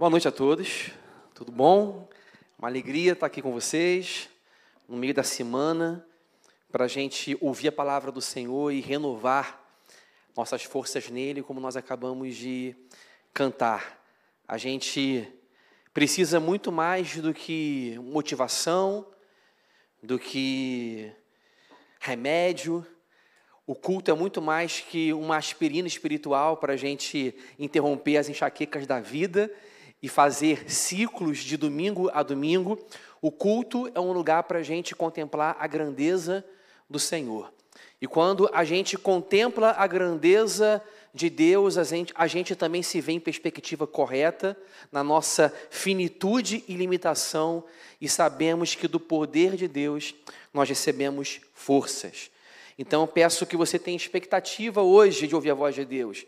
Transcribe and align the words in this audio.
Boa 0.00 0.08
noite 0.08 0.26
a 0.26 0.32
todos, 0.32 0.92
tudo 1.34 1.52
bom? 1.52 2.08
Uma 2.58 2.68
alegria 2.68 3.12
estar 3.12 3.26
aqui 3.26 3.42
com 3.42 3.52
vocês, 3.52 4.30
no 4.88 4.96
meio 4.96 5.12
da 5.12 5.22
semana, 5.22 6.02
para 6.72 6.86
a 6.86 6.88
gente 6.88 7.36
ouvir 7.38 7.68
a 7.68 7.72
palavra 7.72 8.10
do 8.10 8.22
Senhor 8.22 8.72
e 8.72 8.80
renovar 8.80 9.62
nossas 10.34 10.62
forças 10.62 11.10
nele, 11.10 11.42
como 11.42 11.60
nós 11.60 11.76
acabamos 11.76 12.34
de 12.34 12.74
cantar. 13.34 14.02
A 14.48 14.56
gente 14.56 15.28
precisa 15.92 16.40
muito 16.40 16.72
mais 16.72 17.18
do 17.18 17.34
que 17.34 18.00
motivação, 18.02 19.06
do 20.02 20.18
que 20.18 21.12
remédio. 22.00 22.86
O 23.66 23.74
culto 23.74 24.10
é 24.10 24.14
muito 24.14 24.40
mais 24.40 24.80
que 24.80 25.12
uma 25.12 25.36
aspirina 25.36 25.86
espiritual 25.86 26.56
para 26.56 26.72
a 26.72 26.76
gente 26.78 27.34
interromper 27.58 28.16
as 28.16 28.30
enxaquecas 28.30 28.86
da 28.86 28.98
vida 28.98 29.54
e 30.02 30.08
fazer 30.08 30.70
ciclos 30.70 31.38
de 31.38 31.56
domingo 31.56 32.10
a 32.12 32.22
domingo, 32.22 32.78
o 33.20 33.30
culto 33.30 33.90
é 33.94 34.00
um 34.00 34.12
lugar 34.12 34.44
para 34.44 34.58
a 34.58 34.62
gente 34.62 34.94
contemplar 34.94 35.56
a 35.58 35.66
grandeza 35.66 36.44
do 36.88 36.98
Senhor. 36.98 37.52
E 38.00 38.06
quando 38.06 38.48
a 38.52 38.64
gente 38.64 38.96
contempla 38.96 39.72
a 39.72 39.86
grandeza 39.86 40.82
de 41.12 41.28
Deus, 41.28 41.76
a 41.76 41.84
gente, 41.84 42.12
a 42.16 42.26
gente 42.26 42.54
também 42.54 42.82
se 42.82 43.00
vê 43.00 43.12
em 43.12 43.20
perspectiva 43.20 43.86
correta, 43.86 44.56
na 44.90 45.04
nossa 45.04 45.52
finitude 45.68 46.64
e 46.66 46.74
limitação, 46.74 47.64
e 48.00 48.08
sabemos 48.08 48.74
que 48.74 48.88
do 48.88 48.98
poder 48.98 49.56
de 49.56 49.68
Deus 49.68 50.14
nós 50.52 50.68
recebemos 50.68 51.40
forças. 51.52 52.30
Então, 52.78 53.06
peço 53.06 53.44
que 53.44 53.56
você 53.56 53.78
tenha 53.78 53.96
expectativa 53.96 54.80
hoje 54.80 55.26
de 55.26 55.34
ouvir 55.34 55.50
a 55.50 55.54
voz 55.54 55.74
de 55.74 55.84
Deus, 55.84 56.24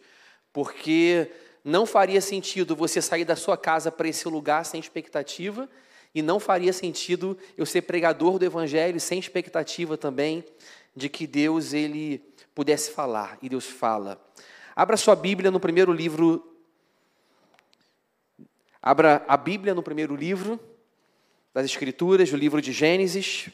porque 0.52 1.30
não 1.64 1.86
faria 1.86 2.20
sentido 2.20 2.74
você 2.74 3.00
sair 3.00 3.24
da 3.24 3.36
sua 3.36 3.56
casa 3.56 3.90
para 3.90 4.08
esse 4.08 4.28
lugar 4.28 4.64
sem 4.64 4.80
expectativa, 4.80 5.68
e 6.14 6.20
não 6.20 6.38
faria 6.38 6.72
sentido 6.72 7.38
eu 7.56 7.64
ser 7.64 7.82
pregador 7.82 8.38
do 8.38 8.44
evangelho 8.44 9.00
sem 9.00 9.18
expectativa 9.18 9.96
também 9.96 10.44
de 10.94 11.08
que 11.08 11.26
Deus 11.26 11.72
ele 11.72 12.18
pudesse 12.54 12.90
falar, 12.90 13.38
e 13.40 13.48
Deus 13.48 13.66
fala. 13.66 14.22
Abra 14.76 14.96
sua 14.96 15.16
Bíblia 15.16 15.50
no 15.50 15.60
primeiro 15.60 15.92
livro 15.92 16.48
Abra 18.84 19.24
a 19.28 19.36
Bíblia 19.36 19.74
no 19.76 19.82
primeiro 19.82 20.16
livro 20.16 20.58
das 21.54 21.64
Escrituras, 21.64 22.32
o 22.32 22.36
livro 22.36 22.60
de 22.60 22.72
Gênesis, 22.72 23.48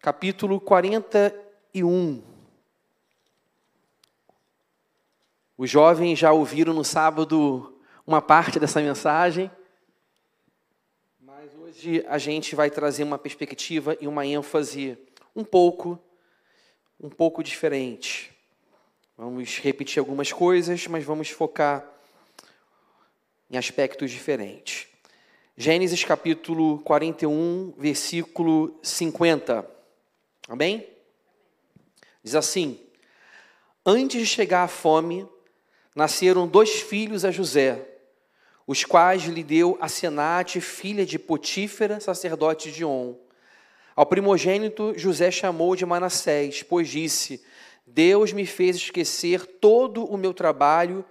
capítulo 0.00 0.60
41. 0.60 2.33
Os 5.56 5.70
jovens 5.70 6.18
já 6.18 6.32
ouviram 6.32 6.74
no 6.74 6.84
sábado 6.84 7.78
uma 8.04 8.20
parte 8.20 8.58
dessa 8.58 8.80
mensagem, 8.80 9.48
mas 11.20 11.54
hoje 11.54 12.04
a 12.08 12.18
gente 12.18 12.56
vai 12.56 12.68
trazer 12.68 13.04
uma 13.04 13.18
perspectiva 13.18 13.96
e 14.00 14.08
uma 14.08 14.26
ênfase 14.26 14.98
um 15.34 15.44
pouco, 15.44 15.96
um 17.00 17.08
pouco 17.08 17.40
diferente. 17.40 18.32
Vamos 19.16 19.60
repetir 19.60 20.00
algumas 20.00 20.32
coisas, 20.32 20.88
mas 20.88 21.04
vamos 21.04 21.30
focar 21.30 21.88
em 23.48 23.56
aspectos 23.56 24.10
diferentes. 24.10 24.88
Gênesis 25.56 26.02
capítulo 26.02 26.80
41, 26.80 27.74
versículo 27.78 28.76
50. 28.82 29.64
Amém? 30.48 30.84
Diz 32.24 32.34
assim: 32.34 32.80
Antes 33.86 34.20
de 34.20 34.26
chegar 34.26 34.64
a 34.64 34.68
fome, 34.68 35.28
nasceram 35.94 36.46
dois 36.46 36.80
filhos 36.80 37.24
a 37.24 37.30
José, 37.30 37.86
os 38.66 38.84
quais 38.84 39.24
lhe 39.24 39.42
deu 39.42 39.76
a 39.80 39.88
Senate, 39.88 40.60
filha 40.60 41.04
de 41.04 41.18
Potífera, 41.18 42.00
sacerdote 42.00 42.72
de 42.72 42.84
On. 42.84 43.14
Ao 43.94 44.04
primogênito 44.04 44.92
José 44.96 45.30
chamou 45.30 45.76
de 45.76 45.86
Manassés, 45.86 46.62
pois 46.62 46.88
disse: 46.88 47.44
Deus 47.86 48.32
me 48.32 48.46
fez 48.46 48.76
esquecer 48.76 49.46
todo 49.46 50.04
o 50.04 50.16
meu 50.16 50.34
trabalho 50.34 51.04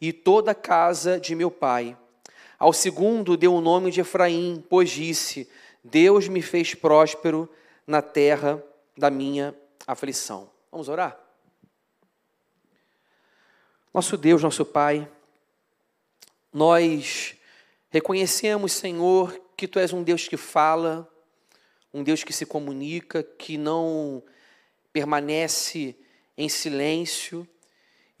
e 0.00 0.12
toda 0.12 0.52
a 0.52 0.54
casa 0.54 1.18
de 1.18 1.34
meu 1.34 1.50
pai. 1.50 1.96
Ao 2.58 2.72
segundo 2.72 3.36
deu 3.36 3.54
o 3.54 3.60
nome 3.60 3.90
de 3.90 4.00
Efraim, 4.00 4.64
pois 4.68 4.90
disse: 4.90 5.48
Deus 5.82 6.28
me 6.28 6.42
fez 6.42 6.74
próspero 6.74 7.48
na 7.86 8.02
terra 8.02 8.62
da 8.96 9.10
minha 9.10 9.54
aflição. 9.86 10.50
Vamos 10.70 10.88
orar? 10.88 11.27
Nosso 13.98 14.16
Deus, 14.16 14.44
nosso 14.44 14.64
Pai, 14.64 15.10
nós 16.52 17.34
reconhecemos, 17.90 18.70
Senhor, 18.70 19.36
que 19.56 19.66
Tu 19.66 19.80
és 19.80 19.92
um 19.92 20.04
Deus 20.04 20.28
que 20.28 20.36
fala, 20.36 21.12
um 21.92 22.04
Deus 22.04 22.22
que 22.22 22.32
se 22.32 22.46
comunica, 22.46 23.24
que 23.24 23.58
não 23.58 24.22
permanece 24.92 25.96
em 26.36 26.48
silêncio. 26.48 27.44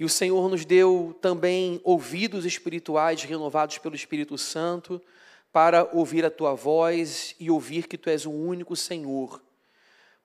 E 0.00 0.04
o 0.04 0.08
Senhor 0.08 0.50
nos 0.50 0.64
deu 0.64 1.16
também 1.22 1.80
ouvidos 1.84 2.44
espirituais 2.44 3.22
renovados 3.22 3.78
pelo 3.78 3.94
Espírito 3.94 4.36
Santo 4.36 5.00
para 5.52 5.88
ouvir 5.92 6.24
a 6.24 6.30
tua 6.30 6.54
voz 6.54 7.36
e 7.38 7.52
ouvir 7.52 7.86
que 7.86 7.96
tu 7.96 8.10
és 8.10 8.26
o 8.26 8.32
único 8.32 8.74
Senhor. 8.74 9.40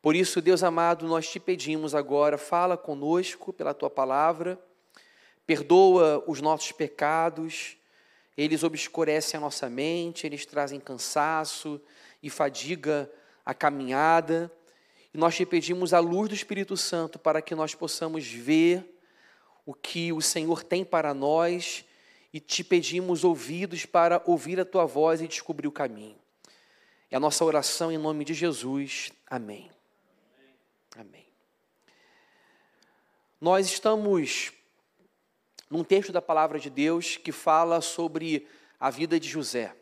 Por 0.01 0.15
isso, 0.15 0.41
Deus 0.41 0.63
amado, 0.63 1.05
nós 1.05 1.29
te 1.29 1.39
pedimos 1.39 1.93
agora, 1.93 2.39
fala 2.39 2.75
conosco 2.75 3.53
pela 3.53 3.75
tua 3.75 3.91
palavra 3.91 4.59
perdoa 5.45 6.23
os 6.27 6.41
nossos 6.41 6.71
pecados, 6.71 7.77
eles 8.37 8.63
obscurecem 8.63 9.37
a 9.37 9.41
nossa 9.41 9.69
mente, 9.69 10.25
eles 10.25 10.45
trazem 10.45 10.79
cansaço 10.79 11.79
e 12.21 12.29
fadiga 12.29 13.11
a 13.45 13.53
caminhada. 13.53 14.51
E 15.13 15.17
nós 15.17 15.35
te 15.35 15.45
pedimos 15.45 15.93
a 15.93 15.99
luz 15.99 16.29
do 16.29 16.35
Espírito 16.35 16.75
Santo 16.75 17.19
para 17.19 17.41
que 17.41 17.53
nós 17.53 17.75
possamos 17.75 18.25
ver 18.25 18.83
o 19.65 19.73
que 19.73 20.11
o 20.11 20.21
Senhor 20.21 20.63
tem 20.63 20.83
para 20.83 21.13
nós 21.13 21.85
e 22.33 22.39
te 22.39 22.63
pedimos 22.63 23.23
ouvidos 23.23 23.85
para 23.85 24.21
ouvir 24.25 24.59
a 24.59 24.65
tua 24.65 24.85
voz 24.85 25.21
e 25.21 25.27
descobrir 25.27 25.67
o 25.67 25.71
caminho. 25.71 26.17
É 27.11 27.15
a 27.15 27.19
nossa 27.19 27.45
oração 27.45 27.91
em 27.91 27.97
nome 27.97 28.25
de 28.25 28.33
Jesus. 28.33 29.11
Amém. 29.27 29.69
Amém. 30.97 31.27
Nós 33.39 33.67
estamos 33.67 34.51
num 35.73 35.83
texto 35.83 36.11
da 36.11 36.21
palavra 36.21 36.59
de 36.59 36.69
Deus 36.69 37.17
que 37.17 37.31
fala 37.31 37.81
sobre 37.81 38.45
a 38.79 38.91
vida 38.91 39.19
de 39.19 39.27
José. 39.27 39.73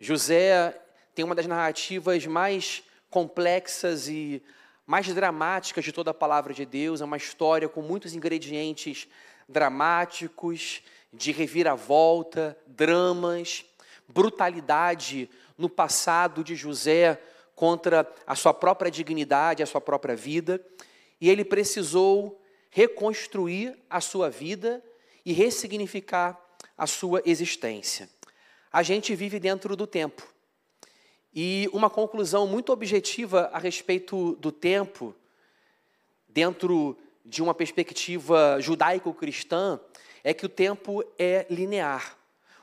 José 0.00 0.76
tem 1.14 1.24
uma 1.24 1.32
das 1.32 1.46
narrativas 1.46 2.26
mais 2.26 2.82
complexas 3.08 4.08
e 4.08 4.42
mais 4.84 5.06
dramáticas 5.14 5.84
de 5.84 5.92
toda 5.92 6.10
a 6.10 6.14
palavra 6.14 6.52
de 6.52 6.66
Deus, 6.66 7.00
é 7.00 7.04
uma 7.04 7.16
história 7.16 7.68
com 7.68 7.82
muitos 7.82 8.14
ingredientes 8.14 9.06
dramáticos, 9.48 10.82
de 11.12 11.30
reviravolta, 11.30 12.58
dramas, 12.66 13.64
brutalidade 14.08 15.30
no 15.56 15.68
passado 15.68 16.42
de 16.42 16.56
José 16.56 17.16
contra 17.54 18.12
a 18.26 18.34
sua 18.34 18.52
própria 18.52 18.90
dignidade, 18.90 19.62
a 19.62 19.66
sua 19.66 19.80
própria 19.80 20.16
vida, 20.16 20.60
e 21.20 21.30
ele 21.30 21.44
precisou 21.44 22.42
reconstruir 22.70 23.78
a 23.88 24.00
sua 24.00 24.28
vida 24.28 24.82
e 25.26 25.32
ressignificar 25.32 26.40
a 26.78 26.86
sua 26.86 27.20
existência. 27.26 28.08
A 28.72 28.80
gente 28.84 29.12
vive 29.16 29.40
dentro 29.40 29.74
do 29.74 29.84
tempo. 29.84 30.22
E 31.34 31.68
uma 31.72 31.90
conclusão 31.90 32.46
muito 32.46 32.72
objetiva 32.72 33.50
a 33.52 33.58
respeito 33.58 34.36
do 34.36 34.52
tempo, 34.52 35.12
dentro 36.28 36.96
de 37.24 37.42
uma 37.42 37.52
perspectiva 37.52 38.58
judaico-cristã, 38.60 39.80
é 40.22 40.32
que 40.32 40.46
o 40.46 40.48
tempo 40.48 41.02
é 41.18 41.44
linear. 41.50 42.16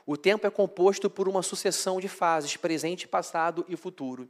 O 0.06 0.16
tempo 0.16 0.46
é 0.46 0.50
composto 0.50 1.10
por 1.10 1.28
uma 1.28 1.42
sucessão 1.42 2.00
de 2.00 2.08
fases, 2.08 2.56
presente, 2.56 3.06
passado 3.06 3.64
e 3.68 3.76
futuro. 3.76 4.26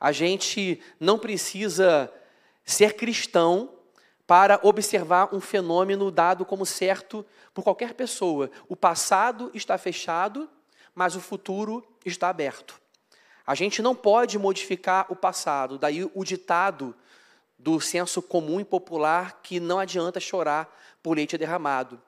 A 0.00 0.10
gente 0.10 0.80
não 0.98 1.18
precisa 1.18 2.10
ser 2.64 2.94
cristão 2.94 3.77
para 4.28 4.60
observar 4.62 5.34
um 5.34 5.40
fenômeno 5.40 6.10
dado 6.10 6.44
como 6.44 6.66
certo 6.66 7.24
por 7.54 7.64
qualquer 7.64 7.94
pessoa. 7.94 8.50
O 8.68 8.76
passado 8.76 9.50
está 9.54 9.78
fechado, 9.78 10.50
mas 10.94 11.16
o 11.16 11.20
futuro 11.20 11.82
está 12.04 12.28
aberto. 12.28 12.78
A 13.46 13.54
gente 13.54 13.80
não 13.80 13.94
pode 13.94 14.38
modificar 14.38 15.06
o 15.08 15.16
passado, 15.16 15.78
daí 15.78 16.04
o 16.14 16.24
ditado 16.24 16.94
do 17.58 17.80
senso 17.80 18.20
comum 18.20 18.60
e 18.60 18.66
popular 18.66 19.40
que 19.42 19.58
não 19.58 19.78
adianta 19.78 20.20
chorar 20.20 20.78
por 21.02 21.16
leite 21.16 21.38
derramado. 21.38 21.98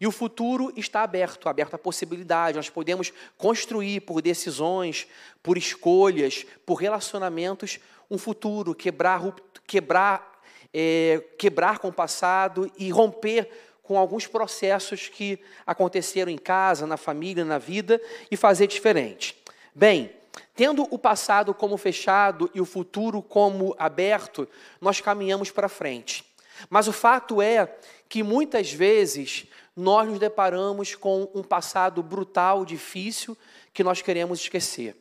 E 0.00 0.06
o 0.06 0.12
futuro 0.12 0.72
está 0.76 1.02
aberto, 1.02 1.46
aberto 1.46 1.74
à 1.74 1.78
possibilidade. 1.78 2.56
Nós 2.56 2.70
podemos 2.70 3.12
construir 3.36 4.00
por 4.00 4.22
decisões, 4.22 5.06
por 5.42 5.58
escolhas, 5.58 6.46
por 6.64 6.76
relacionamentos, 6.76 7.78
um 8.10 8.16
futuro, 8.16 8.74
quebrar, 8.74 9.20
quebrar 9.66 10.35
é, 10.72 11.22
quebrar 11.38 11.78
com 11.78 11.88
o 11.88 11.92
passado 11.92 12.70
e 12.78 12.90
romper 12.90 13.48
com 13.82 13.96
alguns 13.96 14.26
processos 14.26 15.08
que 15.08 15.38
aconteceram 15.64 16.30
em 16.30 16.38
casa, 16.38 16.86
na 16.86 16.96
família, 16.96 17.44
na 17.44 17.58
vida 17.58 18.00
e 18.30 18.36
fazer 18.36 18.66
diferente. 18.66 19.36
Bem, 19.74 20.10
tendo 20.56 20.86
o 20.90 20.98
passado 20.98 21.54
como 21.54 21.76
fechado 21.76 22.50
e 22.52 22.60
o 22.60 22.64
futuro 22.64 23.22
como 23.22 23.76
aberto, 23.78 24.48
nós 24.80 25.00
caminhamos 25.00 25.50
para 25.50 25.68
frente. 25.68 26.24
Mas 26.68 26.88
o 26.88 26.92
fato 26.92 27.40
é 27.40 27.76
que 28.08 28.22
muitas 28.22 28.72
vezes 28.72 29.46
nós 29.76 30.08
nos 30.08 30.18
deparamos 30.18 30.94
com 30.94 31.28
um 31.34 31.42
passado 31.42 32.02
brutal, 32.02 32.64
difícil, 32.64 33.36
que 33.72 33.84
nós 33.84 34.00
queremos 34.00 34.40
esquecer. 34.40 34.96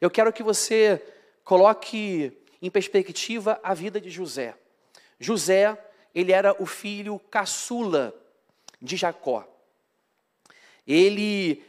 Eu 0.00 0.10
quero 0.10 0.32
que 0.32 0.42
você 0.42 1.02
coloque 1.42 2.32
em 2.60 2.70
perspectiva 2.70 3.58
a 3.62 3.72
vida 3.72 4.00
de 4.00 4.10
José. 4.10 4.54
José, 5.18 5.76
ele 6.14 6.32
era 6.32 6.54
o 6.60 6.66
filho 6.66 7.18
caçula 7.30 8.14
de 8.80 8.96
Jacó. 8.96 9.46
Ele 10.86 11.62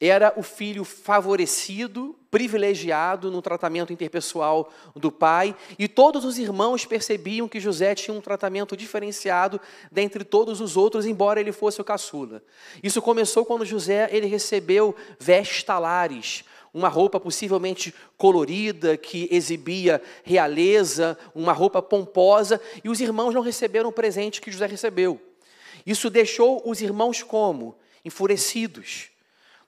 era 0.00 0.32
o 0.36 0.42
filho 0.42 0.84
favorecido, 0.84 2.18
privilegiado 2.30 3.30
no 3.30 3.40
tratamento 3.40 3.92
interpessoal 3.92 4.70
do 4.94 5.10
pai, 5.10 5.54
e 5.78 5.86
todos 5.86 6.24
os 6.24 6.36
irmãos 6.36 6.84
percebiam 6.84 7.48
que 7.48 7.60
José 7.60 7.94
tinha 7.94 8.14
um 8.14 8.20
tratamento 8.20 8.76
diferenciado 8.76 9.60
dentre 9.90 10.24
todos 10.24 10.60
os 10.60 10.76
outros, 10.76 11.06
embora 11.06 11.40
ele 11.40 11.52
fosse 11.52 11.80
o 11.80 11.84
caçula. 11.84 12.42
Isso 12.82 13.00
começou 13.00 13.44
quando 13.46 13.64
José 13.64 14.08
ele 14.10 14.26
recebeu 14.26 14.94
vestes 15.18 15.62
talares, 15.62 16.44
uma 16.74 16.88
roupa 16.88 17.20
possivelmente 17.20 17.94
colorida, 18.18 18.96
que 18.96 19.28
exibia 19.30 20.02
realeza, 20.24 21.16
uma 21.32 21.52
roupa 21.52 21.80
pomposa, 21.80 22.60
e 22.82 22.88
os 22.88 23.00
irmãos 23.00 23.32
não 23.32 23.40
receberam 23.40 23.90
o 23.90 23.92
presente 23.92 24.40
que 24.40 24.50
José 24.50 24.66
recebeu. 24.66 25.20
Isso 25.86 26.10
deixou 26.10 26.60
os 26.68 26.82
irmãos 26.82 27.22
como? 27.22 27.78
Enfurecidos. 28.04 29.10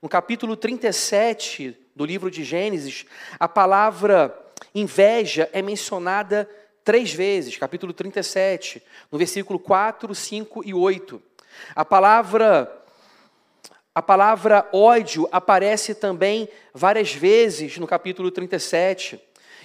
No 0.03 0.09
capítulo 0.09 0.57
37 0.57 1.79
do 1.95 2.05
livro 2.05 2.31
de 2.31 2.43
Gênesis, 2.43 3.07
a 3.39 3.49
palavra 3.49 4.37
inveja 4.75 5.49
é 5.53 5.63
mencionada 5.63 6.51
três 6.85 7.13
vezes, 7.13 7.57
capítulo 7.57 7.93
37, 7.93 8.83
no 9.13 9.19
versículo 9.19 9.59
4, 9.59 10.15
5 10.15 10.63
e 10.67 10.75
8. 10.75 11.23
A 11.75 11.85
palavra 11.85 12.85
a 13.97 14.03
palavra 14.03 14.69
ódio 14.75 15.27
aparece 15.33 15.95
também 15.95 16.51
várias 16.75 17.15
vezes 17.15 17.79
no 17.79 17.87
capítulo 17.87 18.31
37. 18.31 19.19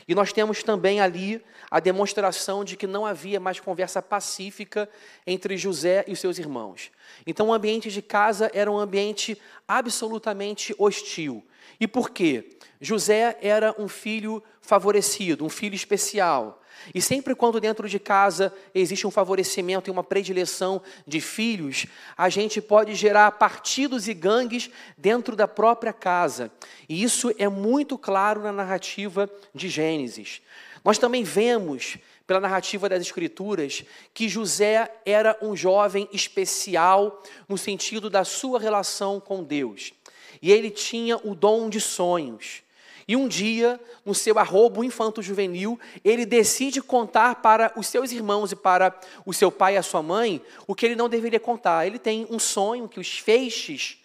E 0.08 0.16
nós 0.16 0.32
temos 0.32 0.64
também 0.64 1.02
ali 1.02 1.44
a 1.70 1.82
demonstração 1.82 2.64
de 2.64 2.78
que 2.78 2.88
não 2.88 3.06
havia 3.06 3.42
mais 3.42 3.60
conversa 3.60 4.02
pacífica 4.02 4.90
entre 5.28 5.58
José 5.58 6.06
e 6.08 6.14
os 6.14 6.20
seus 6.22 6.40
irmãos. 6.40 6.92
Então, 7.28 7.50
o 7.50 7.54
ambiente 7.54 7.92
de 7.92 8.02
casa 8.02 8.50
era 8.54 8.72
um 8.72 8.80
ambiente 8.80 9.38
absolutamente 9.68 10.74
hostil. 10.78 11.46
E 11.78 11.86
por 11.86 12.10
quê? 12.10 12.58
José 12.80 13.38
era 13.42 13.76
um 13.78 13.90
filho 13.90 14.42
favorecido, 14.62 15.44
um 15.44 15.50
filho 15.50 15.76
especial. 15.76 16.61
E 16.94 17.02
sempre 17.02 17.36
quando 17.36 17.60
dentro 17.60 17.88
de 17.88 18.00
casa 18.00 18.54
existe 18.74 19.06
um 19.06 19.12
favorecimento 19.12 19.90
e 19.90 19.92
uma 19.92 20.04
predileção 20.04 20.82
de 21.08 21.22
filhos, 21.22 21.86
a 22.18 22.30
gente 22.30 22.62
pode 22.62 22.96
gerar 22.96 23.32
partidos 23.34 24.08
e 24.08 24.14
gangues 24.14 24.70
dentro 24.98 25.36
da 25.36 25.48
própria 25.48 25.94
casa. 25.94 26.52
E 26.90 27.04
isso 27.04 27.32
é 27.38 27.48
muito 27.48 27.98
claro 27.98 28.42
na 28.42 28.52
narrativa 28.52 29.30
de 29.54 29.70
Gênesis. 29.70 30.42
Nós 30.84 30.98
também 30.98 31.24
vemos 31.24 31.98
pela 32.26 32.40
narrativa 32.40 32.88
das 32.88 33.02
Escrituras 33.02 33.84
que 34.14 34.30
José 34.30 34.90
era 35.06 35.38
um 35.42 35.56
jovem 35.56 36.08
especial 36.12 37.22
no 37.48 37.58
sentido 37.58 38.10
da 38.10 38.24
sua 38.24 38.60
relação 38.60 39.20
com 39.20 39.44
Deus. 39.44 39.94
E 40.42 40.52
ele 40.52 40.72
tinha 40.72 41.18
o 41.18 41.36
dom 41.36 41.70
de 41.70 41.80
sonhos. 41.80 42.64
E 43.12 43.16
um 43.18 43.28
dia, 43.28 43.78
no 44.06 44.16
seu 44.16 44.40
arrobo 44.40 44.86
infanto-juvenil, 44.86 45.78
ele 46.02 46.26
decide 46.26 46.82
contar 46.82 47.42
para 47.42 47.74
os 47.76 47.88
seus 47.88 48.14
irmãos 48.14 48.54
e 48.54 48.56
para 48.56 48.98
o 49.26 49.34
seu 49.34 49.52
pai 49.52 49.74
e 49.74 49.78
a 49.78 49.84
sua 49.84 50.02
mãe 50.02 50.42
o 50.66 50.74
que 50.74 50.86
ele 50.86 50.96
não 50.96 51.10
deveria 51.10 51.38
contar. 51.38 51.86
Ele 51.86 52.00
tem 52.00 52.26
um 52.30 52.40
sonho 52.40 52.88
que 52.88 53.02
os 53.02 53.20
feixes 53.20 53.98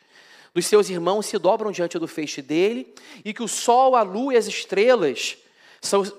dos 0.52 0.66
seus 0.66 0.90
irmãos 0.90 1.26
se 1.26 1.38
dobram 1.38 1.70
diante 1.70 2.00
do 2.00 2.08
feixe 2.08 2.42
dele 2.42 2.92
e 3.24 3.32
que 3.32 3.44
o 3.44 3.46
sol, 3.46 3.94
a 3.94 4.02
lua 4.02 4.34
e 4.34 4.36
as 4.36 4.48
estrelas, 4.48 5.36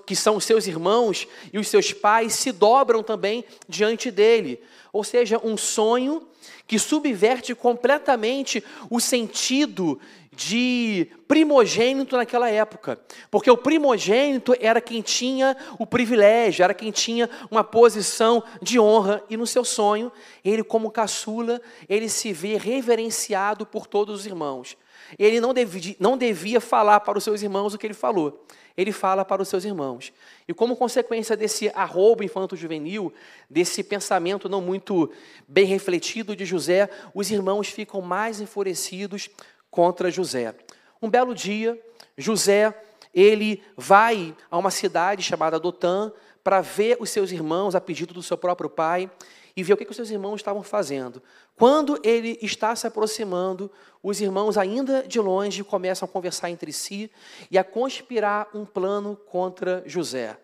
que 0.06 0.16
são 0.16 0.36
os 0.36 0.44
seus 0.44 0.66
irmãos 0.66 1.28
e 1.52 1.58
os 1.58 1.68
seus 1.68 1.92
pais, 1.92 2.32
se 2.32 2.52
dobram 2.52 3.02
também 3.02 3.44
diante 3.68 4.10
dele. 4.10 4.62
Ou 4.94 5.04
seja, 5.04 5.38
um 5.44 5.58
sonho 5.58 6.26
que 6.66 6.78
subverte 6.78 7.54
completamente 7.54 8.64
o 8.88 8.98
sentido 8.98 10.00
de 10.38 11.08
primogênito 11.26 12.16
naquela 12.16 12.48
época, 12.48 12.96
porque 13.28 13.50
o 13.50 13.56
primogênito 13.56 14.54
era 14.60 14.80
quem 14.80 15.02
tinha 15.02 15.56
o 15.80 15.84
privilégio, 15.84 16.62
era 16.62 16.72
quem 16.72 16.92
tinha 16.92 17.28
uma 17.50 17.64
posição 17.64 18.40
de 18.62 18.78
honra, 18.78 19.20
e 19.28 19.36
no 19.36 19.48
seu 19.48 19.64
sonho, 19.64 20.12
ele, 20.44 20.62
como 20.62 20.92
caçula, 20.92 21.60
ele 21.88 22.08
se 22.08 22.32
vê 22.32 22.56
reverenciado 22.56 23.66
por 23.66 23.88
todos 23.88 24.20
os 24.20 24.26
irmãos. 24.26 24.76
Ele 25.18 25.40
não 25.40 25.52
devia, 25.52 25.96
não 25.98 26.16
devia 26.16 26.60
falar 26.60 27.00
para 27.00 27.18
os 27.18 27.24
seus 27.24 27.42
irmãos 27.42 27.74
o 27.74 27.78
que 27.78 27.86
ele 27.88 27.94
falou, 27.94 28.46
ele 28.76 28.92
fala 28.92 29.24
para 29.24 29.42
os 29.42 29.48
seus 29.48 29.64
irmãos. 29.64 30.12
E 30.46 30.54
como 30.54 30.76
consequência 30.76 31.36
desse 31.36 31.68
arrobo 31.74 32.22
infanto-juvenil, 32.22 33.12
desse 33.50 33.82
pensamento 33.82 34.48
não 34.48 34.60
muito 34.60 35.10
bem 35.48 35.64
refletido 35.64 36.36
de 36.36 36.44
José, 36.44 36.88
os 37.12 37.28
irmãos 37.28 37.68
ficam 37.68 38.00
mais 38.00 38.40
enfurecidos 38.40 39.28
contra 39.70 40.10
José. 40.10 40.54
Um 41.00 41.08
belo 41.08 41.34
dia, 41.34 41.80
José, 42.16 42.74
ele 43.14 43.62
vai 43.76 44.34
a 44.50 44.58
uma 44.58 44.70
cidade 44.70 45.22
chamada 45.22 45.58
Dotã 45.58 46.12
para 46.42 46.60
ver 46.60 46.96
os 47.00 47.10
seus 47.10 47.30
irmãos 47.30 47.74
a 47.74 47.80
pedido 47.80 48.14
do 48.14 48.22
seu 48.22 48.36
próprio 48.36 48.70
pai 48.70 49.10
e 49.56 49.62
ver 49.62 49.72
o 49.72 49.76
que, 49.76 49.84
que 49.84 49.90
os 49.90 49.96
seus 49.96 50.10
irmãos 50.10 50.36
estavam 50.36 50.62
fazendo. 50.62 51.22
Quando 51.56 52.00
ele 52.04 52.38
está 52.40 52.76
se 52.76 52.86
aproximando, 52.86 53.70
os 54.00 54.20
irmãos, 54.20 54.56
ainda 54.56 55.02
de 55.02 55.18
longe, 55.18 55.64
começam 55.64 56.08
a 56.08 56.10
conversar 56.10 56.48
entre 56.48 56.72
si 56.72 57.10
e 57.50 57.58
a 57.58 57.64
conspirar 57.64 58.48
um 58.54 58.64
plano 58.64 59.16
contra 59.16 59.82
José. 59.84 60.38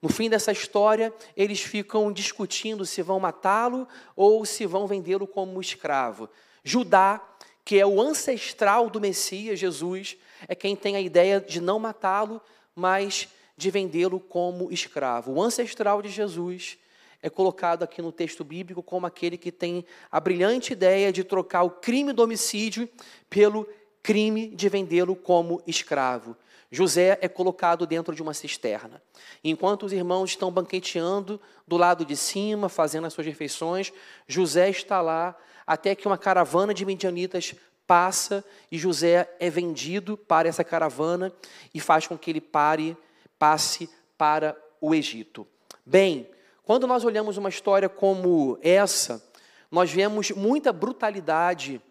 No 0.00 0.08
fim 0.08 0.30
dessa 0.30 0.50
história, 0.50 1.12
eles 1.36 1.60
ficam 1.60 2.10
discutindo 2.10 2.86
se 2.86 3.02
vão 3.02 3.20
matá-lo 3.20 3.86
ou 4.16 4.44
se 4.46 4.64
vão 4.64 4.86
vendê-lo 4.86 5.26
como 5.26 5.60
escravo. 5.60 6.28
Judá 6.64 7.20
que 7.68 7.78
é 7.78 7.84
o 7.84 8.00
ancestral 8.00 8.88
do 8.88 8.98
Messias, 8.98 9.58
Jesus, 9.58 10.16
é 10.48 10.54
quem 10.54 10.74
tem 10.74 10.96
a 10.96 11.00
ideia 11.02 11.38
de 11.38 11.60
não 11.60 11.78
matá-lo, 11.78 12.40
mas 12.74 13.28
de 13.58 13.70
vendê-lo 13.70 14.18
como 14.18 14.72
escravo. 14.72 15.32
O 15.32 15.42
ancestral 15.42 16.00
de 16.00 16.08
Jesus 16.08 16.78
é 17.22 17.28
colocado 17.28 17.82
aqui 17.82 18.00
no 18.00 18.10
texto 18.10 18.42
bíblico 18.42 18.82
como 18.82 19.04
aquele 19.04 19.36
que 19.36 19.52
tem 19.52 19.84
a 20.10 20.18
brilhante 20.18 20.72
ideia 20.72 21.12
de 21.12 21.22
trocar 21.22 21.62
o 21.62 21.68
crime 21.68 22.14
do 22.14 22.22
homicídio 22.22 22.88
pelo 23.28 23.68
crime 24.02 24.48
de 24.48 24.66
vendê-lo 24.70 25.14
como 25.14 25.62
escravo. 25.66 26.34
José 26.70 27.18
é 27.20 27.28
colocado 27.28 27.86
dentro 27.86 28.14
de 28.14 28.22
uma 28.22 28.32
cisterna. 28.32 29.02
Enquanto 29.44 29.84
os 29.84 29.92
irmãos 29.92 30.30
estão 30.30 30.50
banqueteando 30.50 31.38
do 31.66 31.76
lado 31.76 32.02
de 32.06 32.16
cima, 32.16 32.70
fazendo 32.70 33.06
as 33.06 33.12
suas 33.12 33.26
refeições, 33.26 33.92
José 34.26 34.70
está 34.70 35.02
lá 35.02 35.36
até 35.68 35.94
que 35.94 36.06
uma 36.06 36.16
caravana 36.16 36.72
de 36.72 36.86
medianitas 36.86 37.54
passa 37.86 38.42
e 38.72 38.78
José 38.78 39.30
é 39.38 39.50
vendido 39.50 40.16
para 40.16 40.48
essa 40.48 40.64
caravana 40.64 41.30
e 41.74 41.78
faz 41.78 42.06
com 42.06 42.16
que 42.16 42.30
ele 42.30 42.40
pare, 42.40 42.96
passe 43.38 43.88
para 44.16 44.56
o 44.80 44.94
Egito. 44.94 45.46
Bem, 45.84 46.26
quando 46.62 46.86
nós 46.86 47.04
olhamos 47.04 47.36
uma 47.36 47.50
história 47.50 47.86
como 47.86 48.58
essa, 48.62 49.22
nós 49.70 49.92
vemos 49.92 50.30
muita 50.30 50.72
brutalidade, 50.72 51.82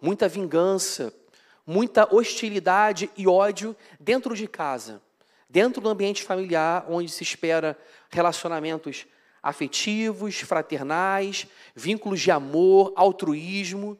muita 0.00 0.26
vingança, 0.26 1.12
muita 1.66 2.08
hostilidade 2.14 3.10
e 3.14 3.28
ódio 3.28 3.76
dentro 4.00 4.34
de 4.34 4.48
casa, 4.48 5.02
dentro 5.50 5.82
do 5.82 5.90
ambiente 5.90 6.22
familiar, 6.22 6.86
onde 6.88 7.10
se 7.10 7.22
espera 7.22 7.78
relacionamentos 8.08 9.06
afetivos, 9.48 10.40
fraternais, 10.40 11.46
vínculos 11.74 12.20
de 12.20 12.30
amor, 12.30 12.92
altruísmo, 12.94 13.98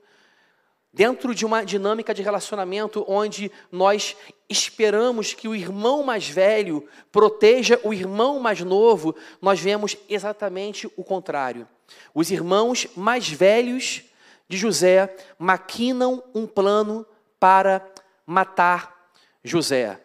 dentro 0.93 1.35
de 1.35 1.47
uma 1.47 1.65
dinâmica 1.65 2.13
de 2.13 2.23
relacionamento 2.23 3.05
onde 3.09 3.51
nós 3.71 4.17
esperamos 4.49 5.35
que 5.35 5.47
o 5.47 5.55
irmão 5.55 6.03
mais 6.03 6.29
velho 6.29 6.89
proteja 7.13 7.79
o 7.85 7.93
irmão 7.93 8.41
mais 8.41 8.61
novo, 8.61 9.15
nós 9.41 9.61
vemos 9.61 9.97
exatamente 10.09 10.91
o 10.97 11.05
contrário. 11.05 11.69
Os 12.15 12.31
irmãos 12.31 12.87
mais 12.97 13.29
velhos 13.29 14.03
de 14.49 14.57
José 14.57 15.15
maquinam 15.39 16.23
um 16.35 16.47
plano 16.47 17.07
para 17.39 17.87
matar 18.27 19.11
José. 19.45 20.01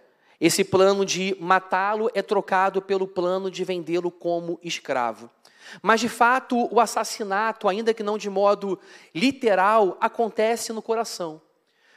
Esse 0.46 0.62
plano 0.66 1.06
de 1.06 1.38
matá-lo 1.40 2.12
é 2.14 2.22
trocado 2.22 2.82
pelo 2.82 3.08
plano 3.08 3.50
de 3.50 3.64
vendê-lo 3.64 4.12
como 4.12 4.60
escravo. 4.62 5.30
Mas, 5.82 6.02
de 6.02 6.10
fato, 6.10 6.68
o 6.70 6.82
assassinato, 6.82 7.70
ainda 7.70 7.94
que 7.94 8.04
não 8.04 8.18
de 8.18 8.30
modo 8.30 8.78
literal, 9.16 9.98
acontece 10.02 10.74
no 10.74 10.82
coração. 10.82 11.42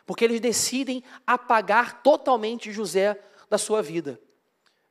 Porque 0.07 0.25
eles 0.25 0.39
decidem 0.39 1.03
apagar 1.27 2.03
totalmente 2.05 2.71
José 2.71 3.19
da 3.51 3.59
sua 3.59 3.83
vida. 3.83 4.21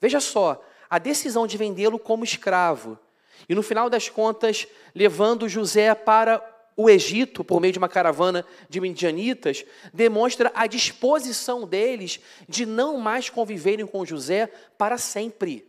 Veja 0.01 0.19
só, 0.19 0.61
a 0.89 0.99
decisão 0.99 1.47
de 1.47 1.55
vendê-lo 1.55 1.97
como 1.97 2.25
escravo 2.25 2.99
e, 3.47 3.55
no 3.55 3.63
final 3.63 3.89
das 3.89 4.09
contas, 4.09 4.67
levando 4.93 5.47
José 5.47 5.95
para 5.95 6.43
o 6.77 6.89
Egito, 6.89 7.43
por 7.43 7.61
meio 7.61 7.71
de 7.71 7.79
uma 7.79 7.87
caravana 7.87 8.45
de 8.69 8.81
midianitas, 8.81 9.63
demonstra 9.93 10.51
a 10.53 10.67
disposição 10.67 11.65
deles 11.65 12.19
de 12.49 12.65
não 12.65 12.97
mais 12.97 13.29
conviverem 13.29 13.85
com 13.85 14.05
José 14.05 14.47
para 14.77 14.97
sempre. 14.97 15.65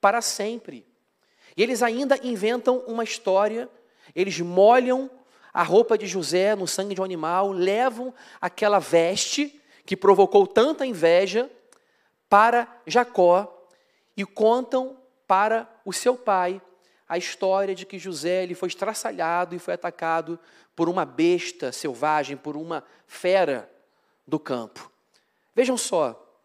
Para 0.00 0.20
sempre. 0.20 0.86
E 1.56 1.62
eles 1.62 1.82
ainda 1.82 2.20
inventam 2.22 2.84
uma 2.86 3.02
história, 3.02 3.68
eles 4.14 4.38
molham 4.40 5.10
a 5.54 5.62
roupa 5.62 5.96
de 5.96 6.06
José 6.06 6.54
no 6.54 6.68
sangue 6.68 6.94
de 6.94 7.00
um 7.00 7.04
animal, 7.04 7.50
levam 7.50 8.12
aquela 8.38 8.78
veste 8.78 9.58
que 9.86 9.96
provocou 9.96 10.46
tanta 10.46 10.84
inveja 10.84 11.50
para 12.28 12.68
Jacó 12.86 13.66
e 14.14 14.24
contam 14.24 14.98
para 15.26 15.66
o 15.82 15.94
seu 15.94 16.14
pai 16.14 16.60
a 17.08 17.16
história 17.16 17.74
de 17.74 17.86
que 17.86 17.98
José 17.98 18.42
ele 18.42 18.54
foi 18.54 18.68
estraçalhado 18.68 19.54
e 19.54 19.58
foi 19.58 19.74
atacado 19.74 20.38
por 20.74 20.88
uma 20.88 21.04
besta 21.04 21.72
selvagem, 21.72 22.36
por 22.36 22.56
uma 22.56 22.84
fera 23.06 23.70
do 24.26 24.38
campo. 24.38 24.90
Vejam 25.54 25.76
só, 25.76 26.38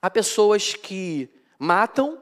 há 0.00 0.10
pessoas 0.10 0.74
que 0.74 1.28
matam, 1.58 2.20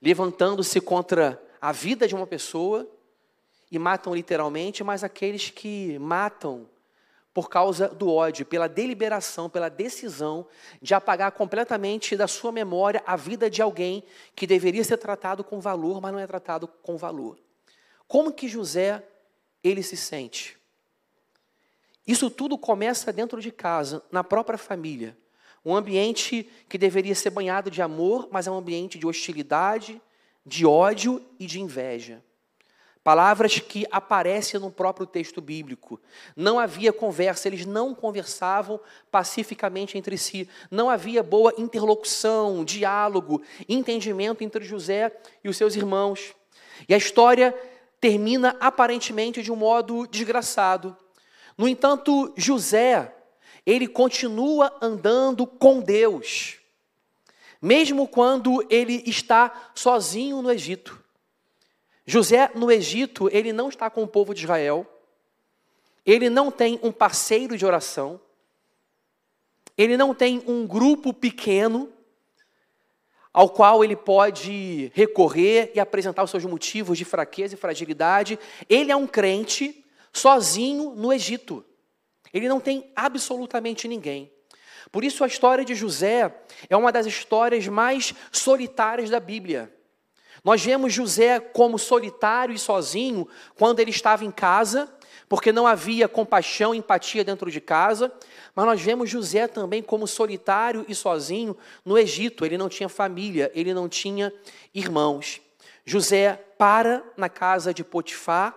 levantando-se 0.00 0.80
contra 0.80 1.42
a 1.60 1.72
vida 1.72 2.06
de 2.06 2.14
uma 2.14 2.26
pessoa, 2.26 2.88
e 3.70 3.78
matam 3.78 4.14
literalmente, 4.14 4.84
mas 4.84 5.02
aqueles 5.02 5.50
que 5.50 5.98
matam 5.98 6.68
por 7.34 7.50
causa 7.50 7.88
do 7.88 8.08
ódio, 8.08 8.46
pela 8.46 8.68
deliberação, 8.68 9.50
pela 9.50 9.68
decisão 9.68 10.46
de 10.80 10.94
apagar 10.94 11.32
completamente 11.32 12.16
da 12.16 12.28
sua 12.28 12.52
memória 12.52 13.02
a 13.04 13.16
vida 13.16 13.50
de 13.50 13.60
alguém 13.60 14.04
que 14.36 14.46
deveria 14.46 14.84
ser 14.84 14.98
tratado 14.98 15.42
com 15.42 15.60
valor, 15.60 16.00
mas 16.00 16.12
não 16.12 16.20
é 16.20 16.26
tratado 16.28 16.68
com 16.68 16.96
valor. 16.96 17.36
Como 18.06 18.32
que 18.32 18.46
José 18.46 19.02
ele 19.64 19.82
se 19.82 19.96
sente? 19.96 20.56
Isso 22.06 22.30
tudo 22.30 22.56
começa 22.56 23.12
dentro 23.12 23.40
de 23.40 23.50
casa, 23.50 24.00
na 24.12 24.22
própria 24.22 24.58
família. 24.58 25.16
Um 25.64 25.74
ambiente 25.74 26.48
que 26.68 26.78
deveria 26.78 27.14
ser 27.16 27.30
banhado 27.30 27.68
de 27.68 27.82
amor, 27.82 28.28
mas 28.30 28.46
é 28.46 28.50
um 28.50 28.58
ambiente 28.58 28.96
de 28.96 29.06
hostilidade, 29.06 30.00
de 30.46 30.64
ódio 30.64 31.24
e 31.38 31.46
de 31.46 31.60
inveja. 31.60 32.22
Palavras 33.04 33.58
que 33.58 33.86
aparecem 33.90 34.58
no 34.58 34.70
próprio 34.70 35.06
texto 35.06 35.42
bíblico. 35.42 36.00
Não 36.34 36.58
havia 36.58 36.90
conversa, 36.90 37.46
eles 37.46 37.66
não 37.66 37.94
conversavam 37.94 38.80
pacificamente 39.10 39.98
entre 39.98 40.16
si. 40.16 40.48
Não 40.70 40.88
havia 40.88 41.22
boa 41.22 41.52
interlocução, 41.58 42.64
diálogo, 42.64 43.42
entendimento 43.68 44.42
entre 44.42 44.64
José 44.64 45.14
e 45.44 45.50
os 45.50 45.56
seus 45.58 45.76
irmãos. 45.76 46.34
E 46.88 46.94
a 46.94 46.96
história 46.96 47.54
termina 48.00 48.56
aparentemente 48.58 49.42
de 49.42 49.52
um 49.52 49.56
modo 49.56 50.06
desgraçado. 50.06 50.96
No 51.58 51.68
entanto, 51.68 52.32
José, 52.38 53.14
ele 53.66 53.86
continua 53.86 54.74
andando 54.80 55.46
com 55.46 55.78
Deus, 55.78 56.56
mesmo 57.60 58.08
quando 58.08 58.66
ele 58.70 59.02
está 59.04 59.70
sozinho 59.74 60.40
no 60.40 60.50
Egito. 60.50 61.03
José, 62.06 62.50
no 62.54 62.70
Egito, 62.70 63.28
ele 63.32 63.52
não 63.52 63.68
está 63.68 63.88
com 63.88 64.02
o 64.02 64.08
povo 64.08 64.34
de 64.34 64.42
Israel, 64.42 64.86
ele 66.04 66.28
não 66.28 66.50
tem 66.50 66.78
um 66.82 66.92
parceiro 66.92 67.56
de 67.56 67.64
oração, 67.64 68.20
ele 69.76 69.96
não 69.96 70.14
tem 70.14 70.42
um 70.46 70.66
grupo 70.66 71.12
pequeno 71.12 71.90
ao 73.32 73.50
qual 73.50 73.82
ele 73.82 73.96
pode 73.96 74.92
recorrer 74.94 75.72
e 75.74 75.80
apresentar 75.80 76.22
os 76.22 76.30
seus 76.30 76.44
motivos 76.44 76.96
de 76.96 77.04
fraqueza 77.04 77.54
e 77.54 77.58
fragilidade. 77.58 78.38
Ele 78.68 78.92
é 78.92 78.96
um 78.96 79.08
crente 79.08 79.84
sozinho 80.12 80.94
no 80.94 81.12
Egito. 81.12 81.64
Ele 82.32 82.48
não 82.48 82.60
tem 82.60 82.92
absolutamente 82.94 83.88
ninguém. 83.88 84.30
Por 84.92 85.02
isso, 85.02 85.24
a 85.24 85.26
história 85.26 85.64
de 85.64 85.74
José 85.74 86.32
é 86.70 86.76
uma 86.76 86.92
das 86.92 87.06
histórias 87.06 87.66
mais 87.66 88.14
solitárias 88.30 89.10
da 89.10 89.18
Bíblia. 89.18 89.73
Nós 90.44 90.62
vemos 90.62 90.92
José 90.92 91.40
como 91.40 91.78
solitário 91.78 92.54
e 92.54 92.58
sozinho 92.58 93.26
quando 93.56 93.80
ele 93.80 93.90
estava 93.90 94.26
em 94.26 94.30
casa, 94.30 94.92
porque 95.26 95.50
não 95.50 95.66
havia 95.66 96.06
compaixão 96.06 96.74
e 96.74 96.78
empatia 96.78 97.24
dentro 97.24 97.50
de 97.50 97.62
casa, 97.62 98.12
mas 98.54 98.66
nós 98.66 98.80
vemos 98.80 99.08
José 99.08 99.48
também 99.48 99.82
como 99.82 100.06
solitário 100.06 100.84
e 100.86 100.94
sozinho 100.94 101.56
no 101.82 101.96
Egito. 101.96 102.44
Ele 102.44 102.58
não 102.58 102.68
tinha 102.68 102.90
família, 102.90 103.50
ele 103.54 103.72
não 103.72 103.88
tinha 103.88 104.30
irmãos. 104.74 105.40
José 105.86 106.34
para 106.58 107.02
na 107.16 107.30
casa 107.30 107.72
de 107.72 107.82
Potifar, 107.82 108.54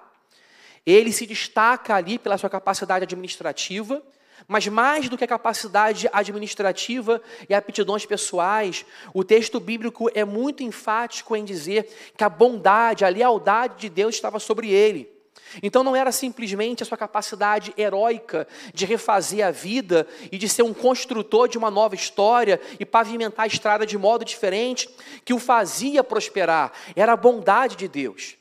ele 0.86 1.14
se 1.14 1.26
destaca 1.26 1.96
ali 1.96 2.20
pela 2.20 2.38
sua 2.38 2.50
capacidade 2.50 3.04
administrativa, 3.04 4.04
mas 4.48 4.68
mais 4.68 5.08
do 5.08 5.18
que 5.18 5.24
a 5.24 5.28
capacidade 5.28 6.10
administrativa 6.12 7.22
e 7.48 7.54
aptidões 7.54 8.06
pessoais, 8.06 8.86
o 9.14 9.24
texto 9.24 9.60
bíblico 9.60 10.10
é 10.14 10.26
muito 10.26 10.64
enfático 10.64 11.36
em 11.36 11.46
dizer 11.46 11.90
que 12.16 12.24
a 12.24 12.30
bondade, 12.30 13.06
a 13.06 13.10
lealdade 13.10 13.76
de 13.78 13.90
Deus 13.90 14.16
estava 14.16 14.40
sobre 14.40 14.70
ele. 14.70 15.18
Então 15.64 15.84
não 15.84 15.96
era 15.96 16.12
simplesmente 16.12 16.84
a 16.84 16.86
sua 16.86 16.98
capacidade 16.98 17.74
heróica 17.78 18.48
de 18.74 18.86
refazer 18.86 19.46
a 19.46 19.52
vida 19.52 20.08
e 20.32 20.38
de 20.38 20.50
ser 20.50 20.64
um 20.64 20.74
construtor 20.74 21.48
de 21.48 21.58
uma 21.58 21.72
nova 21.72 21.96
história 21.96 22.60
e 22.80 22.86
pavimentar 22.86 23.46
a 23.46 23.48
estrada 23.48 23.86
de 23.86 23.98
modo 23.98 24.26
diferente 24.26 24.90
que 25.24 25.34
o 25.34 25.40
fazia 25.40 26.04
prosperar, 26.04 26.72
era 26.96 27.14
a 27.14 27.18
bondade 27.18 27.76
de 27.76 27.88
Deus. 27.88 28.36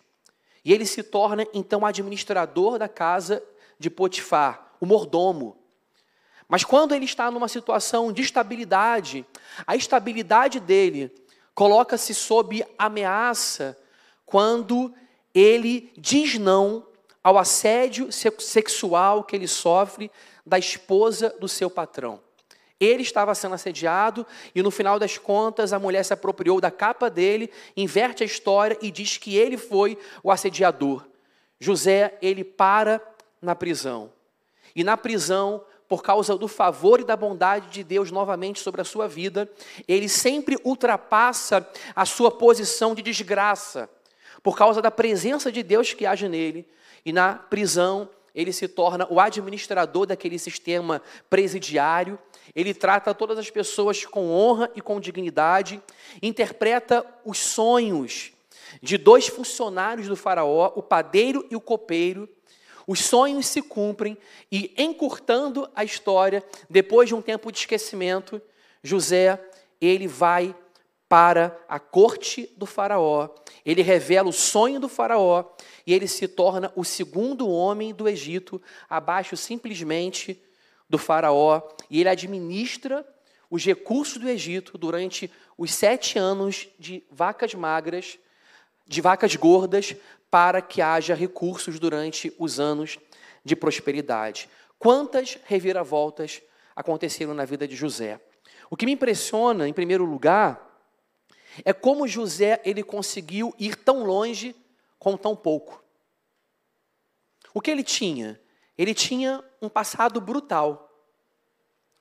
E 0.64 0.72
ele 0.72 0.84
se 0.84 1.02
torna 1.02 1.46
então 1.54 1.86
administrador 1.86 2.78
da 2.78 2.88
casa 2.88 3.42
de 3.78 3.88
Potifar, 3.88 4.72
o 4.80 4.86
mordomo. 4.86 5.56
Mas 6.48 6.64
quando 6.64 6.94
ele 6.94 7.04
está 7.04 7.30
numa 7.30 7.48
situação 7.48 8.12
de 8.12 8.22
estabilidade, 8.22 9.26
a 9.66 9.74
estabilidade 9.74 10.60
dele 10.60 11.12
coloca-se 11.54 12.14
sob 12.14 12.64
ameaça 12.78 13.76
quando 14.24 14.92
ele 15.34 15.92
diz 15.96 16.38
não 16.38 16.86
ao 17.22 17.36
assédio 17.38 18.08
sexual 18.12 19.24
que 19.24 19.34
ele 19.34 19.48
sofre 19.48 20.10
da 20.44 20.58
esposa 20.58 21.34
do 21.40 21.48
seu 21.48 21.68
patrão. 21.68 22.20
Ele 22.78 23.02
estava 23.02 23.34
sendo 23.34 23.54
assediado 23.54 24.26
e 24.54 24.62
no 24.62 24.70
final 24.70 24.98
das 24.98 25.16
contas 25.18 25.72
a 25.72 25.78
mulher 25.78 26.04
se 26.04 26.12
apropriou 26.12 26.60
da 26.60 26.70
capa 26.70 27.08
dele, 27.08 27.50
inverte 27.76 28.22
a 28.22 28.26
história 28.26 28.78
e 28.82 28.90
diz 28.90 29.16
que 29.16 29.36
ele 29.36 29.56
foi 29.56 29.98
o 30.22 30.30
assediador. 30.30 31.04
José, 31.58 32.16
ele 32.20 32.44
para 32.44 33.00
na 33.40 33.54
prisão. 33.54 34.12
E 34.74 34.84
na 34.84 34.96
prisão 34.96 35.64
por 35.88 36.02
causa 36.02 36.36
do 36.36 36.48
favor 36.48 37.00
e 37.00 37.04
da 37.04 37.16
bondade 37.16 37.68
de 37.68 37.84
Deus 37.84 38.10
novamente 38.10 38.60
sobre 38.60 38.80
a 38.80 38.84
sua 38.84 39.06
vida, 39.06 39.48
ele 39.86 40.08
sempre 40.08 40.58
ultrapassa 40.64 41.68
a 41.94 42.04
sua 42.04 42.30
posição 42.30 42.94
de 42.94 43.02
desgraça, 43.02 43.88
por 44.42 44.56
causa 44.56 44.82
da 44.82 44.90
presença 44.90 45.50
de 45.50 45.62
Deus 45.62 45.92
que 45.92 46.06
age 46.06 46.28
nele, 46.28 46.66
e 47.04 47.12
na 47.12 47.34
prisão 47.34 48.08
ele 48.34 48.52
se 48.52 48.68
torna 48.68 49.06
o 49.10 49.18
administrador 49.18 50.04
daquele 50.06 50.38
sistema 50.38 51.00
presidiário, 51.30 52.18
ele 52.54 52.74
trata 52.74 53.14
todas 53.14 53.38
as 53.38 53.50
pessoas 53.50 54.04
com 54.04 54.30
honra 54.30 54.70
e 54.74 54.80
com 54.80 55.00
dignidade, 55.00 55.82
interpreta 56.22 57.04
os 57.24 57.38
sonhos 57.38 58.32
de 58.82 58.98
dois 58.98 59.26
funcionários 59.26 60.08
do 60.08 60.16
Faraó, 60.16 60.72
o 60.74 60.82
padeiro 60.82 61.46
e 61.50 61.56
o 61.56 61.60
copeiro, 61.60 62.28
os 62.86 63.04
sonhos 63.04 63.46
se 63.46 63.60
cumprem 63.60 64.16
e, 64.50 64.72
encurtando 64.76 65.68
a 65.74 65.84
história, 65.84 66.44
depois 66.70 67.08
de 67.08 67.14
um 67.14 67.22
tempo 67.22 67.50
de 67.50 67.58
esquecimento, 67.58 68.40
José, 68.82 69.40
ele 69.80 70.06
vai 70.06 70.54
para 71.08 71.56
a 71.68 71.78
corte 71.78 72.50
do 72.56 72.66
faraó, 72.66 73.28
ele 73.64 73.82
revela 73.82 74.28
o 74.28 74.32
sonho 74.32 74.80
do 74.80 74.88
faraó 74.88 75.44
e 75.86 75.94
ele 75.94 76.08
se 76.08 76.26
torna 76.26 76.72
o 76.74 76.84
segundo 76.84 77.48
homem 77.48 77.94
do 77.94 78.08
Egito, 78.08 78.60
abaixo 78.88 79.36
simplesmente 79.36 80.42
do 80.88 80.98
faraó, 80.98 81.62
e 81.88 82.00
ele 82.00 82.08
administra 82.08 83.06
os 83.50 83.64
recursos 83.64 84.18
do 84.18 84.28
Egito 84.28 84.76
durante 84.76 85.30
os 85.56 85.72
sete 85.72 86.18
anos 86.18 86.68
de 86.78 87.04
vacas 87.10 87.54
magras, 87.54 88.18
de 88.86 89.00
vacas 89.00 89.34
gordas, 89.36 89.96
para 90.30 90.60
que 90.60 90.82
haja 90.82 91.14
recursos 91.14 91.78
durante 91.78 92.32
os 92.38 92.60
anos 92.60 92.98
de 93.44 93.56
prosperidade. 93.56 94.48
Quantas 94.78 95.38
reviravoltas 95.44 96.42
aconteceram 96.74 97.34
na 97.34 97.44
vida 97.44 97.66
de 97.66 97.74
José? 97.74 98.20
O 98.68 98.76
que 98.76 98.86
me 98.86 98.92
impressiona, 98.92 99.68
em 99.68 99.72
primeiro 99.72 100.04
lugar, 100.04 100.66
é 101.64 101.72
como 101.72 102.06
José 102.06 102.60
ele 102.64 102.82
conseguiu 102.82 103.54
ir 103.58 103.76
tão 103.76 104.04
longe 104.04 104.54
com 104.98 105.16
tão 105.16 105.34
pouco. 105.34 105.82
O 107.54 107.60
que 107.60 107.70
ele 107.70 107.82
tinha? 107.82 108.40
Ele 108.76 108.92
tinha 108.92 109.42
um 109.62 109.68
passado 109.68 110.20
brutal. 110.20 110.92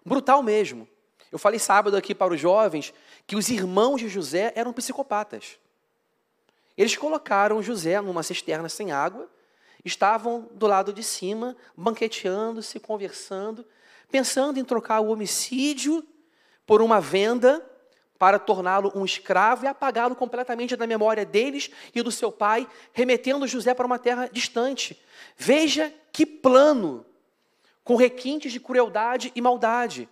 Brutal 0.05 0.43
mesmo. 0.43 0.87
Eu 1.31 1.39
falei 1.39 1.59
sábado 1.59 1.95
aqui 1.95 2.13
para 2.13 2.33
os 2.33 2.39
jovens 2.39 2.93
que 3.25 3.35
os 3.35 3.49
irmãos 3.49 4.01
de 4.01 4.09
José 4.09 4.51
eram 4.55 4.73
psicopatas. 4.73 5.57
Eles 6.77 6.95
colocaram 6.95 7.61
José 7.61 7.99
numa 8.01 8.23
cisterna 8.23 8.69
sem 8.69 8.91
água, 8.91 9.29
estavam 9.83 10.49
do 10.53 10.67
lado 10.67 10.91
de 10.91 11.03
cima, 11.03 11.55
banqueteando, 11.77 12.61
se 12.61 12.79
conversando, 12.79 13.65
pensando 14.09 14.59
em 14.59 14.65
trocar 14.65 14.99
o 14.99 15.09
homicídio 15.09 16.05
por 16.65 16.81
uma 16.81 16.99
venda 16.99 17.63
para 18.17 18.39
torná-lo 18.39 18.91
um 18.95 19.05
escravo 19.05 19.65
e 19.65 19.67
apagá-lo 19.67 20.15
completamente 20.15 20.75
da 20.75 20.87
memória 20.87 21.25
deles 21.25 21.69
e 21.93 22.01
do 22.01 22.11
seu 22.11 22.31
pai, 22.31 22.67
remetendo 22.93 23.47
José 23.47 23.73
para 23.73 23.85
uma 23.85 23.99
terra 23.99 24.29
distante. 24.31 24.99
Veja 25.37 25.93
que 26.11 26.25
plano, 26.25 27.05
com 27.83 27.95
requintes 27.95 28.51
de 28.51 28.59
crueldade 28.59 29.31
e 29.35 29.41
maldade. 29.41 30.09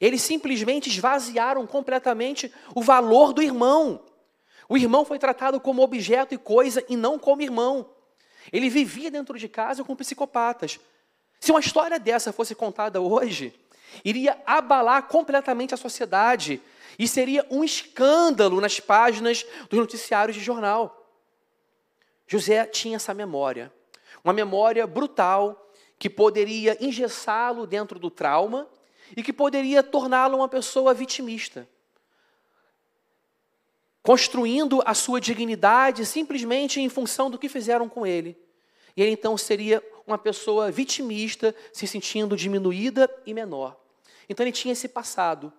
Eles 0.00 0.22
simplesmente 0.22 0.88
esvaziaram 0.88 1.66
completamente 1.66 2.52
o 2.74 2.82
valor 2.82 3.32
do 3.32 3.42
irmão. 3.42 4.02
O 4.68 4.76
irmão 4.76 5.04
foi 5.04 5.18
tratado 5.18 5.60
como 5.60 5.82
objeto 5.82 6.34
e 6.34 6.38
coisa 6.38 6.84
e 6.88 6.96
não 6.96 7.18
como 7.18 7.42
irmão. 7.42 7.88
Ele 8.52 8.68
vivia 8.68 9.10
dentro 9.10 9.38
de 9.38 9.48
casa 9.48 9.84
com 9.84 9.94
psicopatas. 9.94 10.78
Se 11.40 11.50
uma 11.50 11.60
história 11.60 11.98
dessa 11.98 12.32
fosse 12.32 12.54
contada 12.54 13.00
hoje, 13.00 13.54
iria 14.04 14.40
abalar 14.46 15.04
completamente 15.04 15.74
a 15.74 15.76
sociedade 15.76 16.60
e 16.98 17.06
seria 17.06 17.46
um 17.50 17.62
escândalo 17.62 18.60
nas 18.60 18.80
páginas 18.80 19.44
dos 19.68 19.78
noticiários 19.78 20.36
de 20.36 20.42
jornal. 20.42 21.02
José 22.26 22.64
tinha 22.66 22.96
essa 22.96 23.14
memória, 23.14 23.72
uma 24.24 24.32
memória 24.32 24.86
brutal 24.86 25.70
que 25.98 26.10
poderia 26.10 26.76
engessá-lo 26.84 27.66
dentro 27.66 27.98
do 27.98 28.10
trauma 28.10 28.68
e 29.16 29.22
que 29.22 29.32
poderia 29.32 29.82
torná-lo 29.82 30.36
uma 30.36 30.48
pessoa 30.48 30.92
vitimista, 30.92 31.68
construindo 34.06 34.80
a 34.86 34.94
sua 34.94 35.20
dignidade 35.20 36.06
simplesmente 36.06 36.80
em 36.80 36.88
função 36.88 37.28
do 37.28 37.36
que 37.36 37.48
fizeram 37.48 37.88
com 37.88 38.06
ele. 38.06 38.38
E 38.96 39.02
ele 39.02 39.10
então 39.10 39.36
seria 39.36 39.82
uma 40.06 40.16
pessoa 40.16 40.70
vitimista, 40.70 41.52
se 41.72 41.88
sentindo 41.88 42.36
diminuída 42.36 43.10
e 43.26 43.34
menor. 43.34 43.76
Então 44.28 44.44
ele 44.46 44.52
tinha 44.52 44.70
esse 44.70 44.86
passado 44.86 45.52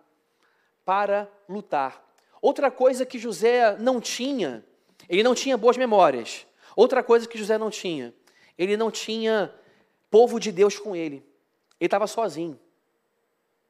para 0.85 1.29
lutar. 1.49 2.01
Outra 2.41 2.71
coisa 2.71 3.05
que 3.05 3.19
José 3.19 3.75
não 3.79 3.99
tinha, 3.99 4.63
ele 5.09 5.23
não 5.23 5.35
tinha 5.35 5.57
boas 5.57 5.75
memórias. 5.75 6.47
Outra 6.73 7.03
coisa 7.03 7.27
que 7.27 7.37
José 7.37 7.57
não 7.57 7.69
tinha, 7.69 8.13
ele 8.57 8.77
não 8.77 8.89
tinha 8.89 9.53
povo 10.09 10.39
de 10.39 10.53
Deus 10.53 10.79
com 10.79 10.95
ele. 10.95 11.17
Ele 11.81 11.87
estava 11.87 12.07
sozinho. 12.07 12.57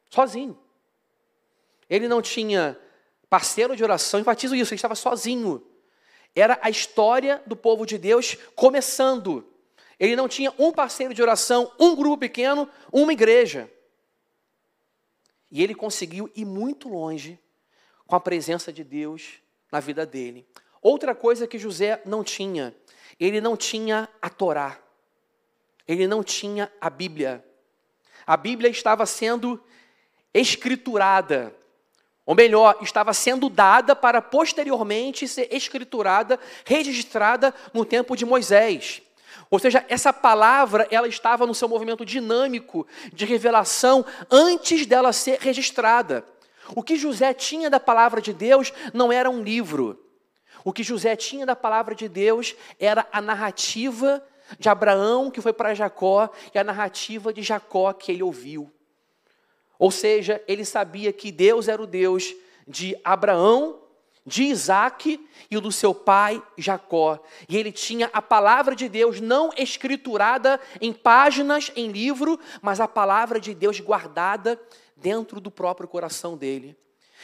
Sozinho. 0.08 0.56
Ele 1.90 2.08
não 2.08 2.22
tinha 2.22 2.78
parceiro 3.30 3.76
de 3.76 3.84
oração, 3.84 4.20
enfatizo 4.20 4.56
isso, 4.56 4.74
ele 4.74 4.78
estava 4.78 4.96
sozinho. 4.96 5.66
Era 6.36 6.60
a 6.62 6.70
história 6.70 7.42
do 7.46 7.56
povo 7.56 7.86
de 7.86 7.98
Deus 7.98 8.38
começando. 8.56 9.46
Ele 10.00 10.16
não 10.16 10.28
tinha 10.28 10.54
um 10.60 10.72
parceiro 10.72 11.14
de 11.14 11.22
oração, 11.22 11.72
um 11.80 11.96
grupo 11.96 12.18
pequeno, 12.20 12.70
uma 12.92 13.12
igreja. 13.12 13.72
E 15.50 15.64
ele 15.64 15.74
conseguiu 15.74 16.30
ir 16.36 16.46
muito 16.46 16.90
longe 16.90 17.40
com 18.06 18.16
a 18.16 18.20
presença 18.20 18.72
de 18.72 18.84
Deus 18.84 19.40
na 19.72 19.80
vida 19.80 20.06
dele. 20.06 20.48
Outra 20.82 21.16
coisa 21.16 21.48
que 21.48 21.58
José 21.58 22.02
não 22.06 22.24
tinha, 22.24 22.76
ele 23.20 23.42
não 23.42 23.58
tinha 23.58 24.08
a 24.22 24.30
Torá. 24.30 24.80
Ele 25.88 26.06
não 26.06 26.24
tinha 26.24 26.72
a 26.80 26.90
Bíblia. 26.90 27.44
A 28.26 28.36
Bíblia 28.36 28.70
estava 28.70 29.06
sendo 29.06 29.64
escriturada. 30.34 31.56
Ou 32.28 32.36
melhor, 32.36 32.78
estava 32.82 33.14
sendo 33.14 33.50
dada 33.50 33.96
para 33.96 34.22
posteriormente 34.22 35.26
ser 35.30 35.48
escriturada, 35.50 36.38
registrada 36.66 37.56
no 37.74 37.86
tempo 37.86 38.18
de 38.18 38.26
Moisés. 38.26 39.02
Ou 39.50 39.58
seja, 39.58 39.86
essa 39.88 40.12
palavra, 40.12 40.86
ela 40.92 41.08
estava 41.08 41.48
no 41.48 41.56
seu 41.56 41.70
movimento 41.70 42.06
dinâmico 42.06 42.86
de 43.14 43.24
revelação 43.24 44.06
antes 44.30 44.86
dela 44.86 45.14
ser 45.14 45.40
registrada. 45.40 46.26
O 46.76 46.84
que 46.84 46.98
José 46.98 47.34
tinha 47.34 47.70
da 47.70 47.80
palavra 47.80 48.22
de 48.22 48.34
Deus 48.34 48.74
não 48.94 49.10
era 49.10 49.30
um 49.30 49.42
livro. 49.42 49.98
O 50.66 50.74
que 50.74 50.84
José 50.84 51.16
tinha 51.16 51.46
da 51.46 51.56
palavra 51.56 51.96
de 51.96 52.10
Deus 52.10 52.58
era 52.78 53.08
a 53.10 53.22
narrativa 53.22 54.22
de 54.60 54.68
Abraão 54.68 55.32
que 55.32 55.40
foi 55.40 55.54
para 55.54 55.74
Jacó 55.74 56.30
e 56.54 56.60
a 56.60 56.64
narrativa 56.66 57.32
de 57.32 57.42
Jacó 57.42 57.94
que 57.94 58.12
ele 58.12 58.22
ouviu. 58.24 58.70
Ou 59.80 59.92
seja, 59.92 60.42
ele 60.48 60.66
sabia 60.66 61.14
que 61.14 61.32
Deus 61.32 61.68
era 61.68 61.82
o 61.82 61.88
Deus 61.88 62.34
de 62.68 62.98
Abraão, 63.04 63.80
de 64.26 64.44
Isaac 64.44 65.26
e 65.50 65.58
do 65.58 65.72
seu 65.72 65.96
pai 65.96 66.44
Jacó. 66.58 67.18
E 67.48 67.56
ele 67.56 67.72
tinha 67.72 68.10
a 68.12 68.22
palavra 68.22 68.76
de 68.76 68.90
Deus 68.90 69.22
não 69.22 69.52
escriturada 69.58 70.60
em 70.82 70.92
páginas, 70.92 71.72
em 71.78 71.90
livro, 71.90 72.38
mas 72.62 72.82
a 72.82 72.88
palavra 72.88 73.40
de 73.40 73.56
Deus 73.56 73.80
guardada 73.80 74.60
dentro 74.98 75.40
do 75.40 75.50
próprio 75.50 75.88
coração 75.88 76.36
dele. 76.36 76.76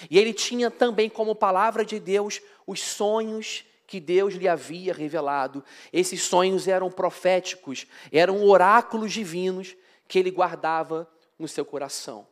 E 0.09 0.17
ele 0.17 0.33
tinha 0.33 0.71
também 0.71 1.09
como 1.09 1.35
palavra 1.35 1.83
de 1.83 1.99
Deus 1.99 2.41
os 2.65 2.81
sonhos 2.81 3.65
que 3.85 3.99
Deus 3.99 4.35
lhe 4.35 4.47
havia 4.47 4.93
revelado. 4.93 5.63
Esses 5.91 6.23
sonhos 6.23 6.67
eram 6.67 6.89
proféticos, 6.89 7.85
eram 8.11 8.43
oráculos 8.43 9.11
divinos 9.11 9.75
que 10.07 10.17
ele 10.17 10.31
guardava 10.31 11.07
no 11.37 11.47
seu 11.47 11.65
coração. 11.65 12.25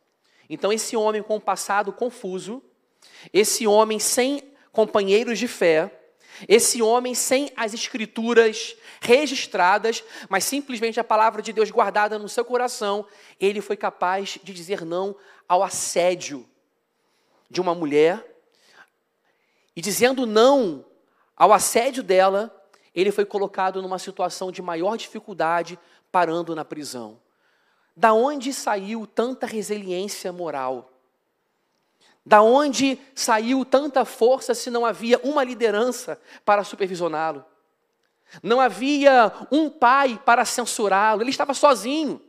Então, 0.54 0.74
esse 0.74 0.98
homem 0.98 1.24
com 1.24 1.38
um 1.38 1.40
passado 1.40 1.94
confuso, 1.94 2.62
esse 3.32 3.66
homem 3.66 4.00
sem 4.00 4.44
companheiros 4.74 5.40
de 5.40 5.48
fé, 5.48 5.90
esse 6.46 6.82
homem 6.82 7.16
sem 7.16 7.54
as 7.56 7.74
escrituras 7.74 8.76
registradas, 9.00 10.04
mas 10.28 10.44
simplesmente 10.44 11.00
a 11.00 11.06
palavra 11.06 11.42
de 11.42 11.54
Deus 11.54 11.72
guardada 11.72 12.20
no 12.20 12.28
seu 12.28 12.44
coração, 12.44 13.08
ele 13.40 13.62
foi 13.62 13.78
capaz 13.78 14.38
de 14.44 14.54
dizer 14.54 14.84
não 14.84 15.16
ao 15.48 15.64
assédio 15.64 16.46
de 17.50 17.62
uma 17.62 17.74
mulher. 17.74 18.22
E 19.74 19.80
dizendo 19.80 20.26
não 20.26 20.86
ao 21.34 21.54
assédio 21.54 22.04
dela, 22.04 22.54
ele 22.94 23.10
foi 23.10 23.24
colocado 23.24 23.82
numa 23.82 23.98
situação 23.98 24.52
de 24.52 24.62
maior 24.62 24.98
dificuldade, 24.98 25.80
parando 26.12 26.54
na 26.54 26.66
prisão. 26.66 27.22
Da 27.96 28.14
onde 28.14 28.54
saiu 28.54 29.06
tanta 29.06 29.46
resiliência 29.46 30.32
moral? 30.32 30.92
Da 32.26 32.42
onde 32.42 33.00
saiu 33.16 33.66
tanta 33.66 34.06
força 34.06 34.54
se 34.54 34.70
não 34.70 34.86
havia 34.86 35.20
uma 35.24 35.44
liderança 35.44 36.20
para 36.46 36.64
supervisioná-lo? 36.64 37.44
Não 38.42 38.62
havia 38.62 39.32
um 39.52 39.70
pai 39.70 40.22
para 40.24 40.46
censurá-lo, 40.46 41.22
ele 41.22 41.32
estava 41.32 41.54
sozinho. 41.54 42.22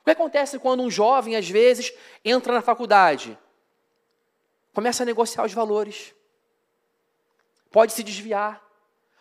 O 0.00 0.04
que 0.04 0.10
acontece 0.10 0.58
quando 0.58 0.82
um 0.82 0.90
jovem, 0.90 1.34
às 1.34 1.48
vezes, 1.48 1.92
entra 2.24 2.52
na 2.52 2.62
faculdade? 2.62 3.36
Começa 4.72 5.02
a 5.02 5.06
negociar 5.06 5.44
os 5.44 5.52
valores. 5.52 6.14
Pode 7.72 7.92
se 7.92 8.02
desviar. 8.02 8.62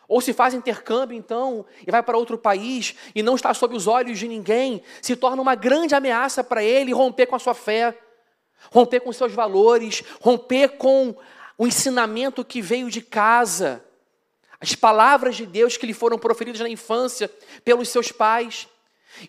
Ou 0.08 0.22
se 0.22 0.34
faz 0.34 0.54
intercâmbio, 0.54 1.18
então, 1.18 1.65
e 1.86 1.91
vai 1.91 2.04
para 2.04 2.18
outro 2.18 2.38
país 2.38 2.96
e 3.13 3.24
não 3.24 3.36
está 3.36 3.54
sob 3.54 3.76
os 3.76 3.88
olhos 3.88 4.20
de 4.20 4.28
ninguém, 4.28 4.82
se 5.02 5.15
torna 5.15 5.41
uma 5.41 5.56
grande 5.56 5.96
ameaça 5.96 6.44
para 6.44 6.63
ele 6.63 6.94
romper 6.94 7.26
com 7.26 7.36
a 7.36 7.39
sua 7.39 7.54
fé 7.54 7.98
romper 8.72 9.02
com 9.02 9.12
seus 9.12 9.34
valores, 9.34 10.04
romper 10.22 10.78
com 10.78 11.15
o 11.58 11.68
ensinamento 11.68 12.44
que 12.44 12.62
veio 12.62 12.89
de 12.89 13.02
casa, 13.02 13.84
as 14.60 14.76
palavras 14.76 15.36
de 15.36 15.46
Deus 15.46 15.78
que 15.78 15.86
lhe 15.86 15.94
foram 15.94 16.18
proferidas 16.18 16.62
na 16.62 16.70
infância 16.70 17.30
pelos 17.63 17.89
seus 17.89 18.12
pais. 18.12 18.68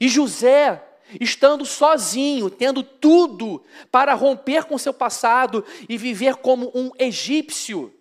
E 0.01 0.09
José, 0.09 0.83
estando 1.21 1.65
sozinho, 1.65 2.49
tendo 2.49 2.83
tudo 2.83 3.63
para 3.91 4.15
romper 4.15 4.65
com 4.65 4.79
seu 4.79 4.95
passado 4.95 5.65
e 5.89 5.97
viver 5.97 6.37
como 6.37 6.71
um 6.75 6.91
egípcio, 6.99 7.93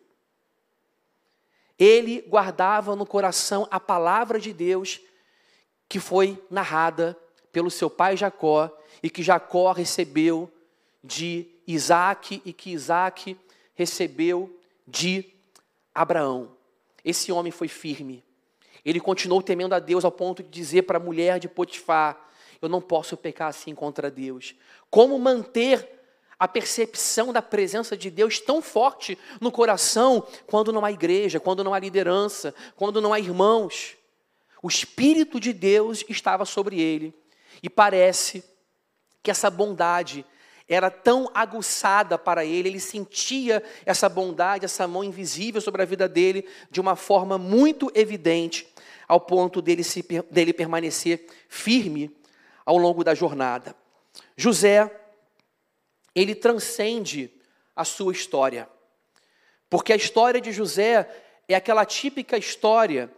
ele 1.77 2.21
guardava 2.21 2.95
no 2.95 3.05
coração 3.05 3.67
a 3.69 3.79
palavra 3.79 4.39
de 4.39 4.53
Deus 4.53 5.01
que 5.87 5.99
foi 5.99 6.41
narrada 6.49 7.17
pelo 7.51 7.69
seu 7.69 7.89
pai 7.89 8.17
Jacó 8.17 8.75
e 9.03 9.09
que 9.09 9.21
Jacó 9.21 9.71
recebeu 9.71 10.51
de 11.03 11.47
Isaac 11.67 12.41
e 12.43 12.51
que 12.51 12.71
Isaac 12.71 13.37
recebeu 13.73 14.59
de 14.87 15.31
Abraão. 15.93 16.51
Esse 17.03 17.31
homem 17.31 17.51
foi 17.51 17.67
firme. 17.67 18.23
Ele 18.83 18.99
continuou 18.99 19.41
temendo 19.41 19.73
a 19.73 19.79
Deus 19.79 20.05
ao 20.05 20.11
ponto 20.11 20.43
de 20.43 20.49
dizer 20.49 20.83
para 20.83 20.97
a 20.97 21.01
mulher 21.01 21.39
de 21.39 21.47
Potifar: 21.47 22.19
Eu 22.61 22.69
não 22.69 22.81
posso 22.81 23.15
pecar 23.15 23.47
assim 23.47 23.73
contra 23.73 24.11
Deus. 24.11 24.55
Como 24.89 25.17
manter 25.19 25.94
a 26.39 26.47
percepção 26.47 27.31
da 27.31 27.41
presença 27.41 27.95
de 27.95 28.09
Deus 28.09 28.39
tão 28.39 28.61
forte 28.61 29.17
no 29.39 29.51
coração 29.51 30.25
quando 30.45 30.71
não 30.71 30.83
há 30.83 30.91
igreja, 30.91 31.39
quando 31.39 31.63
não 31.63 31.73
há 31.73 31.79
liderança, 31.79 32.53
quando 32.75 33.01
não 33.01 33.13
há 33.13 33.19
irmãos. 33.19 33.95
O 34.61 34.67
Espírito 34.67 35.39
de 35.39 35.53
Deus 35.53 36.03
estava 36.09 36.45
sobre 36.45 36.79
ele 36.81 37.13
e 37.61 37.69
parece 37.69 38.43
que 39.23 39.31
essa 39.31 39.49
bondade 39.49 40.25
era 40.67 40.89
tão 40.89 41.29
aguçada 41.33 42.17
para 42.17 42.43
ele, 42.43 42.69
ele 42.69 42.79
sentia 42.79 43.63
essa 43.85 44.09
bondade, 44.09 44.65
essa 44.65 44.87
mão 44.87 45.03
invisível 45.03 45.61
sobre 45.61 45.83
a 45.83 45.85
vida 45.85 46.09
dele 46.09 46.47
de 46.71 46.81
uma 46.81 46.95
forma 46.95 47.37
muito 47.37 47.91
evidente, 47.93 48.67
ao 49.07 49.19
ponto 49.21 49.61
dele, 49.61 49.83
se, 49.83 50.03
dele 50.31 50.51
permanecer 50.51 51.27
firme 51.47 52.15
ao 52.65 52.77
longo 52.77 53.03
da 53.03 53.13
jornada. 53.13 53.75
José, 54.35 55.04
ele 56.15 56.33
transcende 56.33 57.29
a 57.75 57.83
sua 57.83 58.13
história, 58.13 58.69
porque 59.69 59.91
a 59.91 59.97
história 59.97 60.39
de 60.39 60.51
José 60.51 61.09
é 61.47 61.55
aquela 61.55 61.85
típica 61.85 62.37
história 62.37 63.11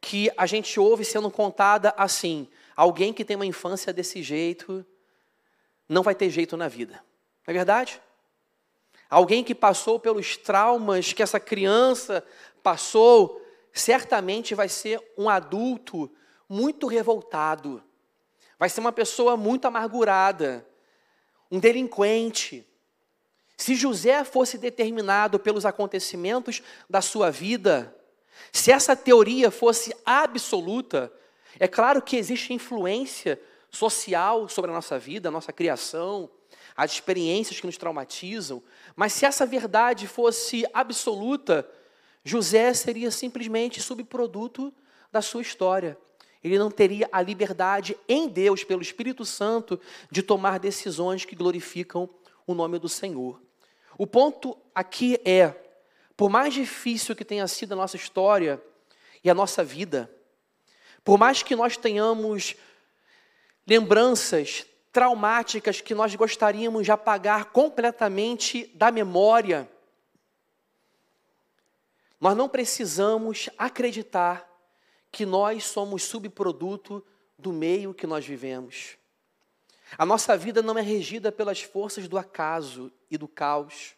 que 0.00 0.30
a 0.36 0.46
gente 0.46 0.78
ouve 0.78 1.04
sendo 1.04 1.30
contada 1.30 1.92
assim: 1.96 2.48
alguém 2.76 3.12
que 3.12 3.24
tem 3.24 3.36
uma 3.36 3.46
infância 3.46 3.92
desse 3.92 4.22
jeito 4.22 4.86
não 5.88 6.02
vai 6.02 6.14
ter 6.14 6.30
jeito 6.30 6.56
na 6.56 6.68
vida. 6.68 6.94
Não 7.46 7.48
é 7.48 7.52
verdade? 7.52 8.00
Alguém 9.10 9.44
que 9.44 9.54
passou 9.54 10.00
pelos 10.00 10.36
traumas 10.36 11.12
que 11.12 11.22
essa 11.22 11.38
criança 11.38 12.24
passou, 12.62 13.44
certamente 13.72 14.54
vai 14.54 14.68
ser 14.68 15.02
um 15.18 15.28
adulto 15.28 16.10
muito 16.48 16.86
revoltado, 16.86 17.82
vai 18.58 18.68
ser 18.68 18.80
uma 18.80 18.92
pessoa 18.92 19.36
muito 19.36 19.66
amargurada, 19.66 20.66
um 21.52 21.60
delinquente. 21.60 22.66
Se 23.58 23.74
José 23.74 24.24
fosse 24.24 24.56
determinado 24.56 25.38
pelos 25.38 25.66
acontecimentos 25.66 26.62
da 26.88 27.02
sua 27.02 27.30
vida, 27.30 27.94
se 28.50 28.72
essa 28.72 28.96
teoria 28.96 29.50
fosse 29.50 29.94
absoluta, 30.04 31.12
é 31.60 31.68
claro 31.68 32.00
que 32.00 32.16
existe 32.16 32.54
influência 32.54 33.38
social 33.70 34.48
sobre 34.48 34.70
a 34.70 34.74
nossa 34.74 34.98
vida, 34.98 35.28
a 35.28 35.32
nossa 35.32 35.52
criação, 35.52 36.30
as 36.74 36.92
experiências 36.92 37.60
que 37.60 37.66
nos 37.66 37.76
traumatizam, 37.76 38.62
mas 38.96 39.12
se 39.12 39.26
essa 39.26 39.44
verdade 39.44 40.08
fosse 40.08 40.64
absoluta, 40.72 41.68
José 42.24 42.72
seria 42.72 43.10
simplesmente 43.10 43.82
subproduto 43.82 44.72
da 45.10 45.20
sua 45.20 45.42
história. 45.42 45.98
Ele 46.42 46.58
não 46.58 46.70
teria 46.70 47.08
a 47.12 47.22
liberdade 47.22 47.96
em 48.08 48.28
Deus, 48.28 48.64
pelo 48.64 48.82
Espírito 48.82 49.24
Santo, 49.24 49.80
de 50.10 50.22
tomar 50.22 50.58
decisões 50.58 51.24
que 51.24 51.36
glorificam 51.36 52.08
o 52.46 52.54
nome 52.54 52.78
do 52.78 52.88
Senhor. 52.88 53.40
O 53.96 54.06
ponto 54.06 54.56
aqui 54.74 55.20
é: 55.24 55.54
por 56.16 56.28
mais 56.28 56.52
difícil 56.52 57.14
que 57.14 57.24
tenha 57.24 57.46
sido 57.46 57.72
a 57.72 57.76
nossa 57.76 57.96
história 57.96 58.62
e 59.22 59.30
a 59.30 59.34
nossa 59.34 59.62
vida, 59.62 60.10
por 61.04 61.18
mais 61.18 61.42
que 61.42 61.54
nós 61.54 61.76
tenhamos 61.76 62.56
lembranças 63.66 64.66
traumáticas 64.92 65.80
que 65.80 65.94
nós 65.94 66.14
gostaríamos 66.14 66.84
de 66.84 66.92
apagar 66.92 67.46
completamente 67.46 68.66
da 68.74 68.90
memória, 68.90 69.68
nós 72.20 72.36
não 72.36 72.48
precisamos 72.48 73.48
acreditar 73.56 74.51
que 75.12 75.26
nós 75.26 75.64
somos 75.64 76.02
subproduto 76.02 77.04
do 77.38 77.52
meio 77.52 77.92
que 77.92 78.06
nós 78.06 78.26
vivemos. 78.26 78.96
A 79.98 80.06
nossa 80.06 80.36
vida 80.36 80.62
não 80.62 80.78
é 80.78 80.82
regida 80.82 81.30
pelas 81.30 81.60
forças 81.60 82.08
do 82.08 82.16
acaso 82.16 82.90
e 83.10 83.18
do 83.18 83.28
caos. 83.28 83.94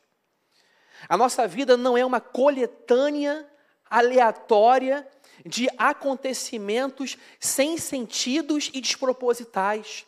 A 1.08 1.16
nossa 1.16 1.46
vida 1.46 1.76
não 1.76 1.96
é 1.96 2.04
uma 2.04 2.20
coletânea 2.20 3.48
aleatória 3.88 5.06
de 5.46 5.68
acontecimentos 5.78 7.16
sem 7.38 7.78
sentidos 7.78 8.70
e 8.74 8.80
despropositais. 8.80 10.04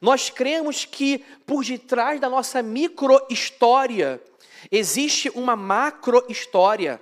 Nós 0.00 0.28
cremos 0.28 0.84
que 0.84 1.18
por 1.46 1.64
detrás 1.64 2.20
da 2.20 2.28
nossa 2.28 2.62
micro-história 2.62 4.22
existe 4.70 5.30
uma 5.30 5.56
macro-história. 5.56 7.00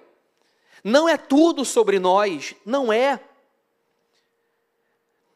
Não 0.82 1.08
é 1.08 1.16
tudo 1.16 1.64
sobre 1.64 1.98
nós, 1.98 2.54
não 2.64 2.92
é. 2.92 3.20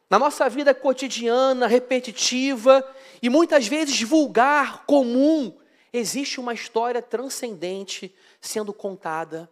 Na 0.08 0.18
nossa 0.18 0.48
vida 0.48 0.74
cotidiana, 0.74 1.66
repetitiva 1.66 2.86
e 3.22 3.28
muitas 3.28 3.66
vezes 3.66 4.00
vulgar, 4.02 4.84
comum, 4.84 5.56
existe 5.92 6.38
uma 6.38 6.52
história 6.52 7.00
transcendente 7.00 8.14
sendo 8.40 8.72
contada 8.72 9.48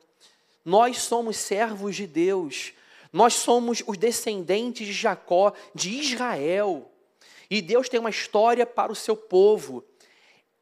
nós 0.65 0.99
somos 0.99 1.37
servos 1.37 1.97
de 1.97 2.07
Deus. 2.07 2.73
Nós 3.13 3.35
somos 3.35 3.83
os 3.87 3.97
descendentes 3.97 4.87
de 4.87 4.93
Jacó, 4.93 5.53
de 5.75 5.91
Israel. 5.91 6.91
E 7.51 7.61
Deus 7.61 7.89
tem 7.89 7.99
uma 7.99 8.11
história 8.11 8.65
para 8.65 8.93
o 8.93 8.97
seu 8.97 9.17
povo. 9.17 9.85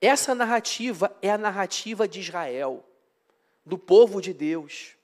Essa 0.00 0.34
narrativa 0.34 1.14
é 1.20 1.30
a 1.30 1.38
narrativa 1.38 2.06
de 2.06 2.20
Israel, 2.20 2.84
do 3.66 3.76
povo 3.76 4.22
de 4.22 4.32
Deus, 4.32 4.94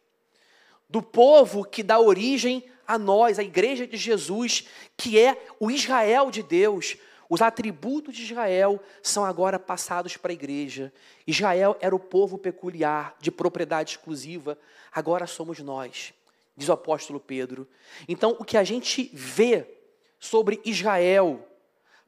do 0.95 1.03
povo 1.03 1.65
que 1.65 1.83
dá 1.83 1.99
origem 1.99 2.63
a 2.87 2.97
nós, 2.97 3.41
a 3.41 3.43
igreja 3.43 3.85
de 3.85 3.97
Jesus, 3.97 4.69
que 4.97 5.19
é 5.19 5.45
o 5.59 5.69
Israel 5.69 6.31
de 6.31 6.41
Deus, 6.41 6.97
os 7.29 7.43
atributos 7.43 8.15
de 8.15 8.23
Israel 8.23 8.81
são 9.03 9.25
agora 9.25 9.59
passados 9.59 10.17
para 10.17 10.31
a 10.31 10.35
igreja. 10.35 10.93
Israel 11.27 11.77
era 11.81 11.97
o 11.97 11.99
povo 11.99 12.39
peculiar, 12.39 13.17
de 13.19 13.33
propriedade 13.33 13.91
exclusiva, 13.91 14.57
agora 14.93 15.27
somos 15.27 15.59
nós, 15.59 16.15
diz 16.57 16.69
o 16.69 16.73
apóstolo 16.73 17.19
Pedro. 17.19 17.67
Então, 18.07 18.37
o 18.39 18.45
que 18.45 18.57
a 18.57 18.63
gente 18.63 19.11
vê 19.13 19.67
sobre 20.21 20.61
Israel 20.65 21.45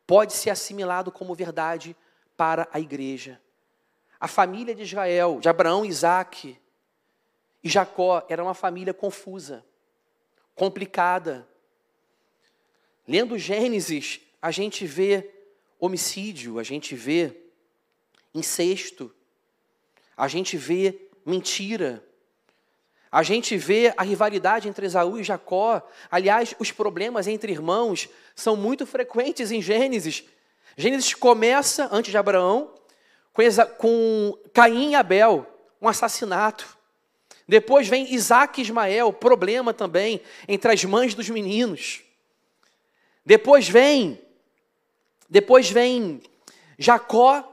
pode 0.07 0.33
ser 0.33 0.51
assimilado 0.51 1.11
como 1.11 1.35
verdade 1.35 1.97
para 2.37 2.69
a 2.73 2.79
igreja. 2.79 3.41
A 4.21 4.29
família 4.29 4.77
de 4.77 4.85
Israel, 4.85 5.41
de 5.41 5.49
Abraão, 5.49 5.85
Isaac 5.85 6.57
e 7.67 7.69
Jacó, 7.69 8.25
era 8.29 8.41
uma 8.41 8.55
família 8.55 8.95
confusa, 8.95 9.65
complicada. 10.55 11.45
Lendo 13.09 13.37
Gênesis, 13.37 14.21
a 14.41 14.53
gente 14.53 14.87
vê 14.87 15.29
homicídio, 15.81 16.61
a 16.61 16.63
gente 16.63 16.95
vê 16.95 17.37
incesto, 18.33 19.13
a 20.17 20.29
gente 20.29 20.57
vê 20.57 21.09
mentira, 21.25 22.05
a 23.11 23.25
gente 23.25 23.57
vê 23.57 23.93
a 23.97 24.05
rivalidade 24.05 24.69
entre 24.69 24.87
Esaú 24.87 25.19
e 25.19 25.25
Jacó. 25.25 25.83
Aliás, 26.09 26.55
os 26.61 26.71
problemas 26.71 27.27
entre 27.27 27.51
irmãos 27.51 28.09
são 28.37 28.55
muito 28.55 28.87
frequentes 28.87 29.51
em 29.51 29.61
Gênesis. 29.61 30.23
Gênesis 30.77 31.15
começa, 31.15 31.89
antes 31.91 32.13
de 32.13 32.17
Abraão, 32.17 32.73
com, 33.77 34.39
Caim 34.55 34.93
e 34.93 34.95
Abel, 34.95 35.45
um 35.83 35.89
assassinato. 35.89 36.76
Depois 37.49 37.89
vem 37.89 38.13
Isaac 38.13 38.61
e 38.61 38.65
Ismael, 38.65 39.13
problema 39.13 39.73
também 39.73 40.21
entre 40.49 40.73
as 40.73 40.85
mães 40.85 41.15
dos 41.15 41.29
meninos. 41.29 42.03
Depois 43.25 43.69
vem 43.69 44.21
depois 45.29 45.71
vem 45.71 46.23
Jacó 46.79 47.53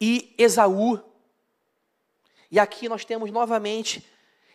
e 0.00 0.34
Esaú. 0.38 0.98
E 2.50 2.58
aqui 2.58 2.88
nós 2.88 3.04
temos 3.04 3.30
novamente 3.30 4.04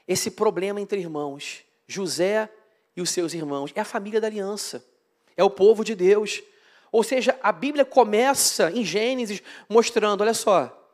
esse 0.07 0.31
problema 0.31 0.81
entre 0.81 0.99
irmãos. 0.99 1.63
José 1.87 2.49
e 2.95 3.01
os 3.01 3.11
seus 3.11 3.33
irmãos. 3.33 3.71
É 3.75 3.81
a 3.81 3.85
família 3.85 4.19
da 4.19 4.27
aliança. 4.27 4.83
É 5.37 5.43
o 5.43 5.49
povo 5.49 5.83
de 5.83 5.95
Deus. 5.95 6.41
Ou 6.91 7.03
seja, 7.03 7.37
a 7.43 7.51
Bíblia 7.51 7.85
começa 7.85 8.71
em 8.71 8.83
Gênesis 8.83 9.41
mostrando: 9.69 10.21
olha 10.21 10.33
só, 10.33 10.91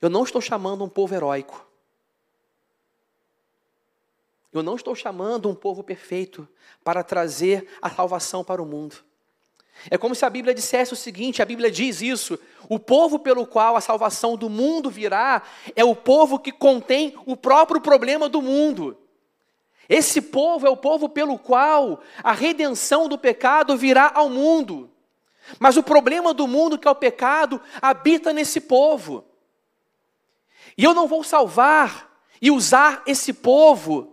eu 0.00 0.08
não 0.08 0.24
estou 0.24 0.40
chamando 0.40 0.84
um 0.84 0.88
povo 0.88 1.14
heróico. 1.14 1.66
Eu 4.52 4.62
não 4.62 4.76
estou 4.76 4.94
chamando 4.94 5.48
um 5.48 5.54
povo 5.54 5.82
perfeito 5.82 6.46
para 6.84 7.02
trazer 7.02 7.66
a 7.80 7.88
salvação 7.88 8.44
para 8.44 8.62
o 8.62 8.66
mundo. 8.66 8.96
É 9.90 9.96
como 9.96 10.14
se 10.14 10.24
a 10.24 10.30
Bíblia 10.30 10.54
dissesse 10.54 10.92
o 10.92 10.96
seguinte: 10.96 11.40
a 11.40 11.46
Bíblia 11.46 11.70
diz 11.70 12.02
isso. 12.02 12.38
O 12.68 12.78
povo 12.78 13.18
pelo 13.18 13.46
qual 13.46 13.76
a 13.76 13.80
salvação 13.80 14.36
do 14.36 14.48
mundo 14.48 14.90
virá 14.90 15.42
é 15.74 15.84
o 15.84 15.96
povo 15.96 16.38
que 16.38 16.52
contém 16.52 17.14
o 17.26 17.36
próprio 17.36 17.80
problema 17.80 18.28
do 18.28 18.42
mundo. 18.42 18.96
Esse 19.88 20.22
povo 20.22 20.66
é 20.66 20.70
o 20.70 20.76
povo 20.76 21.08
pelo 21.08 21.38
qual 21.38 22.00
a 22.22 22.32
redenção 22.32 23.08
do 23.08 23.18
pecado 23.18 23.76
virá 23.76 24.12
ao 24.14 24.28
mundo. 24.28 24.90
Mas 25.58 25.76
o 25.76 25.82
problema 25.82 26.32
do 26.32 26.46
mundo, 26.46 26.78
que 26.78 26.86
é 26.86 26.90
o 26.90 26.94
pecado, 26.94 27.60
habita 27.80 28.32
nesse 28.32 28.60
povo. 28.60 29.24
E 30.78 30.84
eu 30.84 30.94
não 30.94 31.08
vou 31.08 31.24
salvar 31.24 32.10
e 32.40 32.50
usar 32.50 33.02
esse 33.06 33.32
povo 33.32 34.11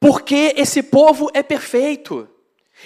Porque 0.00 0.54
esse 0.56 0.82
povo 0.82 1.30
é 1.34 1.42
perfeito. 1.42 2.28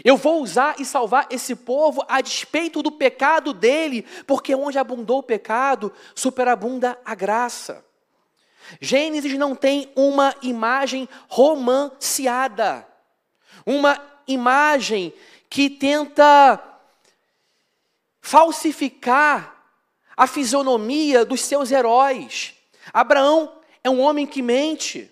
Eu 0.03 0.17
vou 0.17 0.43
usar 0.43 0.77
e 0.79 0.85
salvar 0.85 1.27
esse 1.31 1.55
povo 1.55 2.03
a 2.09 2.21
despeito 2.23 2.83
do 2.83 2.91
pecado 2.91 3.53
dele, 3.53 4.07
porque 4.27 4.55
onde 4.55 4.79
abundou 4.79 5.19
o 5.19 5.23
pecado, 5.23 5.93
superabunda 6.15 6.99
a 7.05 7.15
graça. 7.15 7.85
Gênesis 8.81 9.37
não 9.37 9.55
tem 9.55 9.93
uma 9.95 10.35
imagem 10.41 11.07
romanceada, 11.29 12.87
uma 13.67 14.01
imagem 14.27 15.13
que 15.51 15.69
tenta 15.69 16.63
falsificar 18.23 19.63
a 20.17 20.27
fisionomia 20.27 21.25
dos 21.25 21.43
seus 21.43 21.71
heróis. 21.71 22.55
Abraão 22.93 23.59
é 23.85 23.91
um 23.91 24.01
homem 24.01 24.27
que 24.27 24.41
mente. 24.41 25.12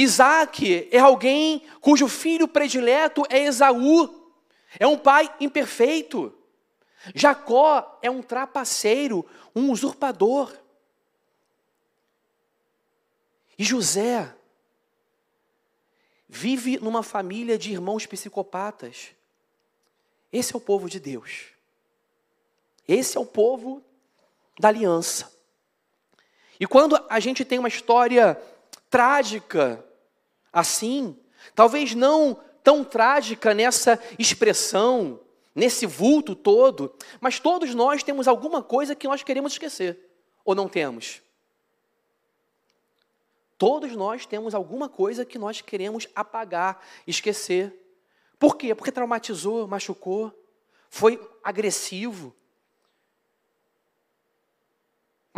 Isaac 0.00 0.88
é 0.92 0.98
alguém 1.00 1.66
cujo 1.80 2.06
filho 2.06 2.46
predileto 2.46 3.24
é 3.28 3.40
Esaú, 3.40 4.32
é 4.78 4.86
um 4.86 4.96
pai 4.96 5.34
imperfeito. 5.40 6.32
Jacó 7.16 7.98
é 8.00 8.08
um 8.08 8.22
trapaceiro, 8.22 9.26
um 9.52 9.72
usurpador. 9.72 10.56
E 13.58 13.64
José 13.64 14.32
vive 16.28 16.78
numa 16.78 17.02
família 17.02 17.58
de 17.58 17.72
irmãos 17.72 18.06
psicopatas. 18.06 19.08
Esse 20.32 20.54
é 20.54 20.56
o 20.56 20.60
povo 20.60 20.88
de 20.88 21.00
Deus. 21.00 21.46
Esse 22.86 23.16
é 23.16 23.20
o 23.20 23.26
povo 23.26 23.82
da 24.60 24.68
aliança. 24.68 25.36
E 26.60 26.68
quando 26.68 27.04
a 27.10 27.18
gente 27.18 27.44
tem 27.44 27.58
uma 27.58 27.68
história 27.68 28.40
trágica 28.88 29.84
assim, 30.52 31.16
talvez 31.54 31.94
não 31.94 32.38
tão 32.62 32.84
trágica 32.84 33.54
nessa 33.54 33.98
expressão, 34.18 35.20
nesse 35.54 35.86
vulto 35.86 36.34
todo, 36.34 36.94
mas 37.20 37.40
todos 37.40 37.74
nós 37.74 38.02
temos 38.02 38.28
alguma 38.28 38.62
coisa 38.62 38.94
que 38.94 39.08
nós 39.08 39.22
queremos 39.22 39.52
esquecer, 39.52 39.98
ou 40.44 40.54
não 40.54 40.68
temos? 40.68 41.22
Todos 43.58 43.96
nós 43.96 44.24
temos 44.24 44.54
alguma 44.54 44.88
coisa 44.88 45.24
que 45.24 45.36
nós 45.36 45.60
queremos 45.60 46.06
apagar, 46.14 46.80
esquecer. 47.04 47.74
Por 48.38 48.56
quê? 48.56 48.72
Porque 48.72 48.92
traumatizou, 48.92 49.66
machucou, 49.66 50.32
foi 50.88 51.20
agressivo. 51.42 52.32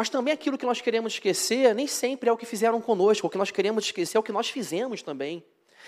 Mas 0.01 0.09
também 0.09 0.33
aquilo 0.33 0.57
que 0.57 0.65
nós 0.65 0.81
queremos 0.81 1.13
esquecer 1.13 1.75
nem 1.75 1.87
sempre 1.87 2.31
é 2.31 2.33
o 2.33 2.37
que 2.39 2.47
fizeram 2.47 2.81
conosco, 2.81 3.27
o 3.27 3.29
que 3.29 3.37
nós 3.37 3.51
queremos 3.51 3.85
esquecer 3.85 4.17
é 4.17 4.19
o 4.19 4.23
que 4.23 4.33
nós 4.33 4.49
fizemos 4.49 5.03
também. 5.03 5.45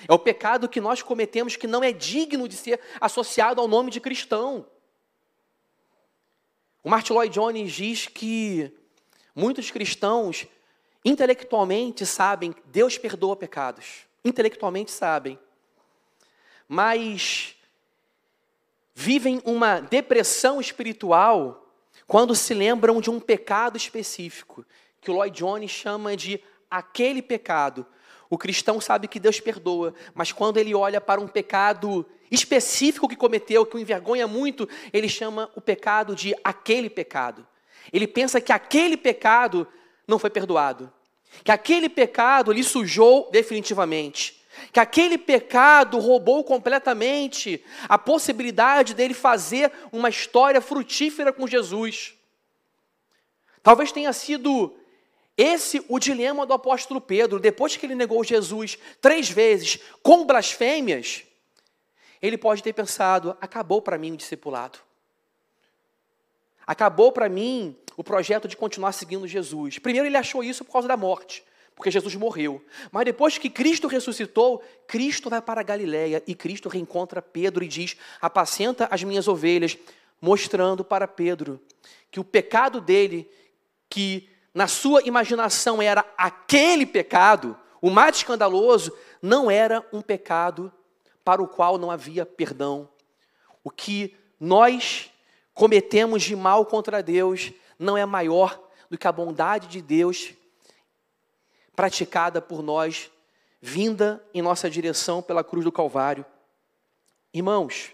É 0.06 0.12
o 0.12 0.18
pecado 0.18 0.68
que 0.68 0.82
nós 0.82 1.00
cometemos 1.00 1.56
que 1.56 1.66
não 1.66 1.82
é 1.82 1.92
digno 1.92 2.46
de 2.46 2.54
ser 2.54 2.78
associado 3.00 3.58
ao 3.58 3.66
nome 3.66 3.90
de 3.90 4.00
cristão. 4.00 4.66
O 6.84 6.90
Martin 6.90 7.14
Lloyd 7.14 7.32
Jones 7.32 7.72
diz 7.72 8.06
que 8.06 8.70
muitos 9.34 9.70
cristãos 9.70 10.46
intelectualmente 11.02 12.04
sabem, 12.04 12.54
Deus 12.66 12.98
perdoa 12.98 13.34
pecados. 13.34 14.00
Intelectualmente 14.22 14.90
sabem. 14.90 15.38
Mas 16.68 17.56
vivem 18.94 19.40
uma 19.42 19.80
depressão 19.80 20.60
espiritual 20.60 21.61
quando 22.12 22.34
se 22.34 22.52
lembram 22.52 23.00
de 23.00 23.08
um 23.08 23.18
pecado 23.18 23.78
específico, 23.78 24.66
que 25.00 25.10
o 25.10 25.14
Lloyd 25.14 25.34
Jones 25.34 25.70
chama 25.70 26.14
de 26.14 26.38
aquele 26.70 27.22
pecado. 27.22 27.86
O 28.28 28.36
cristão 28.36 28.82
sabe 28.82 29.08
que 29.08 29.18
Deus 29.18 29.40
perdoa, 29.40 29.94
mas 30.14 30.30
quando 30.30 30.58
ele 30.58 30.74
olha 30.74 31.00
para 31.00 31.22
um 31.22 31.26
pecado 31.26 32.04
específico 32.30 33.08
que 33.08 33.16
cometeu, 33.16 33.64
que 33.64 33.76
o 33.76 33.78
envergonha 33.78 34.28
muito, 34.28 34.68
ele 34.92 35.08
chama 35.08 35.50
o 35.56 35.60
pecado 35.62 36.14
de 36.14 36.34
aquele 36.44 36.90
pecado. 36.90 37.46
Ele 37.90 38.06
pensa 38.06 38.42
que 38.42 38.52
aquele 38.52 38.98
pecado 38.98 39.66
não 40.06 40.18
foi 40.18 40.28
perdoado, 40.28 40.92
que 41.42 41.50
aquele 41.50 41.88
pecado 41.88 42.52
lhe 42.52 42.62
sujou 42.62 43.30
definitivamente 43.32 44.41
que 44.72 44.80
aquele 44.80 45.16
pecado 45.16 45.98
roubou 45.98 46.44
completamente 46.44 47.64
a 47.88 47.98
possibilidade 47.98 48.94
dele 48.94 49.14
fazer 49.14 49.72
uma 49.90 50.08
história 50.08 50.60
frutífera 50.60 51.32
com 51.32 51.46
Jesus. 51.46 52.14
Talvez 53.62 53.92
tenha 53.92 54.12
sido 54.12 54.76
esse 55.36 55.84
o 55.88 55.98
dilema 55.98 56.44
do 56.44 56.52
apóstolo 56.52 57.00
Pedro, 57.00 57.40
depois 57.40 57.76
que 57.76 57.86
ele 57.86 57.94
negou 57.94 58.22
Jesus 58.22 58.78
três 59.00 59.30
vezes 59.30 59.78
com 60.02 60.26
blasfêmias, 60.26 61.22
ele 62.20 62.36
pode 62.36 62.62
ter 62.62 62.72
pensado: 62.72 63.36
acabou 63.40 63.80
para 63.80 63.98
mim 63.98 64.12
o 64.12 64.16
discipulado. 64.16 64.78
Acabou 66.66 67.10
para 67.10 67.28
mim 67.28 67.76
o 67.96 68.04
projeto 68.04 68.46
de 68.46 68.56
continuar 68.56 68.92
seguindo 68.92 69.26
Jesus. 69.26 69.78
Primeiro, 69.78 70.06
ele 70.06 70.16
achou 70.16 70.44
isso 70.44 70.64
por 70.64 70.72
causa 70.72 70.88
da 70.88 70.96
morte 70.96 71.42
porque 71.74 71.90
Jesus 71.90 72.14
morreu. 72.14 72.64
Mas 72.90 73.04
depois 73.04 73.38
que 73.38 73.50
Cristo 73.50 73.88
ressuscitou, 73.88 74.62
Cristo 74.86 75.30
vai 75.30 75.40
para 75.40 75.62
Galiléia 75.62 76.22
e 76.26 76.34
Cristo 76.34 76.68
reencontra 76.68 77.22
Pedro 77.22 77.64
e 77.64 77.68
diz: 77.68 77.96
Apacenta 78.20 78.88
as 78.90 79.02
minhas 79.02 79.28
ovelhas, 79.28 79.76
mostrando 80.20 80.84
para 80.84 81.08
Pedro 81.08 81.60
que 82.10 82.20
o 82.20 82.24
pecado 82.24 82.80
dele, 82.80 83.28
que 83.88 84.28
na 84.54 84.68
sua 84.68 85.02
imaginação 85.02 85.80
era 85.80 86.04
aquele 86.16 86.84
pecado, 86.84 87.56
o 87.80 87.88
mais 87.90 88.16
escandaloso, 88.16 88.92
não 89.20 89.50
era 89.50 89.84
um 89.92 90.02
pecado 90.02 90.70
para 91.24 91.42
o 91.42 91.48
qual 91.48 91.78
não 91.78 91.90
havia 91.90 92.26
perdão. 92.26 92.88
O 93.64 93.70
que 93.70 94.14
nós 94.38 95.10
cometemos 95.54 96.22
de 96.22 96.36
mal 96.36 96.66
contra 96.66 97.02
Deus 97.02 97.52
não 97.78 97.96
é 97.96 98.04
maior 98.04 98.60
do 98.90 98.98
que 98.98 99.08
a 99.08 99.12
bondade 99.12 99.68
de 99.68 99.80
Deus 99.80 100.34
praticada 101.74 102.40
por 102.40 102.62
nós, 102.62 103.10
vinda 103.60 104.24
em 104.34 104.42
nossa 104.42 104.68
direção 104.68 105.22
pela 105.22 105.44
cruz 105.44 105.64
do 105.64 105.72
Calvário. 105.72 106.24
Irmãos, 107.32 107.92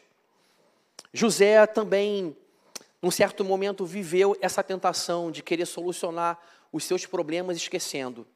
José 1.12 1.66
também, 1.66 2.36
num 3.00 3.10
certo 3.10 3.44
momento, 3.44 3.86
viveu 3.86 4.36
essa 4.40 4.62
tentação 4.62 5.30
de 5.30 5.42
querer 5.42 5.66
solucionar 5.66 6.38
os 6.72 6.84
seus 6.84 7.06
problemas 7.06 7.56
esquecendo. 7.56 8.26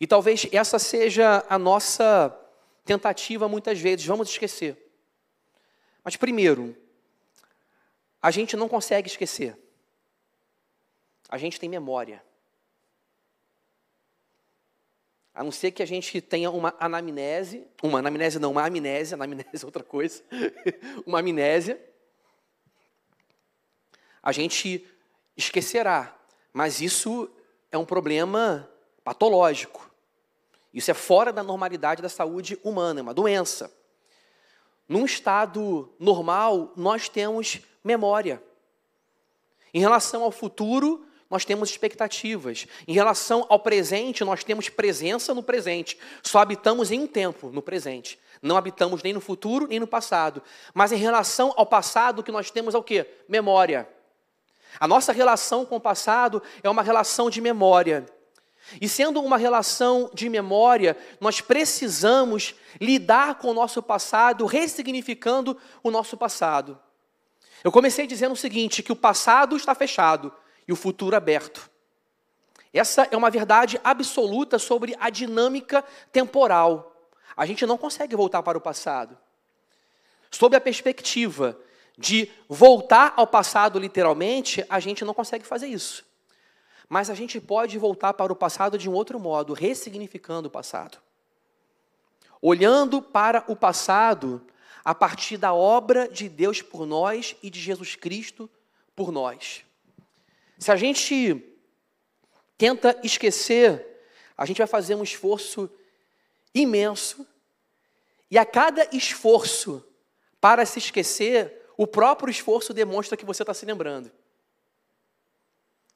E 0.00 0.06
talvez 0.06 0.46
essa 0.52 0.78
seja 0.78 1.44
a 1.48 1.58
nossa 1.58 2.36
tentativa 2.84 3.48
muitas 3.48 3.78
vezes, 3.78 4.04
vamos 4.04 4.28
esquecer. 4.28 4.76
Mas 6.04 6.16
primeiro, 6.16 6.76
a 8.20 8.30
gente 8.30 8.56
não 8.56 8.68
consegue 8.68 9.08
esquecer. 9.08 9.56
A 11.28 11.38
gente 11.38 11.58
tem 11.58 11.68
memória. 11.68 12.22
A 15.34 15.42
não 15.42 15.50
ser 15.50 15.70
que 15.70 15.82
a 15.82 15.86
gente 15.86 16.20
tenha 16.20 16.50
uma 16.50 16.74
anamnese, 16.78 17.66
uma 17.82 18.00
anamnese 18.00 18.38
não, 18.38 18.52
uma 18.52 18.66
amnésia, 18.66 19.14
anamnese 19.16 19.62
é 19.62 19.64
outra 19.64 19.82
coisa, 19.82 20.22
uma 21.06 21.20
amnésia, 21.20 21.80
a 24.22 24.30
gente 24.30 24.86
esquecerá. 25.36 26.16
Mas 26.52 26.80
isso 26.80 27.30
é 27.70 27.78
um 27.78 27.84
problema 27.84 28.68
patológico. 29.02 29.90
Isso 30.72 30.90
é 30.90 30.94
fora 30.94 31.32
da 31.32 31.42
normalidade 31.42 32.02
da 32.02 32.08
saúde 32.08 32.58
humana, 32.62 33.00
é 33.00 33.02
uma 33.02 33.14
doença. 33.14 33.72
Num 34.88 35.04
estado 35.04 35.92
normal, 35.98 36.72
nós 36.76 37.08
temos 37.08 37.60
memória. 37.82 38.42
Em 39.72 39.80
relação 39.80 40.22
ao 40.22 40.30
futuro, 40.30 41.06
nós 41.32 41.46
temos 41.46 41.70
expectativas. 41.70 42.66
Em 42.86 42.92
relação 42.92 43.46
ao 43.48 43.58
presente, 43.58 44.22
nós 44.22 44.44
temos 44.44 44.68
presença 44.68 45.32
no 45.32 45.42
presente. 45.42 45.96
Só 46.22 46.40
habitamos 46.40 46.90
em 46.90 47.00
um 47.00 47.06
tempo, 47.06 47.48
no 47.50 47.62
presente. 47.62 48.18
Não 48.42 48.54
habitamos 48.54 49.02
nem 49.02 49.14
no 49.14 49.20
futuro, 49.20 49.66
nem 49.66 49.80
no 49.80 49.86
passado. 49.86 50.42
Mas 50.74 50.92
em 50.92 50.96
relação 50.96 51.54
ao 51.56 51.64
passado, 51.64 52.18
o 52.18 52.22
que 52.22 52.30
nós 52.30 52.50
temos 52.50 52.74
é 52.74 52.78
o 52.78 52.82
quê? 52.82 53.06
Memória. 53.26 53.88
A 54.78 54.86
nossa 54.86 55.10
relação 55.10 55.64
com 55.64 55.76
o 55.76 55.80
passado 55.80 56.42
é 56.62 56.68
uma 56.68 56.82
relação 56.82 57.30
de 57.30 57.40
memória. 57.40 58.04
E 58.78 58.86
sendo 58.86 59.22
uma 59.22 59.38
relação 59.38 60.10
de 60.12 60.28
memória, 60.28 60.98
nós 61.18 61.40
precisamos 61.40 62.54
lidar 62.78 63.36
com 63.36 63.48
o 63.48 63.54
nosso 63.54 63.82
passado, 63.82 64.44
ressignificando 64.44 65.56
o 65.82 65.90
nosso 65.90 66.14
passado. 66.14 66.78
Eu 67.64 67.72
comecei 67.72 68.06
dizendo 68.06 68.32
o 68.32 68.36
seguinte: 68.36 68.82
que 68.82 68.92
o 68.92 68.96
passado 68.96 69.56
está 69.56 69.74
fechado, 69.74 70.30
e 70.66 70.72
o 70.72 70.76
futuro 70.76 71.16
aberto. 71.16 71.70
Essa 72.72 73.06
é 73.10 73.16
uma 73.16 73.30
verdade 73.30 73.80
absoluta 73.84 74.58
sobre 74.58 74.96
a 74.98 75.10
dinâmica 75.10 75.84
temporal. 76.10 77.10
A 77.36 77.44
gente 77.44 77.66
não 77.66 77.76
consegue 77.76 78.16
voltar 78.16 78.42
para 78.42 78.56
o 78.56 78.60
passado. 78.60 79.16
Sob 80.30 80.56
a 80.56 80.60
perspectiva 80.60 81.58
de 81.98 82.30
voltar 82.48 83.12
ao 83.16 83.26
passado 83.26 83.78
literalmente, 83.78 84.64
a 84.68 84.80
gente 84.80 85.04
não 85.04 85.12
consegue 85.12 85.44
fazer 85.44 85.66
isso. 85.66 86.04
Mas 86.88 87.10
a 87.10 87.14
gente 87.14 87.40
pode 87.40 87.78
voltar 87.78 88.14
para 88.14 88.32
o 88.32 88.36
passado 88.36 88.78
de 88.78 88.88
um 88.88 88.94
outro 88.94 89.20
modo, 89.20 89.52
ressignificando 89.52 90.48
o 90.48 90.50
passado. 90.50 90.98
Olhando 92.40 93.02
para 93.02 93.44
o 93.46 93.54
passado 93.54 94.44
a 94.84 94.94
partir 94.94 95.36
da 95.36 95.52
obra 95.52 96.08
de 96.08 96.28
Deus 96.28 96.60
por 96.60 96.86
nós 96.86 97.36
e 97.42 97.50
de 97.50 97.60
Jesus 97.60 97.94
Cristo 97.94 98.48
por 98.96 99.12
nós. 99.12 99.64
Se 100.62 100.70
a 100.70 100.76
gente 100.76 101.42
tenta 102.56 102.96
esquecer, 103.02 103.84
a 104.36 104.46
gente 104.46 104.58
vai 104.58 104.66
fazer 104.68 104.94
um 104.94 105.02
esforço 105.02 105.68
imenso, 106.54 107.26
e 108.30 108.38
a 108.38 108.46
cada 108.46 108.88
esforço 108.96 109.84
para 110.40 110.64
se 110.64 110.78
esquecer, 110.78 111.66
o 111.76 111.84
próprio 111.84 112.30
esforço 112.30 112.72
demonstra 112.72 113.16
que 113.16 113.24
você 113.24 113.42
está 113.42 113.52
se 113.52 113.66
lembrando. 113.66 114.12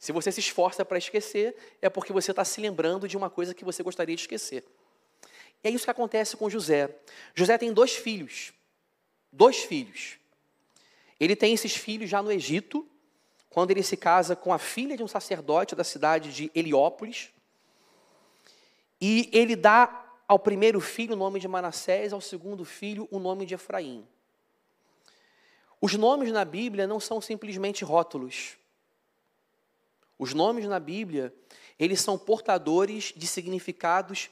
Se 0.00 0.10
você 0.10 0.32
se 0.32 0.40
esforça 0.40 0.84
para 0.84 0.98
esquecer, 0.98 1.56
é 1.80 1.88
porque 1.88 2.12
você 2.12 2.32
está 2.32 2.44
se 2.44 2.60
lembrando 2.60 3.06
de 3.06 3.16
uma 3.16 3.30
coisa 3.30 3.54
que 3.54 3.64
você 3.64 3.84
gostaria 3.84 4.16
de 4.16 4.22
esquecer. 4.22 4.64
E 5.62 5.68
é 5.68 5.70
isso 5.70 5.84
que 5.84 5.90
acontece 5.92 6.36
com 6.36 6.50
José. 6.50 6.92
José 7.36 7.56
tem 7.56 7.72
dois 7.72 7.94
filhos. 7.94 8.52
Dois 9.32 9.58
filhos. 9.58 10.18
Ele 11.20 11.36
tem 11.36 11.54
esses 11.54 11.76
filhos 11.76 12.10
já 12.10 12.20
no 12.20 12.32
Egito, 12.32 12.86
quando 13.50 13.70
ele 13.70 13.82
se 13.82 13.96
casa 13.96 14.36
com 14.36 14.52
a 14.52 14.58
filha 14.58 14.96
de 14.96 15.02
um 15.02 15.08
sacerdote 15.08 15.74
da 15.74 15.84
cidade 15.84 16.32
de 16.32 16.50
Heliópolis. 16.54 17.30
E 19.00 19.30
ele 19.32 19.56
dá 19.56 20.04
ao 20.28 20.38
primeiro 20.38 20.80
filho 20.80 21.14
o 21.14 21.16
nome 21.16 21.38
de 21.38 21.48
Manassés, 21.48 22.12
ao 22.12 22.20
segundo 22.20 22.64
filho 22.64 23.08
o 23.10 23.18
nome 23.18 23.46
de 23.46 23.54
Efraim. 23.54 24.06
Os 25.80 25.94
nomes 25.94 26.32
na 26.32 26.44
Bíblia 26.44 26.86
não 26.86 26.98
são 26.98 27.20
simplesmente 27.20 27.84
rótulos. 27.84 28.56
Os 30.18 30.32
nomes 30.32 30.66
na 30.66 30.80
Bíblia, 30.80 31.34
eles 31.78 32.00
são 32.00 32.18
portadores 32.18 33.12
de 33.14 33.26
significados 33.26 34.30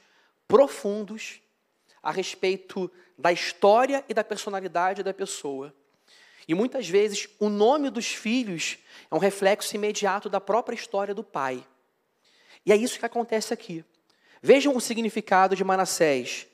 profundos 0.48 1.40
a 2.02 2.10
respeito 2.10 2.90
da 3.16 3.32
história 3.32 4.04
e 4.08 4.14
da 4.14 4.24
personalidade 4.24 5.02
da 5.02 5.14
pessoa. 5.14 5.74
E 6.46 6.54
muitas 6.54 6.88
vezes 6.88 7.28
o 7.38 7.48
nome 7.48 7.90
dos 7.90 8.06
filhos 8.06 8.78
é 9.10 9.14
um 9.14 9.18
reflexo 9.18 9.74
imediato 9.74 10.28
da 10.28 10.40
própria 10.40 10.74
história 10.76 11.14
do 11.14 11.24
pai. 11.24 11.66
E 12.66 12.72
é 12.72 12.76
isso 12.76 12.98
que 12.98 13.06
acontece 13.06 13.52
aqui. 13.52 13.84
Vejam 14.42 14.76
o 14.76 14.80
significado 14.80 15.56
de 15.56 15.64
Manassés. 15.64 16.46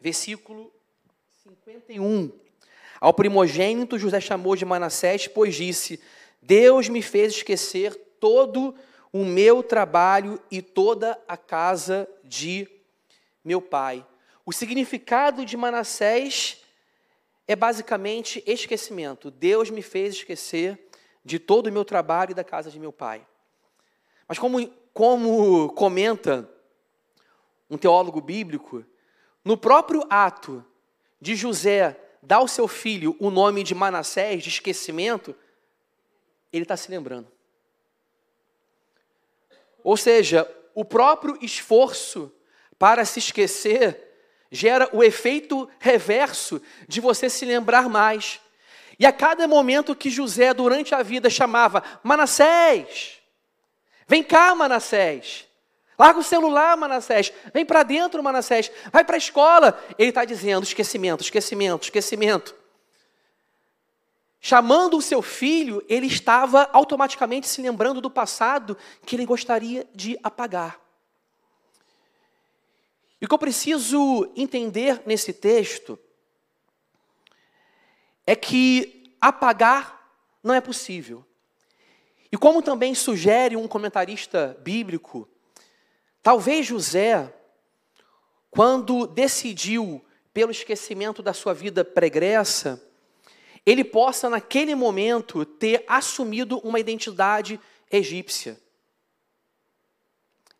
Versículo 0.00 0.72
51. 1.44 2.32
Ao 3.00 3.14
primogênito 3.14 3.98
José 3.98 4.20
chamou 4.20 4.56
de 4.56 4.64
Manassés, 4.64 5.26
pois 5.26 5.54
disse: 5.54 6.00
Deus 6.42 6.88
me 6.88 7.02
fez 7.02 7.34
esquecer 7.34 7.94
todo 8.18 8.74
o 9.12 9.24
meu 9.24 9.62
trabalho 9.62 10.40
e 10.50 10.60
toda 10.60 11.20
a 11.26 11.36
casa 11.36 12.08
de 12.22 12.68
meu 13.44 13.60
pai. 13.60 14.06
O 14.44 14.52
significado 14.52 15.44
de 15.44 15.56
Manassés 15.56 16.58
é 17.50 17.56
basicamente 17.56 18.44
esquecimento. 18.46 19.28
Deus 19.28 19.70
me 19.70 19.82
fez 19.82 20.14
esquecer 20.14 20.88
de 21.24 21.36
todo 21.40 21.66
o 21.66 21.72
meu 21.72 21.84
trabalho 21.84 22.30
e 22.30 22.34
da 22.34 22.44
casa 22.44 22.70
de 22.70 22.78
meu 22.78 22.92
pai. 22.92 23.26
Mas 24.28 24.38
como, 24.38 24.64
como 24.94 25.68
comenta 25.70 26.48
um 27.68 27.76
teólogo 27.76 28.20
bíblico, 28.20 28.84
no 29.44 29.56
próprio 29.56 30.06
ato 30.08 30.64
de 31.20 31.34
José 31.34 32.00
dar 32.22 32.36
ao 32.36 32.46
seu 32.46 32.68
filho 32.68 33.16
o 33.18 33.32
nome 33.32 33.64
de 33.64 33.74
Manassés, 33.74 34.44
de 34.44 34.48
esquecimento, 34.48 35.34
ele 36.52 36.62
está 36.62 36.76
se 36.76 36.88
lembrando. 36.88 37.26
Ou 39.82 39.96
seja, 39.96 40.48
o 40.72 40.84
próprio 40.84 41.36
esforço 41.42 42.32
para 42.78 43.04
se 43.04 43.18
esquecer 43.18 44.09
gera 44.50 44.88
o 44.92 45.02
efeito 45.02 45.68
reverso 45.78 46.60
de 46.88 47.00
você 47.00 47.30
se 47.30 47.44
lembrar 47.44 47.88
mais. 47.88 48.40
E 48.98 49.06
a 49.06 49.12
cada 49.12 49.46
momento 49.46 49.94
que 49.94 50.10
José, 50.10 50.52
durante 50.52 50.94
a 50.94 51.02
vida, 51.02 51.30
chamava 51.30 51.82
Manassés, 52.02 53.18
vem 54.06 54.22
cá, 54.22 54.54
Manassés, 54.54 55.46
larga 55.98 56.18
o 56.18 56.24
celular, 56.24 56.76
Manassés, 56.76 57.32
vem 57.54 57.64
para 57.64 57.82
dentro, 57.82 58.22
Manassés, 58.22 58.70
vai 58.92 59.04
para 59.04 59.16
a 59.16 59.18
escola. 59.18 59.82
Ele 59.98 60.10
está 60.10 60.24
dizendo 60.24 60.64
esquecimento, 60.64 61.22
esquecimento, 61.22 61.84
esquecimento. 61.84 62.54
Chamando 64.40 64.96
o 64.96 65.02
seu 65.02 65.22
filho, 65.22 65.84
ele 65.88 66.06
estava 66.06 66.68
automaticamente 66.72 67.46
se 67.46 67.60
lembrando 67.60 68.00
do 68.00 68.10
passado 68.10 68.76
que 69.04 69.14
ele 69.14 69.26
gostaria 69.26 69.86
de 69.94 70.18
apagar. 70.22 70.80
E 73.20 73.24
o 73.24 73.28
que 73.28 73.34
eu 73.34 73.38
preciso 73.38 74.32
entender 74.34 75.02
nesse 75.04 75.32
texto 75.32 75.98
é 78.26 78.34
que 78.34 79.14
apagar 79.20 80.00
não 80.42 80.54
é 80.54 80.60
possível. 80.60 81.24
E 82.32 82.36
como 82.36 82.62
também 82.62 82.94
sugere 82.94 83.56
um 83.56 83.68
comentarista 83.68 84.56
bíblico, 84.62 85.28
talvez 86.22 86.66
José, 86.66 87.34
quando 88.50 89.06
decidiu 89.06 90.02
pelo 90.32 90.50
esquecimento 90.52 91.22
da 91.22 91.34
sua 91.34 91.52
vida 91.52 91.84
pregressa, 91.84 92.82
ele 93.66 93.84
possa 93.84 94.30
naquele 94.30 94.74
momento 94.74 95.44
ter 95.44 95.84
assumido 95.86 96.58
uma 96.60 96.80
identidade 96.80 97.60
egípcia. 97.90 98.58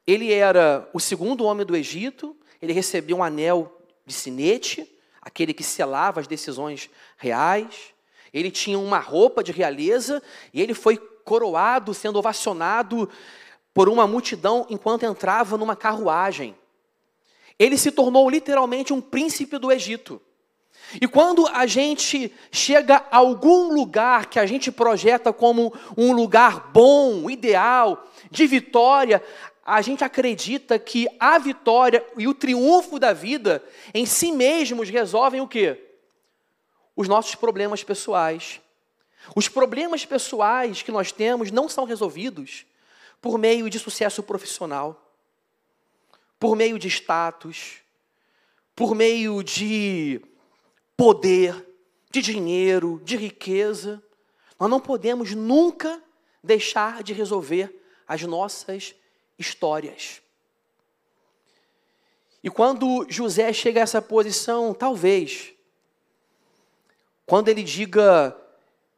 Ele 0.07 0.33
era 0.33 0.89
o 0.93 0.99
segundo 0.99 1.45
homem 1.45 1.65
do 1.65 1.77
Egito, 1.77 2.37
ele 2.61 2.73
recebeu 2.73 3.19
um 3.19 3.25
anel 3.25 3.81
de 4.05 4.13
sinete, 4.13 4.91
aquele 5.21 5.55
que 5.55 5.63
selava 5.63 6.21
as 6.21 6.27
decisões 6.27 6.91
reais. 7.17 7.95
Ele 8.33 8.51
tinha 8.51 8.79
uma 8.79 8.99
roupa 8.99 9.43
de 9.43 9.53
realeza 9.53 10.23
e 10.53 10.61
ele 10.61 10.75
foi 10.75 10.97
coroado, 10.97 11.95
sendo 11.95 12.19
ovacionado 12.19 13.09
por 13.73 13.89
uma 13.89 14.07
multidão 14.07 14.67
enquanto 14.69 15.05
entrava 15.05 15.57
numa 15.57 15.77
carruagem. 15.77 16.57
Ele 17.59 17.77
se 17.77 17.91
tornou 17.91 18.29
literalmente 18.29 18.93
um 18.93 19.01
príncipe 19.01 19.59
do 19.59 19.71
Egito. 19.71 20.21
E 21.01 21.07
quando 21.07 21.47
a 21.47 21.67
gente 21.67 22.33
chega 22.51 23.05
a 23.11 23.19
algum 23.19 23.73
lugar 23.73 24.27
que 24.27 24.39
a 24.41 24.47
gente 24.47 24.73
projeta 24.73 25.33
como 25.33 25.73
um 25.97 26.13
lugar 26.13 26.71
bom, 26.73 27.31
ideal, 27.31 28.09
de 28.31 28.47
vitória, 28.47 29.23
a 29.71 29.81
gente 29.83 30.03
acredita 30.03 30.81
que 30.81 31.07
a 31.21 31.39
vitória 31.39 32.05
e 32.17 32.27
o 32.27 32.35
triunfo 32.35 32.99
da 32.99 33.13
vida 33.13 33.63
em 33.95 34.05
si 34.05 34.33
mesmos 34.33 34.91
resolvem 34.91 35.41
o 35.41 35.47
quê? 35.47 35.81
Os 36.97 37.07
nossos 37.07 37.37
problemas 37.37 37.85
pessoais. 37.85 38.61
Os 39.37 39.49
problemas 39.49 40.05
pessoais 40.05 40.83
que 40.83 40.91
nós 40.91 41.13
temos 41.13 41.53
não 41.53 41.69
são 41.69 41.85
resolvidos 41.85 42.67
por 43.21 43.39
meio 43.39 43.71
de 43.71 43.79
sucesso 43.79 44.25
profissional, 44.25 45.15
por 46.37 46.57
meio 46.57 46.77
de 46.77 46.89
status, 46.89 47.77
por 48.75 48.93
meio 48.93 49.41
de 49.41 50.21
poder, 50.97 51.65
de 52.11 52.21
dinheiro, 52.21 53.01
de 53.05 53.17
riqueza. 53.17 54.03
Nós 54.59 54.69
não 54.69 54.81
podemos 54.81 55.33
nunca 55.33 56.03
deixar 56.43 57.05
de 57.05 57.13
resolver 57.13 57.73
as 58.09 58.23
nossas 58.23 58.97
histórias. 59.41 60.21
E 62.45 62.51
quando 62.51 63.07
José 63.09 63.53
chega 63.53 63.81
a 63.81 63.83
essa 63.83 64.01
posição, 64.01 64.73
talvez, 64.73 65.53
quando 67.27 67.49
ele 67.49 67.63
diga, 67.63 68.37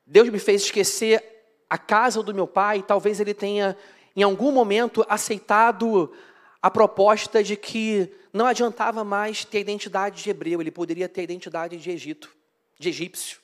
Deus 0.06 0.28
me 0.28 0.38
fez 0.38 0.62
esquecer 0.62 1.24
a 1.70 1.78
casa 1.78 2.22
do 2.22 2.34
meu 2.34 2.46
pai, 2.46 2.82
talvez 2.82 3.20
ele 3.20 3.32
tenha, 3.32 3.76
em 4.14 4.22
algum 4.22 4.52
momento, 4.52 5.04
aceitado 5.08 6.12
a 6.60 6.70
proposta 6.70 7.42
de 7.42 7.56
que 7.56 8.12
não 8.32 8.46
adiantava 8.46 9.02
mais 9.02 9.44
ter 9.44 9.60
identidade 9.60 10.22
de 10.22 10.30
hebreu, 10.30 10.60
ele 10.60 10.70
poderia 10.70 11.08
ter 11.08 11.22
identidade 11.22 11.76
de 11.76 11.90
Egito, 11.90 12.34
de 12.78 12.88
egípcio. 12.88 13.40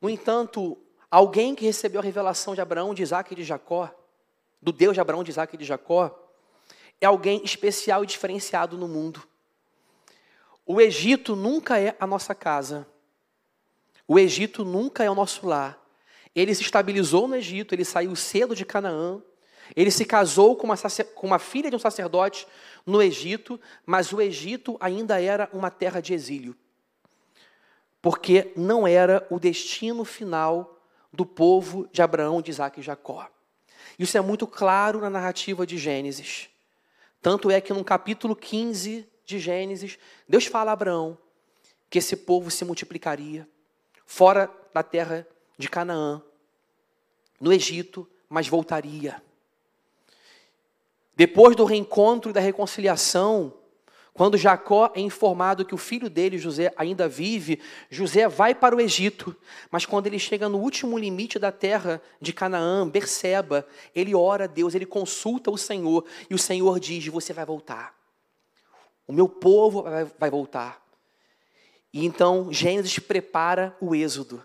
No 0.00 0.10
entanto, 0.10 0.76
alguém 1.10 1.54
que 1.54 1.64
recebeu 1.64 2.00
a 2.00 2.04
revelação 2.04 2.54
de 2.54 2.60
Abraão, 2.60 2.92
de 2.92 3.02
Isaac 3.02 3.32
e 3.32 3.36
de 3.36 3.44
Jacó, 3.44 3.94
do 4.62 4.72
Deus 4.72 4.94
de 4.94 5.00
Abraão, 5.00 5.24
de 5.24 5.30
Isaac 5.30 5.54
e 5.54 5.58
de 5.58 5.64
Jacó, 5.64 6.18
é 7.00 7.06
alguém 7.06 7.42
especial 7.42 8.04
e 8.04 8.06
diferenciado 8.06 8.78
no 8.78 8.86
mundo. 8.86 9.22
O 10.64 10.80
Egito 10.80 11.34
nunca 11.34 11.78
é 11.78 11.96
a 11.98 12.06
nossa 12.06 12.34
casa. 12.34 12.86
O 14.06 14.18
Egito 14.18 14.64
nunca 14.64 15.02
é 15.02 15.10
o 15.10 15.14
nosso 15.14 15.46
lar. 15.46 15.82
Ele 16.34 16.54
se 16.54 16.62
estabilizou 16.62 17.26
no 17.26 17.34
Egito, 17.34 17.74
ele 17.74 17.84
saiu 17.84 18.14
cedo 18.14 18.54
de 18.54 18.64
Canaã, 18.64 19.20
ele 19.74 19.90
se 19.90 20.04
casou 20.04 20.56
com 20.56 20.66
uma, 20.66 20.76
com 21.14 21.26
uma 21.26 21.38
filha 21.38 21.68
de 21.68 21.76
um 21.76 21.80
sacerdote 21.80 22.46
no 22.86 23.02
Egito, 23.02 23.60
mas 23.84 24.12
o 24.12 24.20
Egito 24.20 24.76
ainda 24.80 25.20
era 25.20 25.48
uma 25.52 25.70
terra 25.70 26.00
de 26.00 26.14
exílio. 26.14 26.56
Porque 28.00 28.52
não 28.56 28.86
era 28.86 29.26
o 29.30 29.38
destino 29.38 30.04
final 30.04 30.78
do 31.12 31.26
povo 31.26 31.88
de 31.92 32.00
Abraão, 32.00 32.40
de 32.40 32.50
Isaac 32.50 32.80
e 32.80 32.82
Jacó. 32.82 33.28
Isso 34.02 34.18
é 34.18 34.20
muito 34.20 34.48
claro 34.48 35.00
na 35.00 35.08
narrativa 35.08 35.64
de 35.64 35.78
Gênesis. 35.78 36.48
Tanto 37.20 37.52
é 37.52 37.60
que 37.60 37.72
no 37.72 37.84
capítulo 37.84 38.34
15 38.34 39.08
de 39.24 39.38
Gênesis, 39.38 39.96
Deus 40.28 40.44
fala 40.44 40.72
a 40.72 40.74
Abraão 40.74 41.16
que 41.88 42.00
esse 42.00 42.16
povo 42.16 42.50
se 42.50 42.64
multiplicaria 42.64 43.48
fora 44.04 44.50
da 44.74 44.82
terra 44.82 45.24
de 45.56 45.68
Canaã, 45.68 46.20
no 47.40 47.52
Egito, 47.52 48.08
mas 48.28 48.48
voltaria. 48.48 49.22
Depois 51.14 51.54
do 51.54 51.64
reencontro 51.64 52.30
e 52.30 52.32
da 52.34 52.40
reconciliação, 52.40 53.54
quando 54.14 54.36
Jacó 54.36 54.92
é 54.94 55.00
informado 55.00 55.64
que 55.64 55.74
o 55.74 55.78
filho 55.78 56.10
dele, 56.10 56.36
José, 56.36 56.72
ainda 56.76 57.08
vive, 57.08 57.60
José 57.88 58.28
vai 58.28 58.54
para 58.54 58.76
o 58.76 58.80
Egito, 58.80 59.34
mas 59.70 59.86
quando 59.86 60.06
ele 60.06 60.18
chega 60.18 60.50
no 60.50 60.58
último 60.58 60.98
limite 60.98 61.38
da 61.38 61.50
terra 61.50 62.00
de 62.20 62.30
Canaã, 62.30 62.86
Berseba, 62.86 63.66
ele 63.94 64.14
ora 64.14 64.44
a 64.44 64.46
Deus, 64.46 64.74
ele 64.74 64.84
consulta 64.84 65.50
o 65.50 65.56
Senhor, 65.56 66.04
e 66.28 66.34
o 66.34 66.38
Senhor 66.38 66.78
diz: 66.78 67.06
Você 67.06 67.32
vai 67.32 67.46
voltar. 67.46 67.94
O 69.06 69.14
meu 69.14 69.28
povo 69.28 69.84
vai 70.18 70.30
voltar. 70.30 70.82
E 71.90 72.04
então 72.04 72.52
Gênesis 72.52 72.98
prepara 72.98 73.74
o 73.80 73.94
êxodo. 73.94 74.42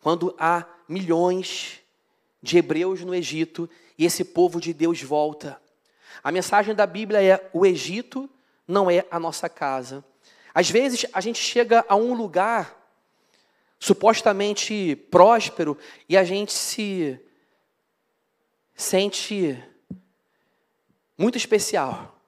Quando 0.00 0.34
há 0.38 0.66
milhões 0.88 1.80
de 2.42 2.58
hebreus 2.58 3.02
no 3.02 3.14
Egito 3.14 3.70
e 3.96 4.04
esse 4.04 4.24
povo 4.24 4.60
de 4.60 4.72
Deus 4.72 5.02
volta. 5.02 5.60
A 6.22 6.32
mensagem 6.32 6.74
da 6.74 6.86
Bíblia 6.86 7.22
é: 7.22 7.48
o 7.52 7.64
Egito 7.64 8.28
não 8.66 8.90
é 8.90 9.04
a 9.10 9.20
nossa 9.20 9.48
casa. 9.48 10.04
Às 10.54 10.70
vezes 10.70 11.06
a 11.12 11.20
gente 11.20 11.38
chega 11.38 11.84
a 11.88 11.94
um 11.96 12.14
lugar 12.14 12.74
supostamente 13.78 14.96
próspero 15.10 15.76
e 16.08 16.16
a 16.16 16.24
gente 16.24 16.52
se 16.52 17.20
sente 18.74 19.62
muito 21.16 21.36
especial. 21.36 22.18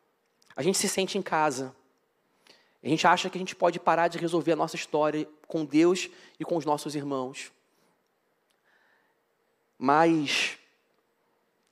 A 0.55 0.63
gente 0.63 0.79
se 0.79 0.89
sente 0.89 1.17
em 1.17 1.23
casa. 1.23 1.75
A 2.83 2.89
gente 2.89 3.07
acha 3.07 3.29
que 3.29 3.37
a 3.37 3.41
gente 3.41 3.57
pode 3.57 3.81
parar 3.81 4.09
de 4.09 4.19
resolver 4.19 4.53
a 4.53 4.57
nossa 4.57 4.77
história 4.77 5.29
com 5.47 5.65
Deus 5.65 6.09
e 6.39 6.45
com 6.45 6.57
os 6.57 6.65
nossos 6.65 6.95
irmãos. 6.95 7.51
Mas 9.79 10.59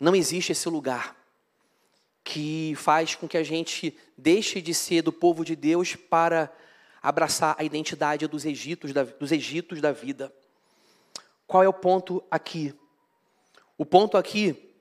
não 0.01 0.15
existe 0.15 0.53
esse 0.53 0.69
lugar 0.69 1.17
que 2.27 2.75
faz 2.75 3.15
com 3.15 3.29
que 3.29 3.39
a 3.39 3.45
gente 3.45 3.97
deixe 4.19 4.61
de 4.61 4.75
ser 4.75 5.01
do 5.01 5.13
povo 5.13 5.45
de 5.45 5.55
Deus 5.55 5.95
para 5.95 6.53
abraçar 7.01 7.55
a 7.57 7.63
identidade 7.63 8.27
dos 8.27 8.45
Egitos 8.45 8.93
da, 8.93 9.05
dos 9.05 9.31
Egitos 9.31 9.81
da 9.81 9.93
vida. 9.93 10.35
Qual 11.47 11.63
é 11.63 11.69
o 11.69 11.73
ponto 11.73 12.21
aqui? 12.29 12.75
O 13.79 13.87
ponto 13.87 14.17
aqui 14.17 14.75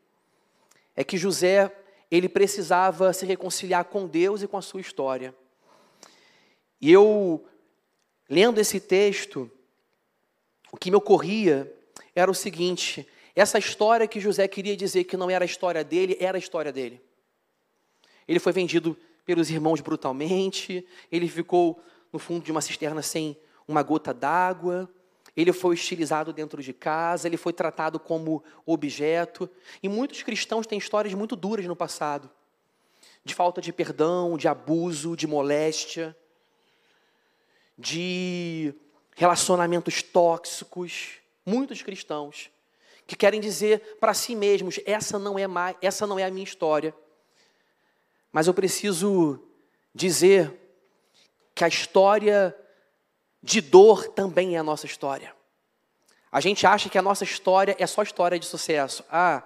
é 0.95 1.03
que 1.03 1.19
José 1.19 1.71
ele 2.09 2.27
precisava 2.27 3.13
se 3.13 3.27
reconciliar 3.27 3.85
com 3.85 4.07
Deus 4.07 4.41
e 4.41 4.47
com 4.47 4.57
a 4.57 4.61
sua 4.63 4.81
história. 4.81 5.35
E 6.81 6.91
eu, 6.91 7.45
lendo 8.27 8.59
esse 8.59 8.79
texto, 8.79 9.51
o 10.71 10.77
que 10.77 10.89
me 10.89 10.97
ocorria 10.97 11.71
era 12.15 12.31
o 12.31 12.33
seguinte: 12.33 13.07
essa 13.35 13.59
história 13.59 14.07
que 14.07 14.19
José 14.19 14.47
queria 14.47 14.75
dizer 14.75 15.03
que 15.03 15.15
não 15.15 15.29
era 15.29 15.45
a 15.45 15.51
história 15.53 15.83
dele, 15.83 16.17
era 16.19 16.39
a 16.39 16.39
história 16.39 16.71
dele. 16.71 17.04
Ele 18.27 18.39
foi 18.39 18.51
vendido 18.51 18.97
pelos 19.25 19.49
irmãos 19.49 19.81
brutalmente, 19.81 20.85
ele 21.11 21.27
ficou 21.27 21.81
no 22.11 22.19
fundo 22.19 22.43
de 22.43 22.51
uma 22.51 22.61
cisterna 22.61 23.01
sem 23.01 23.37
uma 23.67 23.81
gota 23.81 24.13
d'água, 24.13 24.89
ele 25.35 25.51
foi 25.51 25.75
estilizado 25.75 26.31
dentro 26.31 26.61
de 26.61 26.71
casa, 26.71 27.27
ele 27.27 27.37
foi 27.37 27.51
tratado 27.51 27.99
como 27.99 28.43
objeto. 28.65 29.49
E 29.83 29.89
muitos 29.89 30.23
cristãos 30.23 30.65
têm 30.65 30.77
histórias 30.77 31.13
muito 31.13 31.35
duras 31.35 31.65
no 31.65 31.75
passado. 31.75 32.29
De 33.23 33.35
falta 33.35 33.59
de 33.59 33.73
perdão, 33.73 34.37
de 34.37 34.47
abuso, 34.47 35.15
de 35.15 35.27
moléstia 35.27 36.15
de 37.77 38.73
relacionamentos 39.15 40.01
tóxicos, 40.01 41.19
muitos 41.45 41.81
cristãos 41.81 42.49
que 43.07 43.15
querem 43.15 43.39
dizer 43.39 43.97
para 43.99 44.13
si 44.13 44.35
mesmos, 44.35 44.79
essa 44.85 45.19
não 45.19 45.37
é 45.37 45.45
mais, 45.45 45.75
essa 45.81 46.07
não 46.07 46.17
é 46.17 46.23
a 46.23 46.31
minha 46.31 46.43
história. 46.43 46.95
Mas 48.35 48.47
eu 48.47 48.53
preciso 48.53 49.39
dizer 49.93 50.53
que 51.55 51.63
a 51.63 51.69
história 51.69 52.53
de 53.41 53.61
dor 53.61 54.09
também 54.09 54.57
é 54.57 54.59
a 54.59 54.63
nossa 54.63 54.85
história. 54.85 55.33
A 56.29 56.41
gente 56.41 56.67
acha 56.67 56.89
que 56.89 56.97
a 56.97 57.01
nossa 57.01 57.23
história 57.23 57.77
é 57.79 57.87
só 57.87 58.03
história 58.03 58.37
de 58.37 58.45
sucesso. 58.45 59.05
Ah, 59.09 59.41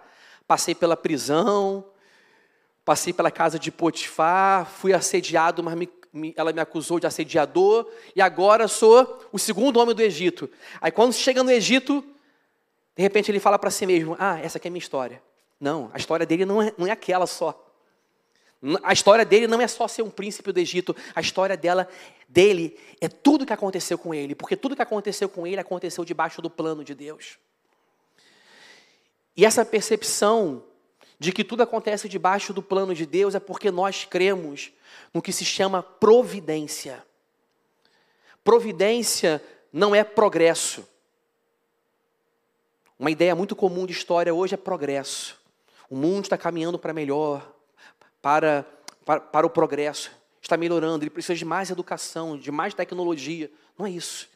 passei 0.48 0.74
pela 0.74 0.98
prisão, 0.98 1.86
passei 2.84 3.14
pela 3.14 3.30
casa 3.30 3.60
de 3.60 3.72
Potifar, 3.72 4.66
fui 4.66 4.92
assediado, 4.92 5.62
mas 5.62 5.76
me 5.76 6.34
ela 6.36 6.52
me 6.52 6.60
acusou 6.60 7.00
de 7.00 7.06
assediador, 7.06 7.88
e 8.16 8.22
agora 8.24 8.68
sou 8.68 9.24
o 9.32 9.38
segundo 9.38 9.80
homem 9.80 9.94
do 9.94 10.02
Egito. 10.02 10.50
Aí 10.82 10.92
quando 10.92 11.14
chega 11.14 11.44
no 11.44 11.52
Egito, 11.52 12.04
de 12.96 13.04
repente 13.04 13.30
ele 13.30 13.40
fala 13.40 13.60
para 13.60 13.70
si 13.70 13.86
mesmo: 13.86 14.16
Ah, 14.18 14.40
essa 14.40 14.58
aqui 14.58 14.68
é 14.68 14.70
a 14.70 14.72
minha 14.72 14.82
história. 14.82 15.22
Não, 15.60 15.92
a 15.94 15.98
história 16.00 16.26
dele 16.26 16.44
não 16.44 16.60
é, 16.60 16.74
não 16.76 16.88
é 16.88 16.92
aquela 16.92 17.28
só. 17.28 17.69
A 18.84 18.92
história 18.92 19.24
dele 19.24 19.48
não 19.48 19.62
é 19.62 19.68
só 19.68 19.88
ser 19.88 20.02
um 20.02 20.10
príncipe 20.10 20.52
do 20.52 20.60
Egito, 20.60 20.96
a 21.16 21.22
história 21.22 21.56
dela, 21.56 21.88
dele 22.28 22.78
é 23.00 23.08
tudo 23.08 23.46
que 23.46 23.54
aconteceu 23.54 23.98
com 23.98 24.14
ele, 24.14 24.36
porque 24.36 24.58
tudo 24.58 24.76
que 24.76 24.82
aconteceu 24.82 25.30
com 25.30 25.48
ele 25.48 25.62
aconteceu 25.62 26.04
debaixo 26.04 26.42
do 26.42 26.50
plano 26.50 26.84
de 26.84 26.94
Deus. 26.94 27.38
E 29.36 29.46
essa 29.46 29.64
percepção 29.64 30.66
de 31.18 31.32
que 31.32 31.44
tudo 31.44 31.64
acontece 31.64 32.10
debaixo 32.10 32.54
do 32.54 32.62
plano 32.62 32.94
de 32.94 33.06
Deus 33.06 33.34
é 33.34 33.40
porque 33.40 33.72
nós 33.72 34.04
cremos 34.04 34.72
no 35.14 35.22
que 35.22 35.32
se 35.32 35.46
chama 35.46 35.82
providência. 35.82 37.02
Providência 38.44 39.42
não 39.72 39.96
é 39.96 40.04
progresso. 40.04 40.86
Uma 42.98 43.12
ideia 43.12 43.34
muito 43.34 43.56
comum 43.56 43.86
de 43.86 43.94
história 43.94 44.34
hoje 44.34 44.56
é 44.56 44.58
progresso. 44.58 45.40
O 45.90 45.96
mundo 45.96 46.26
está 46.26 46.38
caminhando 46.38 46.78
para 46.78 46.94
melhor, 46.94 47.54
para, 48.22 48.66
para, 49.06 49.20
para 49.20 49.48
o 49.48 49.50
progresso. 49.50 50.12
Está 50.42 50.56
melhorando, 50.58 51.04
ele 51.04 51.10
precisa 51.10 51.36
de 51.36 51.46
mais 51.46 51.70
educação, 51.70 52.38
de 52.38 52.52
mais 52.52 52.74
tecnologia. 52.74 53.52
Não 53.78 53.86
é 53.86 53.92
isso. 53.92 54.30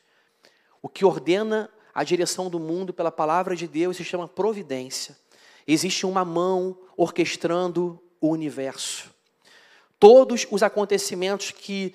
O 0.81 0.89
que 0.89 1.05
ordena 1.05 1.69
a 1.93 2.03
direção 2.03 2.49
do 2.49 2.59
mundo 2.59 2.93
pela 2.93 3.11
palavra 3.11 3.55
de 3.55 3.67
Deus 3.67 3.97
se 3.97 4.03
chama 4.03 4.27
providência. 4.27 5.17
Existe 5.65 6.05
uma 6.05 6.25
mão 6.25 6.77
orquestrando 6.97 8.01
o 8.19 8.29
universo. 8.29 9.09
Todos 9.99 10.45
os 10.51 10.61
acontecimentos 10.61 11.51
que 11.51 11.93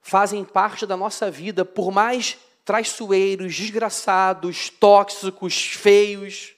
fazem 0.00 0.44
parte 0.44 0.84
da 0.84 0.96
nossa 0.96 1.30
vida, 1.30 1.64
por 1.64 1.92
mais 1.92 2.36
traiçoeiros, 2.64 3.54
desgraçados, 3.54 4.68
tóxicos, 4.68 5.62
feios, 5.64 6.54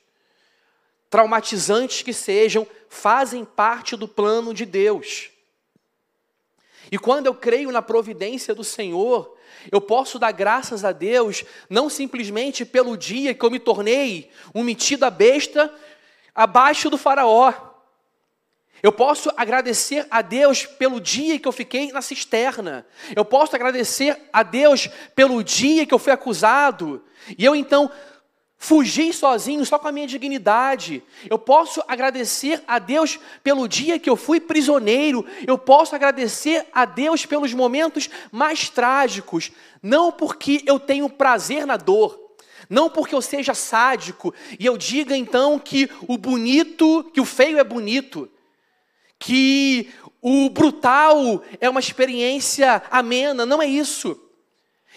traumatizantes 1.15 2.03
que 2.03 2.12
sejam, 2.12 2.67
fazem 2.89 3.45
parte 3.45 3.95
do 3.95 4.09
plano 4.09 4.53
de 4.53 4.67
Deus. 4.67 5.31
E 6.91 6.99
quando 6.99 7.27
eu 7.27 7.35
creio 7.37 7.71
na 7.71 7.81
providência 7.81 8.53
do 8.53 8.65
Senhor, 8.65 9.33
eu 9.71 9.81
posso 9.81 10.19
dar 10.19 10.33
graças 10.33 10.85
a 10.85 10.91
Deus, 10.91 11.45
não 11.71 11.89
simplesmente 11.89 12.65
pelo 12.65 12.97
dia 12.97 13.33
que 13.33 13.45
eu 13.45 13.51
me 13.53 13.61
tornei 13.61 14.29
um 14.53 14.65
metida 14.65 15.09
besta 15.09 15.73
abaixo 16.35 16.91
do 16.91 16.99
Faraó. 16.99 17.55
Eu 18.83 18.91
posso 18.91 19.31
agradecer 19.37 20.09
a 20.11 20.21
Deus 20.21 20.67
pelo 20.67 21.01
dia 21.01 21.39
que 21.39 21.47
eu 21.47 21.53
fiquei 21.53 21.93
na 21.93 22.03
cisterna. 22.03 22.85
Eu 23.15 23.25
posso 23.25 23.55
agradecer 23.55 24.21
a 24.33 24.43
Deus 24.43 24.89
pelo 25.15 25.45
dia 25.45 25.87
que 25.87 25.95
eu 25.95 25.99
fui 26.01 26.12
acusado. 26.12 27.05
E 27.39 27.45
eu 27.45 27.55
então 27.55 27.89
fugi 28.65 29.12
sozinho, 29.12 29.62
só 29.67 29.79
com 29.79 29.89
a 29.89 29.93
minha 29.93 30.07
dignidade. 30.07 31.03
Eu 31.29 31.39
posso 31.39 31.83
agradecer 31.87 32.65
a 32.67 32.79
Deus 32.79 33.21
pelo 33.43 33.69
dia 33.69 33.99
que 33.99 34.09
eu 34.09 34.17
fui 34.17 34.41
prisioneiro. 34.41 35.27
Eu 35.47 35.59
posso 35.59 35.95
agradecer 35.95 36.67
a 36.73 36.87
Deus 36.87 37.27
pelos 37.27 37.53
momentos 37.53 38.09
mais 38.33 38.71
trágicos. 38.71 39.53
Não 39.83 40.11
porque 40.11 40.62
eu 40.65 40.81
tenho 40.81 41.11
prazer 41.11 41.67
na 41.67 41.77
dor, 41.77 42.19
não 42.71 42.89
porque 42.89 43.15
eu 43.15 43.21
seja 43.21 43.53
sádico 43.53 44.33
e 44.59 44.65
eu 44.65 44.79
diga 44.79 45.15
então 45.15 45.59
que 45.59 45.91
o 46.09 46.17
bonito, 46.17 47.05
que 47.12 47.21
o 47.21 47.27
feio 47.27 47.59
é 47.59 47.65
bonito, 47.65 48.31
que 49.19 49.91
o 50.23 50.49
brutal 50.49 51.43
é 51.61 51.69
uma 51.69 51.81
experiência 51.81 52.83
amena, 52.91 53.45
não 53.45 53.61
é 53.61 53.67
isso. 53.67 54.19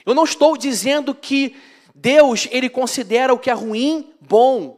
Eu 0.05 0.15
não 0.15 0.23
estou 0.23 0.55
dizendo 0.55 1.13
que 1.13 1.53
Deus, 1.99 2.47
ele 2.51 2.69
considera 2.69 3.33
o 3.33 3.39
que 3.39 3.49
é 3.49 3.53
ruim 3.53 4.13
bom. 4.21 4.77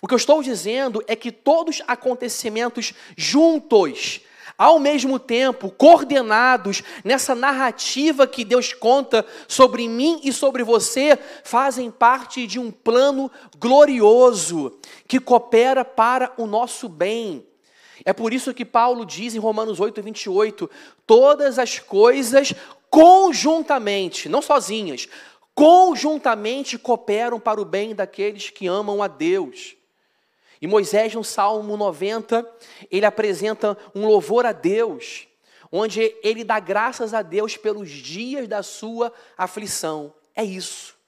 O 0.00 0.08
que 0.08 0.14
eu 0.14 0.16
estou 0.16 0.42
dizendo 0.42 1.04
é 1.06 1.14
que 1.14 1.30
todos 1.30 1.76
os 1.76 1.84
acontecimentos 1.86 2.94
juntos, 3.14 4.22
ao 4.56 4.78
mesmo 4.78 5.18
tempo, 5.18 5.70
coordenados 5.70 6.82
nessa 7.04 7.34
narrativa 7.34 8.26
que 8.26 8.42
Deus 8.42 8.72
conta 8.72 9.26
sobre 9.46 9.86
mim 9.86 10.18
e 10.24 10.32
sobre 10.32 10.64
você, 10.64 11.18
fazem 11.44 11.90
parte 11.90 12.46
de 12.46 12.58
um 12.58 12.70
plano 12.70 13.30
glorioso 13.58 14.78
que 15.06 15.20
coopera 15.20 15.84
para 15.84 16.32
o 16.38 16.46
nosso 16.46 16.88
bem. 16.88 17.46
É 18.02 18.14
por 18.14 18.32
isso 18.32 18.54
que 18.54 18.64
Paulo 18.64 19.04
diz 19.04 19.34
em 19.34 19.38
Romanos 19.38 19.78
8, 19.78 20.00
28, 20.00 20.70
todas 21.06 21.58
as 21.58 21.78
coisas 21.78 22.54
conjuntamente, 22.88 24.28
não 24.28 24.42
sozinhas, 24.42 25.06
conjuntamente 25.54 26.78
cooperam 26.78 27.38
para 27.38 27.60
o 27.60 27.64
bem 27.64 27.94
daqueles 27.94 28.50
que 28.50 28.66
amam 28.66 29.02
a 29.02 29.08
Deus. 29.08 29.76
E 30.60 30.66
Moisés, 30.66 31.14
no 31.14 31.24
Salmo 31.24 31.76
90, 31.76 32.46
ele 32.90 33.06
apresenta 33.06 33.76
um 33.94 34.06
louvor 34.06 34.44
a 34.44 34.52
Deus, 34.52 35.26
onde 35.72 36.14
ele 36.22 36.44
dá 36.44 36.60
graças 36.60 37.14
a 37.14 37.22
Deus 37.22 37.56
pelos 37.56 37.88
dias 37.88 38.46
da 38.46 38.62
sua 38.62 39.12
aflição. 39.38 40.12
É 40.34 40.44
isso. 40.44 40.98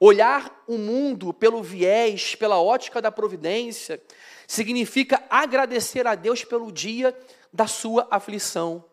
Olhar 0.00 0.64
o 0.66 0.76
mundo 0.76 1.32
pelo 1.32 1.62
viés, 1.62 2.34
pela 2.34 2.60
ótica 2.60 3.00
da 3.00 3.12
providência, 3.12 4.02
significa 4.46 5.22
agradecer 5.28 6.06
a 6.06 6.14
Deus 6.14 6.44
pelo 6.44 6.72
dia 6.72 7.16
da 7.52 7.66
sua 7.66 8.06
aflição. 8.10 8.84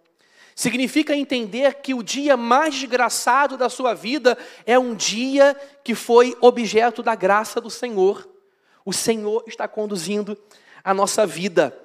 Significa 0.62 1.16
entender 1.16 1.74
que 1.82 1.92
o 1.92 2.04
dia 2.04 2.38
mais 2.38 2.76
desgraçado 2.76 3.58
da 3.58 3.68
sua 3.68 3.96
vida 3.96 4.38
é 4.64 4.78
um 4.78 4.94
dia 4.94 5.60
que 5.84 5.96
foi 5.96 6.38
objeto 6.40 7.02
da 7.02 7.16
graça 7.16 7.60
do 7.60 7.72
Senhor. 7.72 8.30
O 8.86 8.94
Senhor 8.94 9.44
está 9.48 9.68
conduzindo 9.68 10.38
a 10.84 10.94
nossa 10.94 11.26
vida. 11.26 11.76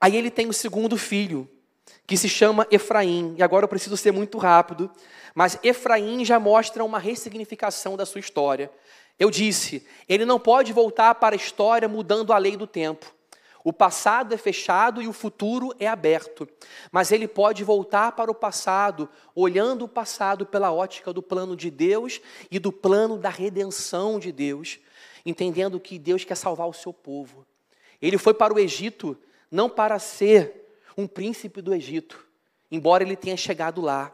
Aí 0.00 0.14
ele 0.14 0.30
tem 0.30 0.48
o 0.48 0.52
segundo 0.52 0.96
filho, 0.96 1.50
que 2.06 2.16
se 2.16 2.28
chama 2.28 2.64
Efraim. 2.70 3.34
E 3.36 3.42
agora 3.42 3.64
eu 3.64 3.68
preciso 3.68 3.96
ser 3.96 4.12
muito 4.12 4.38
rápido, 4.38 4.88
mas 5.34 5.58
Efraim 5.64 6.24
já 6.24 6.38
mostra 6.38 6.84
uma 6.84 7.00
ressignificação 7.00 7.96
da 7.96 8.06
sua 8.06 8.20
história. 8.20 8.70
Eu 9.18 9.32
disse, 9.32 9.84
ele 10.08 10.24
não 10.24 10.38
pode 10.38 10.72
voltar 10.72 11.16
para 11.16 11.34
a 11.34 11.36
história 11.36 11.88
mudando 11.88 12.32
a 12.32 12.38
lei 12.38 12.56
do 12.56 12.68
tempo. 12.68 13.12
O 13.64 13.72
passado 13.72 14.34
é 14.34 14.36
fechado 14.36 15.00
e 15.00 15.06
o 15.06 15.12
futuro 15.12 15.72
é 15.78 15.86
aberto. 15.86 16.48
Mas 16.90 17.12
ele 17.12 17.28
pode 17.28 17.62
voltar 17.62 18.12
para 18.12 18.30
o 18.30 18.34
passado, 18.34 19.08
olhando 19.34 19.84
o 19.84 19.88
passado 19.88 20.44
pela 20.44 20.72
ótica 20.72 21.12
do 21.12 21.22
plano 21.22 21.56
de 21.56 21.70
Deus 21.70 22.20
e 22.50 22.58
do 22.58 22.72
plano 22.72 23.16
da 23.16 23.28
redenção 23.28 24.18
de 24.18 24.32
Deus, 24.32 24.80
entendendo 25.24 25.78
que 25.78 25.98
Deus 25.98 26.24
quer 26.24 26.34
salvar 26.34 26.68
o 26.68 26.72
seu 26.72 26.92
povo. 26.92 27.46
Ele 28.00 28.18
foi 28.18 28.34
para 28.34 28.52
o 28.52 28.58
Egito 28.58 29.16
não 29.50 29.70
para 29.70 29.98
ser 29.98 30.74
um 30.96 31.06
príncipe 31.06 31.62
do 31.62 31.72
Egito, 31.72 32.26
embora 32.70 33.04
ele 33.04 33.16
tenha 33.16 33.36
chegado 33.36 33.80
lá, 33.80 34.12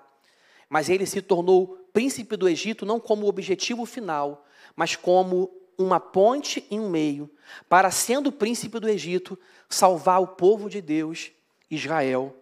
mas 0.68 0.90
ele 0.90 1.06
se 1.06 1.22
tornou 1.22 1.88
príncipe 1.92 2.36
do 2.36 2.48
Egito 2.48 2.84
não 2.84 3.00
como 3.00 3.26
objetivo 3.26 3.86
final, 3.86 4.44
mas 4.76 4.94
como 4.94 5.50
uma 5.78 6.00
ponte 6.00 6.66
em 6.70 6.80
um 6.80 6.90
meio, 6.90 7.30
para, 7.68 7.90
sendo 7.90 8.32
príncipe 8.32 8.80
do 8.80 8.88
Egito, 8.88 9.38
salvar 9.68 10.20
o 10.20 10.26
povo 10.26 10.68
de 10.68 10.82
Deus, 10.82 11.30
Israel. 11.70 12.36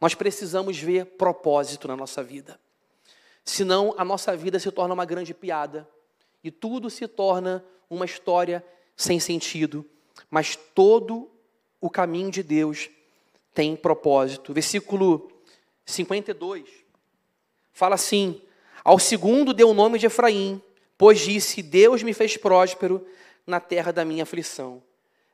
Nós 0.00 0.14
precisamos 0.14 0.76
ver 0.78 1.06
propósito 1.06 1.86
na 1.86 1.96
nossa 1.96 2.22
vida. 2.22 2.58
Senão, 3.44 3.94
a 3.96 4.04
nossa 4.04 4.36
vida 4.36 4.58
se 4.58 4.70
torna 4.70 4.92
uma 4.92 5.04
grande 5.04 5.32
piada 5.32 5.88
e 6.42 6.50
tudo 6.50 6.90
se 6.90 7.06
torna 7.06 7.64
uma 7.88 8.04
história 8.04 8.64
sem 8.96 9.20
sentido. 9.20 9.86
Mas 10.30 10.56
todo 10.56 11.30
o 11.80 11.88
caminho 11.88 12.30
de 12.30 12.42
Deus 12.42 12.90
tem 13.54 13.76
propósito. 13.76 14.52
Versículo 14.52 15.30
52 15.86 16.68
fala 17.72 17.94
assim: 17.94 18.42
Ao 18.84 18.98
segundo 18.98 19.54
deu 19.54 19.70
o 19.70 19.74
nome 19.74 19.98
de 19.98 20.06
Efraim 20.06 20.62
pois 21.00 21.18
disse: 21.18 21.62
Deus 21.62 22.02
me 22.02 22.12
fez 22.12 22.36
próspero 22.36 23.06
na 23.46 23.58
terra 23.58 23.90
da 23.90 24.04
minha 24.04 24.24
aflição. 24.24 24.82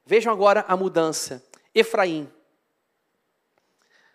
Vejam 0.04 0.32
agora 0.32 0.64
a 0.68 0.76
mudança. 0.76 1.44
Efraim. 1.74 2.30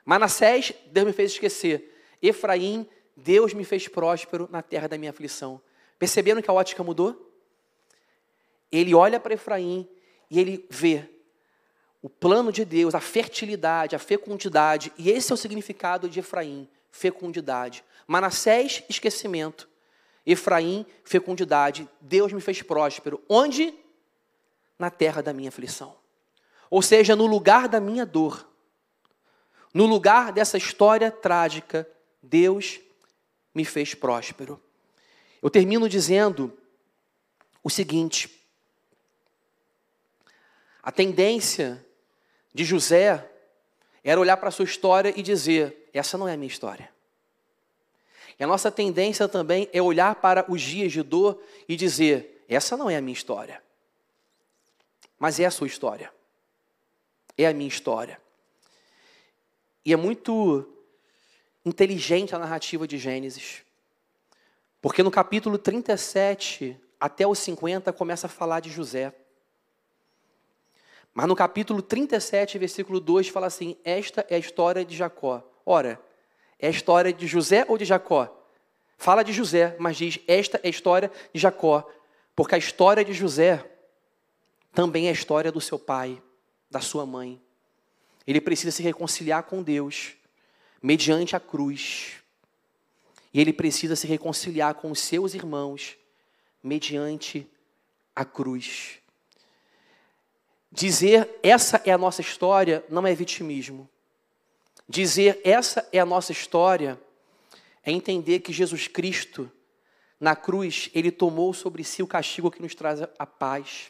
Manassés, 0.06 0.72
Deus 0.86 1.08
me 1.08 1.12
fez 1.12 1.34
esquecer. 1.34 1.94
Efraim, 2.22 2.88
Deus 3.18 3.54
me 3.54 3.66
fez 3.66 3.86
próspero 3.90 4.48
na 4.50 4.62
terra 4.62 4.88
da 4.88 4.98
minha 4.98 5.12
aflição. 5.12 5.62
Perceberam 6.00 6.42
que 6.42 6.50
a 6.50 6.54
ótica 6.54 6.86
mudou? 6.86 7.36
Ele 8.72 8.96
olha 8.96 9.20
para 9.20 9.34
Efraim 9.34 9.86
e 10.30 10.40
ele 10.40 10.66
vê 10.70 11.04
o 12.02 12.10
plano 12.10 12.54
de 12.54 12.64
Deus, 12.64 12.96
a 12.96 13.02
fertilidade, 13.02 13.94
a 13.94 14.00
fecundidade, 14.00 14.94
e 14.98 15.12
esse 15.12 15.34
é 15.34 15.36
o 15.36 15.38
significado 15.38 16.08
de 16.08 16.22
Efraim, 16.22 16.70
fecundidade. 16.90 17.84
Manassés, 18.08 18.84
esquecimento. 18.88 19.70
Efraim, 20.26 20.86
fecundidade. 21.04 21.90
Deus 22.00 22.32
me 22.32 22.42
fez 22.42 22.62
próspero. 22.62 23.22
Onde? 23.28 23.74
Na 24.78 24.90
terra 24.90 25.22
da 25.22 25.34
minha 25.34 25.50
aflição. 25.50 25.96
Ou 26.70 26.82
seja, 26.82 27.16
no 27.16 27.26
lugar 27.26 27.68
da 27.68 27.80
minha 27.80 28.06
dor. 28.06 28.48
No 29.74 29.86
lugar 29.86 30.32
dessa 30.32 30.58
história 30.58 31.10
trágica, 31.10 31.88
Deus 32.22 32.80
me 33.54 33.66
fez 33.66 33.94
próspero. 33.94 34.62
Eu 35.42 35.50
termino 35.50 35.90
dizendo 35.90 36.56
o 37.64 37.70
seguinte: 37.70 38.30
a 40.84 40.92
tendência 40.92 41.86
de 42.54 42.64
José 42.64 43.30
era 44.04 44.20
olhar 44.20 44.38
para 44.38 44.50
a 44.50 44.52
sua 44.52 44.66
história 44.66 45.14
e 45.16 45.22
dizer: 45.22 45.90
essa 45.94 46.18
não 46.18 46.28
é 46.28 46.34
a 46.34 46.38
minha 46.38 46.48
história. 46.48 46.90
E 48.42 48.44
a 48.44 48.48
nossa 48.48 48.72
tendência 48.72 49.28
também 49.28 49.70
é 49.72 49.80
olhar 49.80 50.16
para 50.16 50.52
os 50.52 50.64
dias 50.64 50.92
de 50.92 51.04
dor 51.04 51.40
e 51.70 51.76
dizer: 51.76 52.44
essa 52.50 52.76
não 52.76 52.90
é 52.90 52.98
a 52.98 53.02
minha 53.02 53.14
história. 53.14 53.62
Mas 55.20 55.40
é 55.40 55.46
a 55.46 55.52
sua 55.52 55.68
história. 55.68 56.12
É 57.38 57.46
a 57.46 57.54
minha 57.54 57.68
história. 57.68 58.20
E 59.86 59.94
é 59.94 59.96
muito 59.96 60.68
inteligente 61.64 62.34
a 62.34 62.40
narrativa 62.40 62.88
de 62.88 62.98
Gênesis. 62.98 63.62
Porque 64.82 65.04
no 65.04 65.12
capítulo 65.12 65.60
37 65.60 66.76
até 67.00 67.28
o 67.28 67.36
50 67.36 67.94
começa 67.94 68.26
a 68.26 68.30
falar 68.30 68.60
de 68.60 68.72
José. 68.72 69.14
Mas 71.14 71.28
no 71.28 71.36
capítulo 71.36 71.80
37, 71.80 72.58
versículo 72.58 73.00
2, 73.00 73.28
fala 73.28 73.46
assim: 73.46 73.78
Esta 73.84 74.26
é 74.28 74.34
a 74.34 74.40
história 74.40 74.84
de 74.84 74.98
Jacó. 74.98 75.48
Ora, 75.64 76.02
é 76.62 76.68
a 76.68 76.70
história 76.70 77.12
de 77.12 77.26
José 77.26 77.66
ou 77.68 77.78
de 77.78 77.86
Jacó? 77.86 78.38
Fala 78.98 79.24
de 79.24 79.34
José, 79.34 79.76
mas 79.80 79.98
diz: 79.98 80.20
esta 80.28 80.60
é 80.64 80.68
a 80.68 80.70
história 80.70 81.12
de 81.34 81.42
Jacó, 81.42 81.90
porque 82.36 82.54
a 82.54 82.58
história 82.58 83.04
de 83.04 83.14
José 83.14 83.66
também 84.74 85.08
é 85.08 85.10
a 85.10 85.14
história 85.14 85.52
do 85.52 85.60
seu 85.60 85.80
pai, 85.80 86.22
da 86.70 86.80
sua 86.80 87.06
mãe. 87.06 87.42
Ele 88.26 88.40
precisa 88.40 88.72
se 88.72 88.84
reconciliar 88.84 89.44
com 89.44 89.64
Deus 89.64 90.14
mediante 90.82 91.36
a 91.36 91.40
cruz. 91.40 92.22
E 93.34 93.42
ele 93.42 93.52
precisa 93.52 93.96
se 93.96 94.06
reconciliar 94.08 94.76
com 94.76 94.92
os 94.92 95.00
seus 95.00 95.34
irmãos 95.34 95.98
mediante 96.64 97.50
a 98.16 98.24
cruz. 98.24 99.00
Dizer 100.72 101.40
essa 101.42 101.82
é 101.86 101.92
a 101.92 101.98
nossa 101.98 102.22
história 102.22 102.86
não 102.90 103.06
é 103.06 103.14
vitimismo. 103.16 103.90
Dizer 104.92 105.40
essa 105.46 105.88
é 105.94 106.00
a 106.00 106.06
nossa 106.06 106.34
história 106.34 107.00
é 107.82 107.94
entender 107.94 108.42
que 108.42 108.52
Jesus 108.52 108.90
Cristo, 108.90 109.50
na 110.20 110.36
cruz, 110.36 110.90
ele 110.94 111.10
tomou 111.10 111.54
sobre 111.54 111.82
si 111.82 112.04
o 112.04 112.08
castigo 112.08 112.52
que 112.52 112.62
nos 112.62 112.76
traz 112.76 113.02
a 113.18 113.26
paz. 113.26 113.90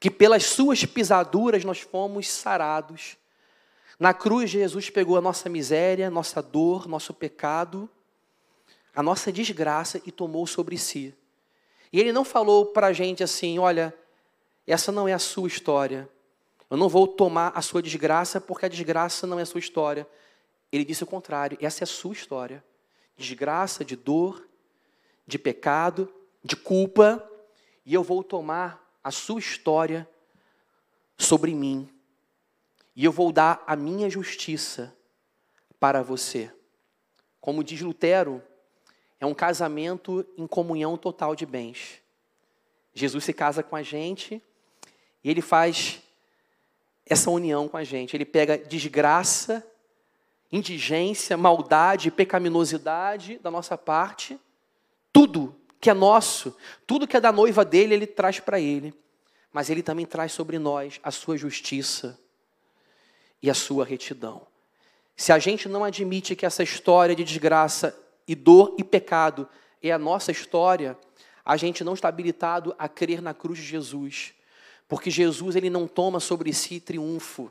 Que 0.00 0.10
pelas 0.10 0.44
suas 0.44 0.86
pisaduras 0.86 1.64
nós 1.64 1.80
fomos 1.80 2.30
sarados. 2.30 3.18
Na 4.00 4.14
cruz, 4.14 4.48
Jesus 4.48 4.88
pegou 4.88 5.18
a 5.18 5.20
nossa 5.20 5.50
miséria, 5.50 6.08
nossa 6.08 6.40
dor, 6.40 6.88
nosso 6.88 7.12
pecado, 7.12 7.86
a 8.96 9.02
nossa 9.02 9.30
desgraça 9.30 10.00
e 10.06 10.10
tomou 10.10 10.46
sobre 10.46 10.78
si. 10.78 11.14
E 11.92 12.00
ele 12.00 12.10
não 12.10 12.24
falou 12.24 12.64
para 12.64 12.86
a 12.86 12.92
gente 12.94 13.22
assim: 13.22 13.58
olha, 13.58 13.94
essa 14.66 14.90
não 14.90 15.06
é 15.06 15.12
a 15.12 15.18
sua 15.18 15.46
história, 15.46 16.08
eu 16.74 16.76
não 16.76 16.88
vou 16.88 17.06
tomar 17.06 17.52
a 17.54 17.62
sua 17.62 17.80
desgraça 17.80 18.40
porque 18.40 18.66
a 18.66 18.68
desgraça 18.68 19.28
não 19.28 19.38
é 19.38 19.42
a 19.42 19.46
sua 19.46 19.60
história. 19.60 20.08
Ele 20.72 20.84
disse 20.84 21.04
o 21.04 21.06
contrário: 21.06 21.56
essa 21.60 21.84
é 21.84 21.86
a 21.86 21.86
sua 21.86 22.12
história. 22.12 22.64
Desgraça, 23.16 23.84
de 23.84 23.94
dor, 23.94 24.44
de 25.24 25.38
pecado, 25.38 26.12
de 26.42 26.56
culpa, 26.56 27.30
e 27.86 27.94
eu 27.94 28.02
vou 28.02 28.24
tomar 28.24 28.84
a 29.04 29.12
sua 29.12 29.38
história 29.38 30.10
sobre 31.16 31.54
mim. 31.54 31.88
E 32.96 33.04
eu 33.04 33.12
vou 33.12 33.30
dar 33.30 33.62
a 33.68 33.76
minha 33.76 34.10
justiça 34.10 34.92
para 35.78 36.02
você. 36.02 36.52
Como 37.40 37.62
diz 37.62 37.80
Lutero, 37.82 38.42
é 39.20 39.24
um 39.24 39.32
casamento 39.32 40.26
em 40.36 40.48
comunhão 40.48 40.96
total 40.96 41.36
de 41.36 41.46
bens. 41.46 42.02
Jesus 42.92 43.22
se 43.22 43.32
casa 43.32 43.62
com 43.62 43.76
a 43.76 43.82
gente 43.84 44.42
e 45.22 45.30
ele 45.30 45.40
faz 45.40 46.02
essa 47.06 47.30
união 47.30 47.68
com 47.68 47.76
a 47.76 47.84
gente. 47.84 48.16
Ele 48.16 48.24
pega 48.24 48.58
desgraça, 48.58 49.66
indigência, 50.50 51.36
maldade, 51.36 52.10
pecaminosidade 52.10 53.38
da 53.38 53.50
nossa 53.50 53.76
parte, 53.76 54.38
tudo 55.12 55.54
que 55.80 55.90
é 55.90 55.94
nosso, 55.94 56.56
tudo 56.86 57.06
que 57.06 57.16
é 57.16 57.20
da 57.20 57.32
noiva 57.32 57.64
dele, 57.64 57.94
ele 57.94 58.06
traz 58.06 58.40
para 58.40 58.58
ele. 58.58 58.94
Mas 59.52 59.70
ele 59.70 59.82
também 59.82 60.06
traz 60.06 60.32
sobre 60.32 60.58
nós 60.58 60.98
a 61.02 61.10
sua 61.10 61.36
justiça 61.36 62.18
e 63.42 63.50
a 63.50 63.54
sua 63.54 63.84
retidão. 63.84 64.46
se 65.16 65.30
a 65.30 65.38
gente 65.38 65.68
não 65.68 65.84
admite 65.84 66.34
que 66.34 66.46
essa 66.46 66.62
história 66.62 67.14
de 67.14 67.22
desgraça 67.22 67.96
e 68.26 68.34
dor 68.34 68.74
e 68.78 68.82
pecado 68.82 69.48
é 69.82 69.92
a 69.92 69.98
nossa 69.98 70.32
história, 70.32 70.98
a 71.44 71.56
gente 71.56 71.84
não 71.84 71.92
está 71.92 72.08
habilitado 72.08 72.74
a 72.78 72.88
crer 72.88 73.20
na 73.20 73.34
cruz 73.34 73.58
de 73.58 73.64
Jesus. 73.64 74.34
Porque 74.88 75.10
Jesus 75.10 75.56
ele 75.56 75.70
não 75.70 75.86
toma 75.86 76.20
sobre 76.20 76.52
si 76.52 76.80
triunfo. 76.80 77.50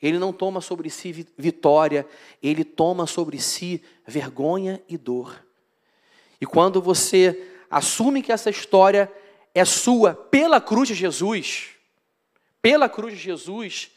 Ele 0.00 0.18
não 0.18 0.32
toma 0.32 0.60
sobre 0.60 0.90
si 0.90 1.26
vitória, 1.36 2.06
ele 2.42 2.64
toma 2.64 3.06
sobre 3.06 3.40
si 3.40 3.82
vergonha 4.06 4.82
e 4.88 4.98
dor. 4.98 5.44
E 6.40 6.46
quando 6.46 6.82
você 6.82 7.50
assume 7.70 8.22
que 8.22 8.32
essa 8.32 8.50
história 8.50 9.10
é 9.54 9.64
sua 9.64 10.14
pela 10.14 10.60
cruz 10.60 10.88
de 10.88 10.94
Jesus, 10.94 11.70
pela 12.60 12.88
cruz 12.88 13.14
de 13.14 13.20
Jesus, 13.20 13.92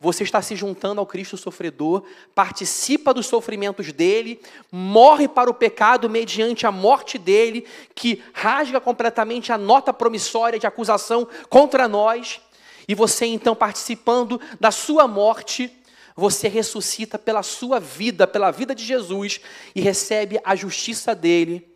você 0.00 0.24
está 0.24 0.40
se 0.40 0.56
juntando 0.56 0.98
ao 0.98 1.06
Cristo 1.06 1.36
sofredor, 1.36 2.02
participa 2.34 3.12
dos 3.12 3.26
sofrimentos 3.26 3.92
dele, 3.92 4.40
morre 4.72 5.28
para 5.28 5.50
o 5.50 5.54
pecado 5.54 6.08
mediante 6.08 6.66
a 6.66 6.72
morte 6.72 7.18
dele, 7.18 7.66
que 7.94 8.22
rasga 8.32 8.80
completamente 8.80 9.52
a 9.52 9.58
nota 9.58 9.92
promissória 9.92 10.58
de 10.58 10.66
acusação 10.66 11.28
contra 11.50 11.86
nós, 11.86 12.40
e 12.88 12.94
você 12.94 13.26
então 13.26 13.54
participando 13.54 14.40
da 14.58 14.70
sua 14.70 15.06
morte, 15.06 15.70
você 16.16 16.48
ressuscita 16.48 17.18
pela 17.18 17.42
sua 17.42 17.78
vida, 17.78 18.26
pela 18.26 18.50
vida 18.50 18.74
de 18.74 18.84
Jesus, 18.84 19.38
e 19.74 19.82
recebe 19.82 20.40
a 20.42 20.56
justiça 20.56 21.14
dele. 21.14 21.68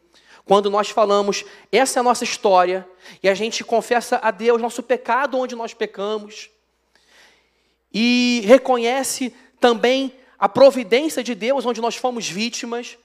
Quando 0.46 0.70
nós 0.70 0.88
falamos, 0.88 1.44
essa 1.70 1.98
é 1.98 2.00
a 2.00 2.02
nossa 2.02 2.24
história, 2.24 2.88
e 3.22 3.28
a 3.28 3.34
gente 3.34 3.62
confessa 3.62 4.18
a 4.22 4.30
Deus 4.30 4.62
nosso 4.62 4.82
pecado 4.82 5.38
onde 5.38 5.54
nós 5.54 5.74
pecamos, 5.74 6.53
e 7.94 8.42
reconhece 8.44 9.32
também 9.60 10.12
a 10.36 10.48
providência 10.48 11.22
de 11.22 11.34
Deus 11.34 11.64
onde 11.64 11.80
nós 11.80 11.94
fomos 11.94 12.28
vítimas, 12.28 12.98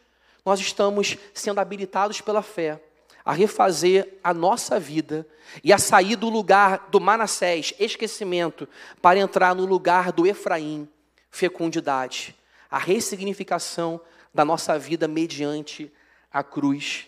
nós 0.43 0.59
estamos 0.59 1.15
sendo 1.33 1.59
habilitados 1.59 2.19
pela 2.19 2.41
fé 2.41 2.81
a 3.23 3.31
refazer 3.31 4.17
a 4.23 4.33
nossa 4.33 4.79
vida 4.79 5.27
e 5.63 5.71
a 5.71 5.77
sair 5.77 6.15
do 6.15 6.29
lugar 6.29 6.87
do 6.89 6.99
Manassés, 6.99 7.75
esquecimento, 7.77 8.67
para 9.01 9.19
entrar 9.19 9.53
no 9.53 9.65
lugar 9.65 10.11
do 10.11 10.25
Efraim, 10.25 10.89
fecundidade, 11.29 12.35
a 12.71 12.79
ressignificação 12.79 14.01
da 14.33 14.43
nossa 14.43 14.79
vida 14.79 15.07
mediante 15.07 15.91
a 16.33 16.41
cruz. 16.41 17.07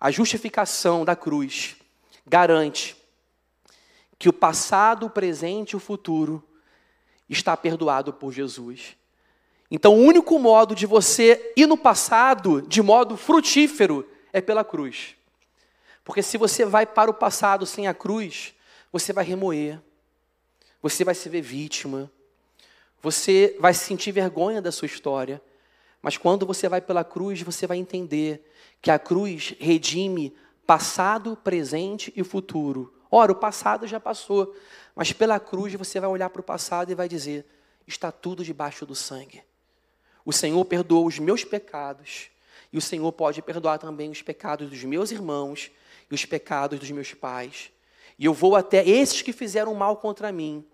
A 0.00 0.12
justificação 0.12 1.04
da 1.04 1.16
cruz 1.16 1.74
garante 2.24 2.96
que 4.18 4.28
o 4.28 4.32
passado, 4.32 5.06
o 5.06 5.10
presente 5.10 5.72
e 5.72 5.76
o 5.76 5.80
futuro 5.80 6.46
está 7.28 7.56
perdoado 7.56 8.12
por 8.12 8.32
Jesus. 8.32 8.96
Então, 9.70 9.94
o 9.94 10.02
único 10.02 10.38
modo 10.38 10.74
de 10.74 10.86
você 10.86 11.52
ir 11.56 11.66
no 11.66 11.76
passado 11.76 12.62
de 12.62 12.80
modo 12.80 13.16
frutífero 13.16 14.08
é 14.32 14.40
pela 14.40 14.64
cruz. 14.64 15.16
Porque 16.04 16.22
se 16.22 16.38
você 16.38 16.64
vai 16.64 16.86
para 16.86 17.10
o 17.10 17.14
passado 17.14 17.66
sem 17.66 17.88
a 17.88 17.94
cruz, 17.94 18.54
você 18.92 19.12
vai 19.12 19.24
remoer, 19.24 19.80
você 20.80 21.02
vai 21.02 21.14
se 21.14 21.28
ver 21.28 21.40
vítima, 21.40 22.10
você 23.02 23.56
vai 23.58 23.74
sentir 23.74 24.12
vergonha 24.12 24.62
da 24.62 24.70
sua 24.70 24.86
história. 24.86 25.42
Mas 26.00 26.16
quando 26.16 26.46
você 26.46 26.68
vai 26.68 26.80
pela 26.80 27.02
cruz, 27.02 27.42
você 27.42 27.66
vai 27.66 27.78
entender 27.78 28.48
que 28.80 28.90
a 28.90 28.98
cruz 28.98 29.54
redime 29.58 30.32
passado, 30.64 31.36
presente 31.36 32.12
e 32.16 32.22
futuro. 32.22 32.94
Ora, 33.10 33.32
o 33.32 33.36
passado 33.36 33.86
já 33.86 33.98
passou, 33.98 34.54
mas 34.96 35.12
pela 35.12 35.38
cruz 35.38 35.74
você 35.74 36.00
vai 36.00 36.08
olhar 36.08 36.30
para 36.30 36.40
o 36.40 36.44
passado 36.44 36.90
e 36.90 36.94
vai 36.94 37.06
dizer: 37.06 37.44
está 37.86 38.10
tudo 38.10 38.42
debaixo 38.42 38.86
do 38.86 38.94
sangue. 38.94 39.42
O 40.24 40.32
Senhor 40.32 40.64
perdoou 40.64 41.06
os 41.06 41.18
meus 41.18 41.44
pecados, 41.44 42.30
e 42.72 42.78
o 42.78 42.80
Senhor 42.80 43.12
pode 43.12 43.42
perdoar 43.42 43.78
também 43.78 44.10
os 44.10 44.22
pecados 44.22 44.70
dos 44.70 44.82
meus 44.82 45.10
irmãos 45.10 45.70
e 46.10 46.14
os 46.14 46.24
pecados 46.24 46.80
dos 46.80 46.90
meus 46.90 47.12
pais. 47.12 47.70
E 48.18 48.24
eu 48.24 48.32
vou 48.32 48.56
até 48.56 48.84
esses 48.88 49.20
que 49.20 49.32
fizeram 49.32 49.74
mal 49.74 49.98
contra 49.98 50.32
mim, 50.32 50.64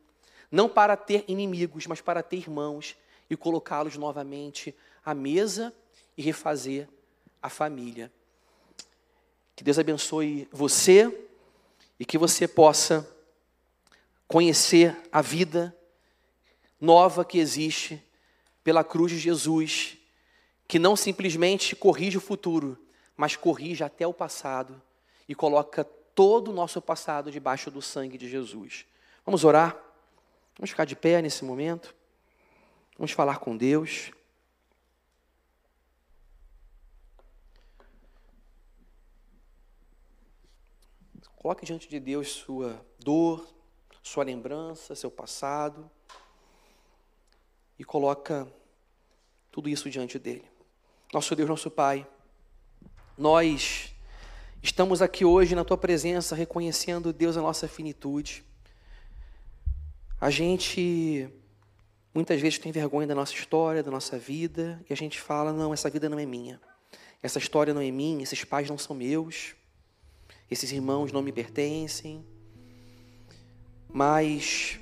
não 0.50 0.68
para 0.68 0.96
ter 0.96 1.24
inimigos, 1.26 1.88
mas 1.88 2.00
para 2.00 2.22
ter 2.22 2.36
irmãos 2.36 2.96
e 3.28 3.36
colocá-los 3.36 3.96
novamente 3.96 4.74
à 5.04 5.12
mesa 5.12 5.74
e 6.16 6.22
refazer 6.22 6.88
a 7.42 7.48
família. 7.48 8.12
Que 9.56 9.64
Deus 9.64 9.78
abençoe 9.78 10.48
você 10.52 11.26
e 11.98 12.04
que 12.04 12.16
você 12.16 12.46
possa 12.46 13.11
conhecer 14.32 14.96
a 15.12 15.20
vida 15.20 15.76
nova 16.80 17.22
que 17.22 17.38
existe 17.38 18.02
pela 18.64 18.82
cruz 18.82 19.12
de 19.12 19.18
Jesus, 19.18 19.98
que 20.66 20.78
não 20.78 20.96
simplesmente 20.96 21.76
corrige 21.76 22.16
o 22.16 22.20
futuro, 22.20 22.78
mas 23.14 23.36
corrige 23.36 23.84
até 23.84 24.06
o 24.06 24.14
passado 24.14 24.80
e 25.28 25.34
coloca 25.34 25.84
todo 25.84 26.50
o 26.50 26.54
nosso 26.54 26.80
passado 26.80 27.30
debaixo 27.30 27.70
do 27.70 27.82
sangue 27.82 28.16
de 28.16 28.26
Jesus. 28.26 28.86
Vamos 29.26 29.44
orar? 29.44 29.76
Vamos 30.56 30.70
ficar 30.70 30.86
de 30.86 30.96
pé 30.96 31.20
nesse 31.20 31.44
momento? 31.44 31.94
Vamos 32.96 33.12
falar 33.12 33.38
com 33.38 33.54
Deus. 33.54 34.12
Coloque 41.36 41.66
diante 41.66 41.86
de 41.86 42.00
Deus 42.00 42.30
sua 42.30 42.82
dor, 42.98 43.52
sua 44.02 44.24
lembrança, 44.24 44.94
seu 44.94 45.10
passado 45.10 45.90
e 47.78 47.84
coloca 47.84 48.52
tudo 49.50 49.68
isso 49.68 49.88
diante 49.88 50.18
dele. 50.18 50.44
Nosso 51.12 51.36
Deus, 51.36 51.48
nosso 51.48 51.70
Pai, 51.70 52.06
nós 53.16 53.94
estamos 54.62 55.02
aqui 55.02 55.24
hoje 55.24 55.54
na 55.54 55.64
tua 55.64 55.76
presença 55.76 56.34
reconhecendo, 56.34 57.12
Deus, 57.12 57.36
a 57.36 57.42
nossa 57.42 57.68
finitude. 57.68 58.44
A 60.20 60.30
gente 60.30 61.28
muitas 62.14 62.40
vezes 62.40 62.58
tem 62.58 62.72
vergonha 62.72 63.06
da 63.06 63.14
nossa 63.14 63.34
história, 63.34 63.82
da 63.82 63.90
nossa 63.90 64.18
vida, 64.18 64.82
e 64.88 64.92
a 64.92 64.96
gente 64.96 65.20
fala: 65.20 65.52
não, 65.52 65.72
essa 65.72 65.90
vida 65.90 66.08
não 66.08 66.18
é 66.18 66.26
minha, 66.26 66.60
essa 67.22 67.38
história 67.38 67.72
não 67.74 67.80
é 67.80 67.90
minha, 67.90 68.22
esses 68.22 68.44
pais 68.44 68.68
não 68.68 68.78
são 68.78 68.94
meus, 68.96 69.54
esses 70.50 70.72
irmãos 70.72 71.12
não 71.12 71.22
me 71.22 71.32
pertencem, 71.32 72.24
mas 73.92 74.80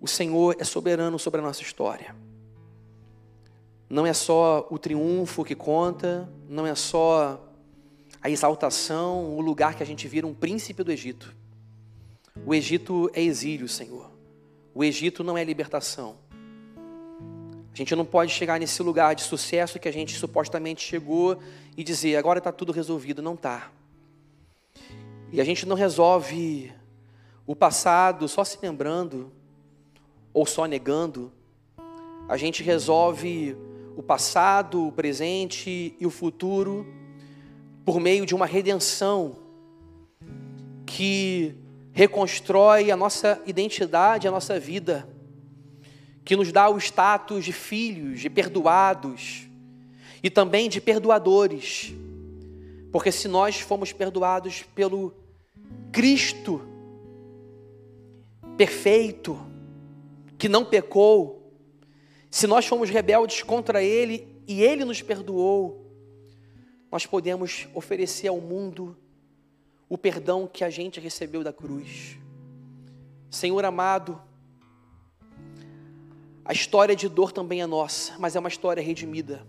o 0.00 0.06
Senhor 0.06 0.56
é 0.58 0.64
soberano 0.64 1.18
sobre 1.18 1.40
a 1.40 1.42
nossa 1.42 1.62
história. 1.62 2.14
Não 3.88 4.06
é 4.06 4.12
só 4.12 4.66
o 4.70 4.78
triunfo 4.78 5.44
que 5.44 5.54
conta, 5.54 6.28
não 6.48 6.66
é 6.66 6.74
só 6.74 7.42
a 8.20 8.28
exaltação, 8.28 9.36
o 9.36 9.40
lugar 9.40 9.74
que 9.74 9.82
a 9.82 9.86
gente 9.86 10.06
vira 10.06 10.26
um 10.26 10.34
príncipe 10.34 10.82
do 10.82 10.92
Egito. 10.92 11.34
O 12.44 12.54
Egito 12.54 13.10
é 13.14 13.22
exílio, 13.22 13.68
Senhor. 13.68 14.10
O 14.74 14.84
Egito 14.84 15.24
não 15.24 15.38
é 15.38 15.42
libertação. 15.42 16.16
A 17.72 17.76
gente 17.76 17.94
não 17.94 18.04
pode 18.04 18.32
chegar 18.32 18.58
nesse 18.58 18.82
lugar 18.82 19.14
de 19.14 19.22
sucesso 19.22 19.78
que 19.78 19.88
a 19.88 19.92
gente 19.92 20.16
supostamente 20.16 20.82
chegou 20.82 21.38
e 21.76 21.84
dizer 21.84 22.16
agora 22.16 22.38
está 22.38 22.52
tudo 22.52 22.72
resolvido. 22.72 23.22
Não 23.22 23.34
está. 23.34 23.70
E 25.32 25.40
a 25.40 25.44
gente 25.44 25.64
não 25.64 25.76
resolve 25.76 26.72
o 27.48 27.56
passado 27.56 28.28
só 28.28 28.44
se 28.44 28.58
lembrando 28.60 29.32
ou 30.34 30.44
só 30.44 30.66
negando, 30.66 31.32
a 32.28 32.36
gente 32.36 32.62
resolve 32.62 33.56
o 33.96 34.02
passado, 34.02 34.86
o 34.86 34.92
presente 34.92 35.96
e 35.98 36.06
o 36.06 36.10
futuro 36.10 36.86
por 37.86 38.00
meio 38.00 38.26
de 38.26 38.34
uma 38.34 38.44
redenção 38.44 39.38
que 40.84 41.54
reconstrói 41.90 42.90
a 42.90 42.96
nossa 42.96 43.40
identidade, 43.46 44.28
a 44.28 44.30
nossa 44.30 44.60
vida, 44.60 45.08
que 46.26 46.36
nos 46.36 46.52
dá 46.52 46.68
o 46.68 46.76
status 46.76 47.46
de 47.46 47.52
filhos, 47.54 48.20
de 48.20 48.28
perdoados 48.28 49.48
e 50.22 50.28
também 50.28 50.68
de 50.68 50.82
perdoadores. 50.82 51.94
Porque 52.92 53.10
se 53.10 53.26
nós 53.26 53.58
fomos 53.58 53.90
perdoados 53.90 54.64
pelo 54.74 55.14
Cristo, 55.90 56.76
perfeito, 58.58 59.38
que 60.36 60.48
não 60.48 60.64
pecou, 60.64 61.54
se 62.28 62.44
nós 62.48 62.66
fomos 62.66 62.90
rebeldes 62.90 63.40
contra 63.44 63.82
Ele 63.84 64.42
e 64.48 64.62
Ele 64.62 64.84
nos 64.84 65.00
perdoou, 65.00 65.86
nós 66.90 67.06
podemos 67.06 67.68
oferecer 67.72 68.26
ao 68.26 68.40
mundo 68.40 68.96
o 69.88 69.96
perdão 69.96 70.48
que 70.48 70.64
a 70.64 70.70
gente 70.70 70.98
recebeu 70.98 71.44
da 71.44 71.52
cruz. 71.52 72.18
Senhor 73.30 73.64
amado, 73.64 74.20
a 76.44 76.52
história 76.52 76.96
de 76.96 77.08
dor 77.08 77.30
também 77.30 77.62
é 77.62 77.66
nossa, 77.66 78.18
mas 78.18 78.34
é 78.34 78.40
uma 78.40 78.48
história 78.48 78.82
redimida, 78.82 79.46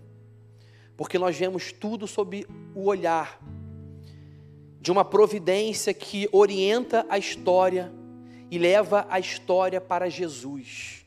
porque 0.96 1.18
nós 1.18 1.36
vemos 1.36 1.72
tudo 1.72 2.06
sob 2.06 2.46
o 2.76 2.84
olhar 2.84 3.42
de 4.80 4.92
uma 4.92 5.04
providência 5.04 5.92
que 5.92 6.28
orienta 6.30 7.04
a 7.08 7.18
história 7.18 7.92
e 8.50 8.58
leva 8.58 9.06
a 9.08 9.18
história 9.18 9.80
para 9.80 10.10
Jesus. 10.10 11.00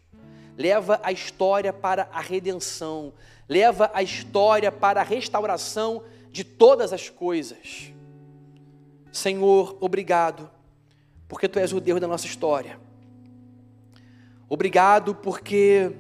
leva 0.56 1.00
a 1.04 1.12
história 1.12 1.74
para 1.74 2.08
a 2.12 2.22
redenção, 2.22 3.12
leva 3.50 3.90
a 3.94 4.04
história 4.04 4.72
para 4.72 5.02
a 5.02 5.04
restauração 5.04 6.04
de 6.32 6.44
todas 6.44 6.94
as 6.94 7.10
coisas. 7.10 7.92
Senhor, 9.12 9.78
obrigado, 9.80 10.50
porque 11.28 11.48
Tu 11.48 11.60
és 11.60 11.74
o 11.74 11.80
Deus 11.80 12.00
da 12.00 12.08
nossa 12.08 12.26
história. 12.26 12.80
Obrigado 14.48 15.16
porque 15.16 15.92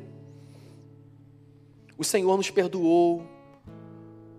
o 1.97 2.03
Senhor 2.03 2.37
nos 2.37 2.49
perdoou, 2.51 3.25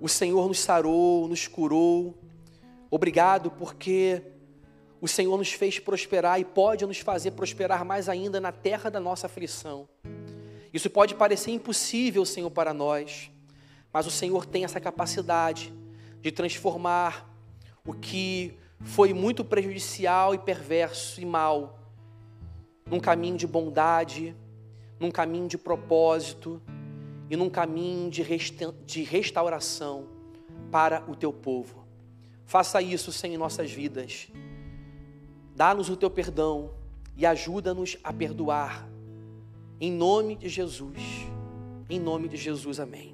o 0.01 0.09
Senhor 0.09 0.47
nos 0.47 0.61
sarou, 0.61 1.27
nos 1.27 1.49
curou. 1.49 2.15
Obrigado 2.91 3.51
porque 3.51 4.23
o 5.05 5.07
Senhor 5.07 5.37
nos 5.37 5.53
fez 5.53 5.79
prosperar 5.79 6.41
e 6.41 6.47
pode 6.47 6.87
nos 6.87 6.99
fazer 6.99 7.33
prosperar 7.33 7.85
mais 7.85 8.09
ainda 8.09 8.41
na 8.41 8.51
terra 8.51 8.89
da 8.89 8.99
nossa 8.99 9.27
aflição. 9.27 9.87
Isso 10.73 10.89
pode 10.89 11.15
parecer 11.15 11.51
impossível, 11.51 12.25
Senhor, 12.25 12.51
para 12.51 12.73
nós, 12.73 13.31
mas 13.93 14.07
o 14.07 14.11
Senhor 14.11 14.47
tem 14.47 14.65
essa 14.65 14.81
capacidade 14.81 15.75
de 16.23 16.33
transformar 16.33 17.31
o 17.87 17.93
que 17.93 18.55
foi 18.81 19.13
muito 19.13 19.45
prejudicial 19.45 20.35
e 20.35 20.39
perverso 20.39 21.21
e 21.21 21.27
mal 21.27 21.79
num 22.87 22.99
caminho 22.99 23.37
de 23.37 23.47
bondade, 23.47 24.35
num 24.99 25.11
caminho 25.11 25.47
de 25.47 25.59
propósito 25.59 26.63
e 27.29 27.37
num 27.37 27.51
caminho 27.51 28.11
de, 28.11 28.23
resta 28.23 28.75
de 28.87 29.03
restauração 29.03 30.09
para 30.71 31.05
o 31.07 31.15
teu 31.15 31.31
povo. 31.31 31.87
Faça 32.47 32.81
isso, 32.81 33.13
Senhor, 33.13 33.35
em 33.35 33.37
nossas 33.37 33.71
vidas. 33.71 34.31
Dá-nos 35.55 35.89
o 35.89 35.97
teu 35.97 36.11
perdão 36.11 36.71
e 37.17 37.25
ajuda-nos 37.25 37.97
a 38.03 38.13
perdoar. 38.13 38.89
Em 39.81 39.93
nome 39.93 40.35
de 40.35 40.49
Jesus. 40.49 40.99
Em 41.89 42.01
nome 42.01 42.29
de 42.29 42.37
Jesus, 42.37 42.81
amém. 42.81 43.14